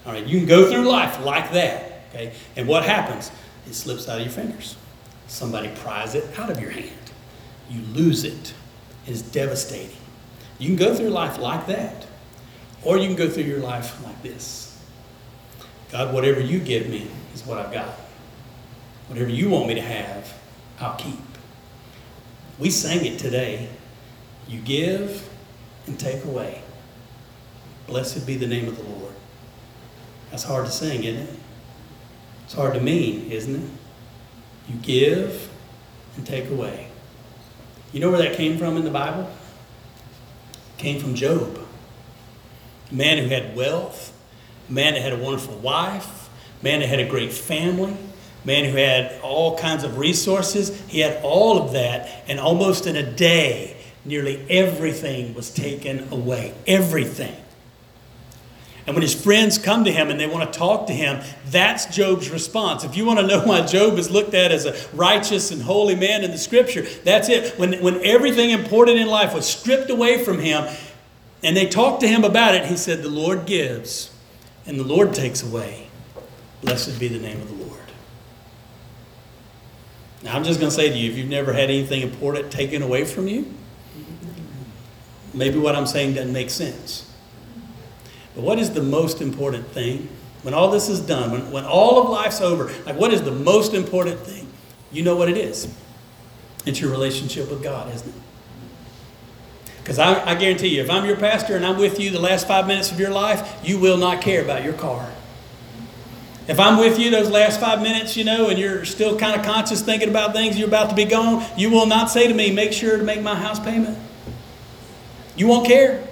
All 0.06 0.12
right. 0.14 0.26
You 0.26 0.40
can 0.40 0.48
go 0.48 0.70
through 0.70 0.90
life 0.90 1.24
like 1.24 1.52
that. 1.54 2.02
Okay. 2.10 2.34
And 2.56 2.68
what 2.68 2.84
happens? 2.84 3.32
It 3.68 3.74
slips 3.74 4.10
out 4.10 4.18
of 4.18 4.26
your 4.26 4.34
fingers. 4.34 4.76
Somebody 5.28 5.70
pries 5.76 6.16
it 6.16 6.38
out 6.40 6.50
of 6.50 6.60
your 6.60 6.72
hand. 6.72 6.90
You 7.70 7.82
lose 7.94 8.24
it. 8.24 8.54
Is 9.10 9.24
devastating. 9.24 9.98
You 10.60 10.68
can 10.68 10.76
go 10.76 10.94
through 10.94 11.10
life 11.10 11.40
like 11.40 11.66
that, 11.66 12.06
or 12.84 13.00
you 13.00 13.08
can 13.08 13.16
go 13.16 13.28
through 13.28 13.46
your 13.46 13.58
life 13.58 14.04
like 14.06 14.22
this. 14.22 14.80
God, 15.92 16.14
whatever 16.14 16.40
you 16.40 16.60
give 16.60 16.88
me 16.88 17.08
is 17.34 17.44
what 17.44 17.58
I've 17.58 17.74
got. 17.74 17.90
Whatever 19.08 19.32
you 19.32 19.50
want 19.50 19.68
me 19.68 19.74
to 19.74 19.82
have, 19.82 20.32
I'll 20.80 20.96
keep. 20.96 21.18
We 22.60 22.70
sang 22.70 23.04
it 23.04 23.18
today. 23.18 23.70
You 24.48 24.62
give 24.62 25.28
and 25.88 26.00
take 26.00 26.24
away. 26.24 26.62
Blessed 27.88 28.28
be 28.28 28.36
the 28.36 28.46
name 28.46 28.68
of 28.68 28.78
the 28.78 28.84
Lord. 28.84 29.16
That's 30.30 30.44
hard 30.44 30.68
to 30.68 30.72
sing, 30.72 31.04
isn't 31.04 31.24
it? 31.24 31.36
It's 32.46 32.54
hard 32.54 32.76
to 32.76 32.80
mean, 32.80 33.32
isn't 33.32 33.56
it? 33.56 33.70
You 34.68 34.76
give 34.76 35.50
and 36.16 36.28
take 36.28 36.52
away. 36.52 36.89
You 37.92 38.00
know 38.00 38.12
where 38.12 38.20
that 38.20 38.36
came 38.36 38.58
from 38.58 38.78
in 38.78 38.84
the 38.84 38.92
Bible? 38.92 39.30
It 40.52 40.82
came 40.82 41.02
from 41.02 41.16
Job. 41.16 41.60
A 42.92 42.94
man 42.94 43.18
who 43.18 43.30
had 43.30 43.56
wealth, 43.56 44.16
a 44.70 44.72
man 44.72 44.94
that 44.94 45.02
had 45.02 45.14
a 45.14 45.18
wonderful 45.18 45.56
wife, 45.58 46.30
a 46.62 46.64
man 46.64 46.82
that 46.82 46.90
had 46.90 47.00
a 47.00 47.08
great 47.08 47.34
family, 47.34 47.96
a 48.44 48.48
man 48.48 48.66
who 48.66 48.78
had 48.78 49.20
all 49.22 49.58
kinds 49.58 49.84
of 49.84 49.98
resources. 49.98 50.80
He 50.88 51.00
had 51.00 51.20
all 51.24 51.64
of 51.64 51.74
that, 51.74 52.24
and 52.28 52.40
almost 52.40 52.86
in 52.86 52.96
a 52.96 53.12
day, 53.12 53.76
nearly 54.06 54.46
everything 54.50 55.34
was 55.34 55.52
taken 55.52 56.08
away. 56.12 56.54
Everything. 56.68 57.36
And 58.90 58.96
when 58.96 59.04
his 59.04 59.14
friends 59.14 59.60
come 59.60 59.84
to 59.84 59.92
him 59.92 60.10
and 60.10 60.20
they 60.20 60.26
want 60.26 60.52
to 60.52 60.58
talk 60.58 60.88
to 60.88 60.94
him, 60.94 61.22
that's 61.52 61.86
Job's 61.96 62.32
response. 62.32 62.84
If 62.84 62.98
you 62.98 63.06
want 63.06 63.20
to 63.20 63.28
know 63.28 63.46
why 63.46 63.64
Job 63.64 64.00
is 64.00 64.10
looked 64.10 64.34
at 64.34 64.52
as 64.52 64.66
a 64.66 64.76
righteous 64.96 65.52
and 65.52 65.62
holy 65.62 65.94
man 65.94 66.24
in 66.24 66.32
the 66.32 66.40
scripture, 66.40 66.82
that's 67.04 67.30
it. 67.30 67.60
When, 67.60 67.74
when 67.84 68.04
everything 68.04 68.50
important 68.50 68.98
in 68.98 69.08
life 69.08 69.36
was 69.36 69.46
stripped 69.46 69.92
away 69.92 70.24
from 70.24 70.40
him 70.40 70.66
and 71.44 71.56
they 71.56 71.68
talked 71.68 72.02
to 72.02 72.08
him 72.08 72.24
about 72.24 72.56
it, 72.56 72.66
he 72.66 72.76
said, 72.76 73.04
The 73.04 73.10
Lord 73.10 73.46
gives 73.46 74.12
and 74.66 74.80
the 74.80 74.84
Lord 74.84 75.14
takes 75.14 75.44
away. 75.44 75.90
Blessed 76.64 77.00
be 77.00 77.10
the 77.10 77.20
name 77.20 77.40
of 77.40 77.48
the 77.48 77.64
Lord. 77.64 77.80
Now, 80.24 80.36
I'm 80.36 80.44
just 80.44 80.60
going 80.60 80.72
to 80.72 80.76
say 80.76 80.90
to 80.90 80.98
you 80.98 81.12
if 81.12 81.16
you've 81.16 81.30
never 81.30 81.54
had 81.54 81.70
anything 81.70 82.02
important 82.02 82.52
taken 82.52 82.82
away 82.82 83.06
from 83.06 83.28
you, 83.28 83.54
maybe 85.32 85.60
what 85.60 85.76
I'm 85.76 85.86
saying 85.86 86.16
doesn't 86.16 86.34
make 86.34 86.50
sense. 86.50 87.06
But 88.40 88.46
what 88.46 88.60
is 88.60 88.72
the 88.72 88.82
most 88.82 89.20
important 89.20 89.68
thing? 89.68 90.08
When 90.44 90.54
all 90.54 90.72
this 90.72 90.88
is 90.88 91.02
done, 91.02 91.32
when, 91.32 91.52
when 91.52 91.66
all 91.66 92.02
of 92.02 92.10
life's 92.10 92.40
over, 92.40 92.72
like 92.86 92.96
what 92.96 93.14
is 93.14 93.22
the 93.22 93.34
most 93.34 93.74
important 93.74 94.22
thing? 94.22 94.48
You 94.94 95.04
know 95.04 95.18
what 95.18 95.28
it 95.28 95.36
is. 95.36 95.68
It's 96.66 96.80
your 96.80 96.90
relationship 96.90 97.50
with 97.50 97.62
God, 97.62 97.94
isn't 97.94 98.08
it? 98.08 98.16
Because 99.80 100.00
I, 100.00 100.24
I 100.26 100.36
guarantee 100.36 100.70
you, 100.70 100.82
if 100.82 100.90
I'm 100.90 101.06
your 101.06 101.18
pastor 101.18 101.58
and 101.58 101.66
I'm 101.66 101.78
with 101.78 102.00
you 102.00 102.12
the 102.12 102.22
last 102.22 102.48
five 102.48 102.66
minutes 102.66 102.94
of 102.94 102.98
your 102.98 103.10
life, 103.10 103.60
you 103.62 103.78
will 103.78 103.98
not 103.98 104.22
care 104.22 104.42
about 104.42 104.64
your 104.64 104.72
car. 104.72 105.12
If 106.48 106.62
I'm 106.62 106.80
with 106.80 106.98
you 106.98 107.12
those 107.12 107.30
last 107.30 107.60
five 107.60 107.82
minutes, 107.82 108.16
you 108.16 108.24
know, 108.24 108.48
and 108.48 108.58
you're 108.58 108.86
still 108.86 109.20
kind 109.20 109.38
of 109.38 109.46
conscious 109.46 109.82
thinking 109.82 110.08
about 110.08 110.32
things, 110.32 110.58
you're 110.58 110.70
about 110.70 110.92
to 110.92 110.96
be 110.96 111.04
gone, 111.04 111.46
you 111.58 111.72
will 111.72 111.88
not 111.88 112.10
say 112.10 112.26
to 112.26 112.34
me, 112.34 112.52
make 112.52 112.72
sure 112.72 112.98
to 112.98 113.04
make 113.04 113.22
my 113.22 113.36
house 113.36 113.60
payment. 113.60 113.98
You 115.36 115.48
won't 115.48 115.68
care. 115.68 116.06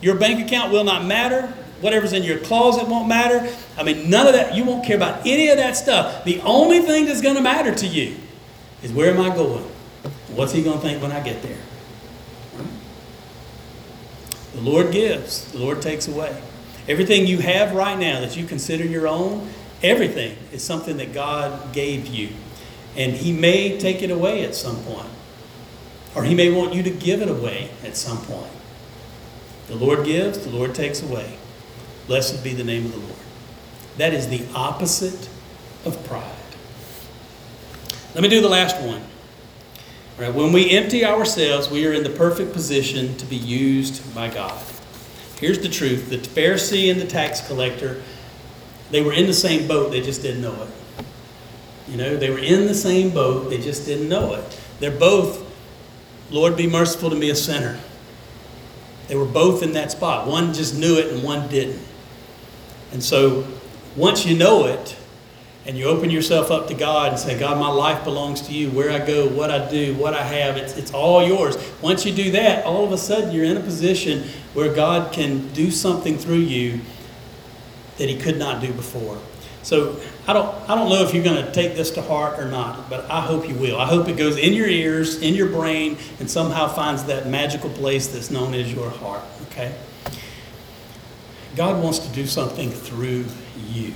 Your 0.00 0.14
bank 0.14 0.46
account 0.46 0.72
will 0.72 0.84
not 0.84 1.04
matter. 1.04 1.52
Whatever's 1.80 2.12
in 2.12 2.24
your 2.24 2.38
closet 2.38 2.88
won't 2.88 3.08
matter. 3.08 3.54
I 3.76 3.82
mean, 3.84 4.10
none 4.10 4.26
of 4.26 4.32
that. 4.32 4.54
You 4.54 4.64
won't 4.64 4.84
care 4.84 4.96
about 4.96 5.26
any 5.26 5.48
of 5.48 5.56
that 5.58 5.76
stuff. 5.76 6.24
The 6.24 6.40
only 6.40 6.80
thing 6.80 7.06
that's 7.06 7.20
going 7.20 7.36
to 7.36 7.40
matter 7.40 7.74
to 7.74 7.86
you 7.86 8.16
is 8.82 8.92
where 8.92 9.12
am 9.12 9.20
I 9.20 9.34
going? 9.34 9.64
What's 10.34 10.52
he 10.52 10.62
going 10.62 10.78
to 10.78 10.82
think 10.82 11.02
when 11.02 11.12
I 11.12 11.20
get 11.20 11.42
there? 11.42 11.58
The 14.54 14.60
Lord 14.60 14.90
gives, 14.90 15.52
the 15.52 15.58
Lord 15.58 15.80
takes 15.80 16.08
away. 16.08 16.42
Everything 16.88 17.26
you 17.26 17.38
have 17.38 17.74
right 17.74 17.98
now 17.98 18.20
that 18.20 18.36
you 18.36 18.44
consider 18.44 18.84
your 18.84 19.06
own, 19.06 19.48
everything 19.82 20.36
is 20.52 20.64
something 20.64 20.96
that 20.96 21.12
God 21.12 21.72
gave 21.72 22.06
you. 22.06 22.30
And 22.96 23.12
He 23.12 23.32
may 23.32 23.78
take 23.78 24.02
it 24.02 24.10
away 24.10 24.44
at 24.44 24.54
some 24.54 24.82
point, 24.82 25.08
or 26.16 26.24
He 26.24 26.34
may 26.34 26.50
want 26.50 26.74
you 26.74 26.82
to 26.82 26.90
give 26.90 27.22
it 27.22 27.28
away 27.28 27.70
at 27.84 27.96
some 27.96 28.18
point. 28.18 28.50
The 29.68 29.76
Lord 29.76 30.04
gives, 30.04 30.38
the 30.38 30.50
Lord 30.50 30.74
takes 30.74 31.02
away. 31.02 31.38
Blessed 32.06 32.42
be 32.42 32.54
the 32.54 32.64
name 32.64 32.86
of 32.86 32.92
the 32.92 32.98
Lord. 32.98 33.12
That 33.98 34.14
is 34.14 34.28
the 34.28 34.42
opposite 34.54 35.28
of 35.84 36.02
pride. 36.06 36.24
Let 38.14 38.22
me 38.22 38.28
do 38.28 38.40
the 38.40 38.48
last 38.48 38.80
one. 38.80 39.02
Right, 40.18 40.34
when 40.34 40.52
we 40.52 40.70
empty 40.70 41.04
ourselves, 41.04 41.70
we 41.70 41.86
are 41.86 41.92
in 41.92 42.02
the 42.02 42.10
perfect 42.10 42.52
position 42.52 43.16
to 43.18 43.26
be 43.26 43.36
used 43.36 44.14
by 44.14 44.28
God. 44.28 44.60
Here's 45.38 45.60
the 45.60 45.68
truth 45.68 46.10
the 46.10 46.16
Pharisee 46.16 46.90
and 46.90 47.00
the 47.00 47.06
tax 47.06 47.46
collector, 47.46 48.02
they 48.90 49.02
were 49.02 49.12
in 49.12 49.26
the 49.26 49.34
same 49.34 49.68
boat, 49.68 49.92
they 49.92 50.00
just 50.00 50.22
didn't 50.22 50.42
know 50.42 50.60
it. 50.62 51.04
You 51.88 51.96
know, 51.98 52.16
they 52.16 52.30
were 52.30 52.38
in 52.38 52.66
the 52.66 52.74
same 52.74 53.10
boat, 53.10 53.48
they 53.48 53.58
just 53.58 53.86
didn't 53.86 54.08
know 54.08 54.34
it. 54.34 54.60
They're 54.80 54.90
both, 54.90 55.44
Lord, 56.30 56.56
be 56.56 56.66
merciful 56.66 57.10
to 57.10 57.16
me, 57.16 57.30
a 57.30 57.36
sinner. 57.36 57.78
They 59.08 59.16
were 59.16 59.24
both 59.24 59.62
in 59.62 59.72
that 59.72 59.90
spot. 59.90 60.26
One 60.26 60.52
just 60.52 60.78
knew 60.78 60.96
it 60.98 61.12
and 61.12 61.22
one 61.22 61.48
didn't. 61.48 61.82
And 62.92 63.02
so 63.02 63.46
once 63.96 64.24
you 64.24 64.36
know 64.36 64.66
it 64.66 64.96
and 65.66 65.76
you 65.76 65.86
open 65.86 66.10
yourself 66.10 66.50
up 66.50 66.68
to 66.68 66.74
God 66.74 67.10
and 67.10 67.18
say, 67.18 67.38
God, 67.38 67.58
my 67.58 67.68
life 67.68 68.04
belongs 68.04 68.42
to 68.42 68.52
you. 68.52 68.70
Where 68.70 68.90
I 68.90 69.04
go, 69.04 69.28
what 69.28 69.50
I 69.50 69.68
do, 69.70 69.94
what 69.94 70.14
I 70.14 70.22
have, 70.22 70.56
it's, 70.56 70.76
it's 70.76 70.92
all 70.92 71.26
yours. 71.26 71.56
Once 71.82 72.06
you 72.06 72.12
do 72.14 72.30
that, 72.32 72.64
all 72.64 72.84
of 72.84 72.92
a 72.92 72.98
sudden 72.98 73.32
you're 73.34 73.44
in 73.44 73.56
a 73.56 73.60
position 73.60 74.24
where 74.54 74.72
God 74.72 75.12
can 75.12 75.48
do 75.52 75.70
something 75.70 76.16
through 76.16 76.36
you 76.36 76.80
that 77.98 78.08
He 78.08 78.18
could 78.18 78.38
not 78.38 78.62
do 78.62 78.72
before. 78.72 79.18
So 79.62 80.00
I 80.26 80.32
don't, 80.32 80.54
I 80.68 80.74
don't 80.74 80.88
know 80.88 81.02
if 81.02 81.12
you're 81.14 81.24
going 81.24 81.44
to 81.44 81.52
take 81.52 81.74
this 81.74 81.90
to 81.92 82.02
heart 82.02 82.38
or 82.38 82.46
not, 82.46 82.88
but 82.88 83.10
I 83.10 83.20
hope 83.20 83.48
you 83.48 83.54
will. 83.54 83.78
I 83.78 83.86
hope 83.86 84.08
it 84.08 84.16
goes 84.16 84.36
in 84.36 84.52
your 84.52 84.68
ears, 84.68 85.20
in 85.20 85.34
your 85.34 85.48
brain, 85.48 85.98
and 86.20 86.30
somehow 86.30 86.68
finds 86.68 87.04
that 87.04 87.26
magical 87.26 87.70
place 87.70 88.06
that's 88.06 88.30
known 88.30 88.54
as 88.54 88.72
your 88.72 88.90
heart. 88.90 89.22
Okay? 89.50 89.74
God 91.56 91.82
wants 91.82 91.98
to 92.00 92.08
do 92.12 92.26
something 92.26 92.70
through 92.70 93.26
you, 93.68 93.92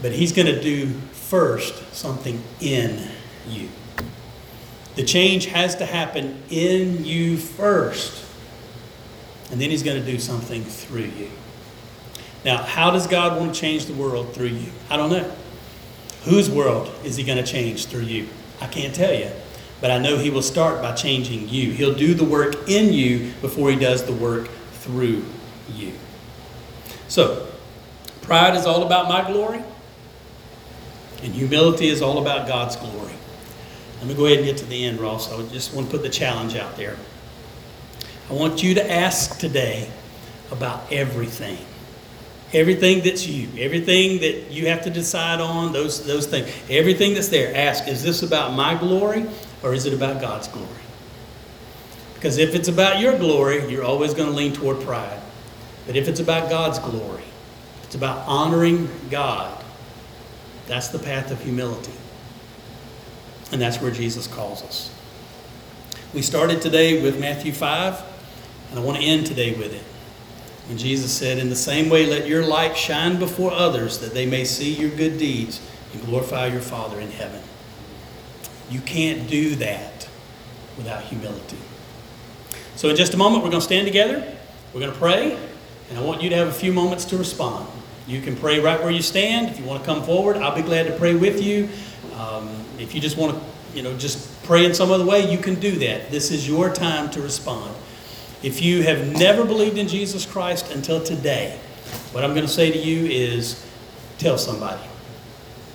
but 0.00 0.12
He's 0.12 0.32
going 0.32 0.46
to 0.46 0.60
do 0.60 0.88
first 1.12 1.94
something 1.94 2.42
in 2.60 3.08
you. 3.46 3.68
The 4.94 5.04
change 5.04 5.46
has 5.46 5.76
to 5.76 5.86
happen 5.86 6.42
in 6.48 7.04
you 7.04 7.36
first, 7.36 8.24
and 9.50 9.60
then 9.60 9.70
He's 9.70 9.82
going 9.82 10.02
to 10.02 10.10
do 10.10 10.18
something 10.18 10.64
through 10.64 11.10
you. 11.18 11.30
Now, 12.44 12.58
how 12.58 12.90
does 12.90 13.06
God 13.06 13.38
want 13.38 13.54
to 13.54 13.60
change 13.60 13.86
the 13.86 13.94
world 13.94 14.34
through 14.34 14.48
you? 14.48 14.70
I 14.90 14.96
don't 14.96 15.10
know. 15.10 15.32
Whose 16.24 16.50
world 16.50 16.92
is 17.04 17.16
He 17.16 17.24
going 17.24 17.42
to 17.42 17.50
change 17.50 17.86
through 17.86 18.02
you? 18.02 18.28
I 18.60 18.66
can't 18.66 18.94
tell 18.94 19.14
you. 19.14 19.30
But 19.80 19.90
I 19.90 19.98
know 19.98 20.18
He 20.18 20.30
will 20.30 20.42
start 20.42 20.82
by 20.82 20.92
changing 20.92 21.48
you. 21.48 21.72
He'll 21.72 21.94
do 21.94 22.14
the 22.14 22.24
work 22.24 22.68
in 22.68 22.92
you 22.92 23.32
before 23.40 23.70
He 23.70 23.76
does 23.76 24.04
the 24.04 24.12
work 24.12 24.48
through 24.72 25.24
you. 25.72 25.92
So, 27.08 27.46
pride 28.22 28.56
is 28.56 28.66
all 28.66 28.84
about 28.84 29.08
my 29.08 29.30
glory, 29.30 29.62
and 31.22 31.32
humility 31.32 31.88
is 31.88 32.02
all 32.02 32.20
about 32.20 32.46
God's 32.46 32.76
glory. 32.76 33.12
Let 33.98 34.08
me 34.08 34.14
go 34.14 34.26
ahead 34.26 34.38
and 34.38 34.46
get 34.46 34.58
to 34.58 34.66
the 34.66 34.84
end, 34.84 35.00
Ross. 35.00 35.32
I 35.32 35.42
just 35.48 35.74
want 35.74 35.90
to 35.90 35.96
put 35.96 36.02
the 36.02 36.10
challenge 36.10 36.56
out 36.56 36.76
there. 36.76 36.96
I 38.28 38.32
want 38.34 38.62
you 38.62 38.74
to 38.74 38.90
ask 38.90 39.38
today 39.38 39.90
about 40.50 40.92
everything 40.92 41.58
Everything 42.54 43.02
that's 43.02 43.26
you, 43.26 43.48
everything 43.58 44.20
that 44.20 44.50
you 44.50 44.68
have 44.68 44.82
to 44.84 44.90
decide 44.90 45.40
on, 45.40 45.72
those, 45.72 46.06
those 46.06 46.26
things, 46.26 46.48
everything 46.70 47.12
that's 47.12 47.28
there, 47.28 47.54
ask, 47.54 47.88
is 47.88 48.02
this 48.02 48.22
about 48.22 48.52
my 48.52 48.76
glory 48.76 49.26
or 49.62 49.74
is 49.74 49.86
it 49.86 49.92
about 49.92 50.20
God's 50.20 50.46
glory? 50.46 50.68
Because 52.14 52.38
if 52.38 52.54
it's 52.54 52.68
about 52.68 53.00
your 53.00 53.18
glory, 53.18 53.68
you're 53.70 53.84
always 53.84 54.14
going 54.14 54.30
to 54.30 54.34
lean 54.34 54.52
toward 54.52 54.80
pride. 54.82 55.20
But 55.86 55.96
if 55.96 56.08
it's 56.08 56.20
about 56.20 56.48
God's 56.48 56.78
glory, 56.78 57.24
it's 57.82 57.96
about 57.96 58.26
honoring 58.26 58.88
God, 59.10 59.62
that's 60.66 60.88
the 60.88 60.98
path 60.98 61.30
of 61.30 61.42
humility. 61.42 61.92
And 63.52 63.60
that's 63.60 63.80
where 63.80 63.90
Jesus 63.90 64.26
calls 64.26 64.62
us. 64.62 64.94
We 66.14 66.22
started 66.22 66.62
today 66.62 67.02
with 67.02 67.20
Matthew 67.20 67.52
5, 67.52 68.02
and 68.70 68.78
I 68.78 68.82
want 68.82 68.98
to 68.98 69.04
end 69.04 69.26
today 69.26 69.52
with 69.52 69.74
it. 69.74 69.82
And 70.68 70.78
Jesus 70.78 71.12
said, 71.12 71.38
In 71.38 71.50
the 71.50 71.56
same 71.56 71.90
way, 71.90 72.06
let 72.06 72.26
your 72.26 72.44
light 72.44 72.76
shine 72.76 73.18
before 73.18 73.52
others 73.52 73.98
that 73.98 74.14
they 74.14 74.26
may 74.26 74.44
see 74.44 74.72
your 74.72 74.90
good 74.90 75.18
deeds 75.18 75.60
and 75.92 76.04
glorify 76.06 76.46
your 76.46 76.62
Father 76.62 77.00
in 77.00 77.10
heaven. 77.10 77.40
You 78.70 78.80
can't 78.80 79.28
do 79.28 79.54
that 79.56 80.08
without 80.76 81.04
humility. 81.04 81.58
So, 82.76 82.88
in 82.88 82.96
just 82.96 83.14
a 83.14 83.16
moment, 83.16 83.44
we're 83.44 83.50
going 83.50 83.60
to 83.60 83.66
stand 83.66 83.86
together, 83.86 84.36
we're 84.72 84.80
going 84.80 84.92
to 84.92 84.98
pray, 84.98 85.38
and 85.90 85.98
I 85.98 86.02
want 86.02 86.22
you 86.22 86.30
to 86.30 86.36
have 86.36 86.48
a 86.48 86.52
few 86.52 86.72
moments 86.72 87.04
to 87.06 87.18
respond. 87.18 87.68
You 88.06 88.20
can 88.20 88.36
pray 88.36 88.58
right 88.58 88.80
where 88.82 88.90
you 88.90 89.02
stand. 89.02 89.48
If 89.48 89.58
you 89.58 89.64
want 89.64 89.82
to 89.82 89.86
come 89.86 90.02
forward, 90.02 90.36
I'll 90.36 90.54
be 90.54 90.62
glad 90.62 90.86
to 90.86 90.96
pray 90.96 91.14
with 91.14 91.42
you. 91.42 91.68
Um, 92.18 92.48
if 92.78 92.94
you 92.94 93.00
just 93.00 93.16
want 93.16 93.36
to, 93.36 93.76
you 93.76 93.82
know, 93.82 93.96
just 93.96 94.42
pray 94.44 94.64
in 94.64 94.74
some 94.74 94.90
other 94.90 95.06
way, 95.06 95.30
you 95.30 95.38
can 95.38 95.54
do 95.54 95.72
that. 95.78 96.10
This 96.10 96.30
is 96.30 96.46
your 96.48 96.72
time 96.72 97.10
to 97.10 97.22
respond. 97.22 97.74
If 98.44 98.60
you 98.60 98.82
have 98.82 99.10
never 99.10 99.42
believed 99.42 99.78
in 99.78 99.88
Jesus 99.88 100.26
Christ 100.26 100.70
until 100.70 101.02
today, 101.02 101.58
what 102.12 102.24
I'm 102.24 102.34
going 102.34 102.44
to 102.44 102.52
say 102.52 102.70
to 102.70 102.78
you 102.78 103.06
is 103.06 103.66
tell 104.18 104.36
somebody. 104.36 104.82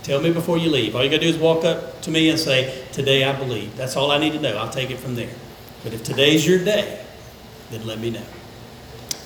Tell 0.04 0.22
me 0.22 0.32
before 0.32 0.60
you 0.60 0.70
leave. 0.70 0.96
All 0.96 1.04
you 1.04 1.10
got 1.10 1.16
to 1.16 1.24
do 1.24 1.30
is 1.30 1.38
walk 1.40 1.66
up 1.66 2.00
to 2.04 2.12
me 2.12 2.30
and 2.30 2.38
say, 2.38 2.86
Today 2.92 3.24
I 3.24 3.36
believe. 3.36 3.76
That's 3.76 3.96
all 3.96 4.12
I 4.12 4.20
need 4.20 4.34
to 4.34 4.40
know. 4.40 4.56
I'll 4.56 4.70
take 4.70 4.92
it 4.92 4.98
from 4.98 5.16
there. 5.16 5.34
But 5.84 5.94
if 5.94 6.04
today's 6.04 6.46
your 6.46 6.64
day, 6.64 7.04
then 7.72 7.88
let 7.88 7.98
me 7.98 8.12
know. 8.12 8.26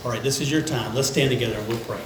All 0.06 0.12
right, 0.12 0.24
this 0.24 0.40
is 0.40 0.50
your 0.50 0.62
time. 0.62 0.96
Let's 0.96 1.10
stand 1.10 1.30
together 1.30 1.58
and 1.58 1.68
we'll 1.68 1.80
pray. 1.80 2.00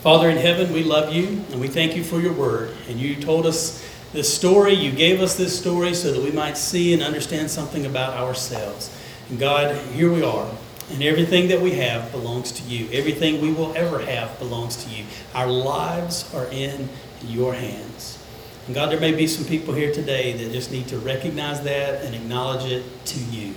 Father 0.00 0.30
in 0.30 0.38
heaven, 0.38 0.72
we 0.72 0.82
love 0.82 1.12
you 1.12 1.44
and 1.52 1.60
we 1.60 1.68
thank 1.68 1.94
you 1.94 2.04
for 2.04 2.20
your 2.20 2.32
word. 2.32 2.74
And 2.88 2.98
you 2.98 3.16
told 3.16 3.44
us 3.44 3.86
this 4.14 4.34
story, 4.34 4.72
you 4.72 4.92
gave 4.92 5.20
us 5.20 5.36
this 5.36 5.58
story 5.58 5.92
so 5.92 6.10
that 6.10 6.22
we 6.22 6.30
might 6.30 6.56
see 6.56 6.94
and 6.94 7.02
understand 7.02 7.50
something 7.50 7.84
about 7.84 8.14
ourselves. 8.14 8.95
God, 9.38 9.76
here 9.92 10.12
we 10.12 10.22
are. 10.22 10.48
And 10.92 11.02
everything 11.02 11.48
that 11.48 11.60
we 11.60 11.72
have 11.72 12.12
belongs 12.12 12.52
to 12.52 12.62
you. 12.62 12.88
Everything 12.92 13.40
we 13.40 13.52
will 13.52 13.76
ever 13.76 13.98
have 13.98 14.38
belongs 14.38 14.84
to 14.84 14.90
you. 14.90 15.04
Our 15.34 15.48
lives 15.48 16.32
are 16.32 16.46
in 16.46 16.88
your 17.24 17.54
hands. 17.54 18.24
And 18.66 18.74
God, 18.74 18.90
there 18.90 19.00
may 19.00 19.12
be 19.12 19.26
some 19.26 19.44
people 19.44 19.74
here 19.74 19.92
today 19.92 20.32
that 20.32 20.52
just 20.52 20.70
need 20.70 20.86
to 20.88 20.98
recognize 20.98 21.62
that 21.62 22.04
and 22.04 22.14
acknowledge 22.14 22.70
it 22.70 22.84
to 23.06 23.18
you. 23.18 23.54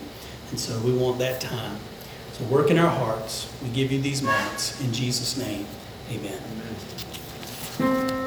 And 0.49 0.59
so 0.59 0.79
we 0.79 0.91
want 0.91 1.19
that 1.19 1.39
time. 1.39 1.77
So 2.33 2.45
work 2.45 2.71
in 2.71 2.79
our 2.79 2.89
hearts. 2.89 3.51
We 3.61 3.69
give 3.69 3.91
you 3.91 4.01
these 4.01 4.23
moments. 4.23 4.79
In 4.81 4.91
Jesus' 4.91 5.37
name, 5.37 5.67
amen. 6.11 6.41
Amen. 7.79 8.18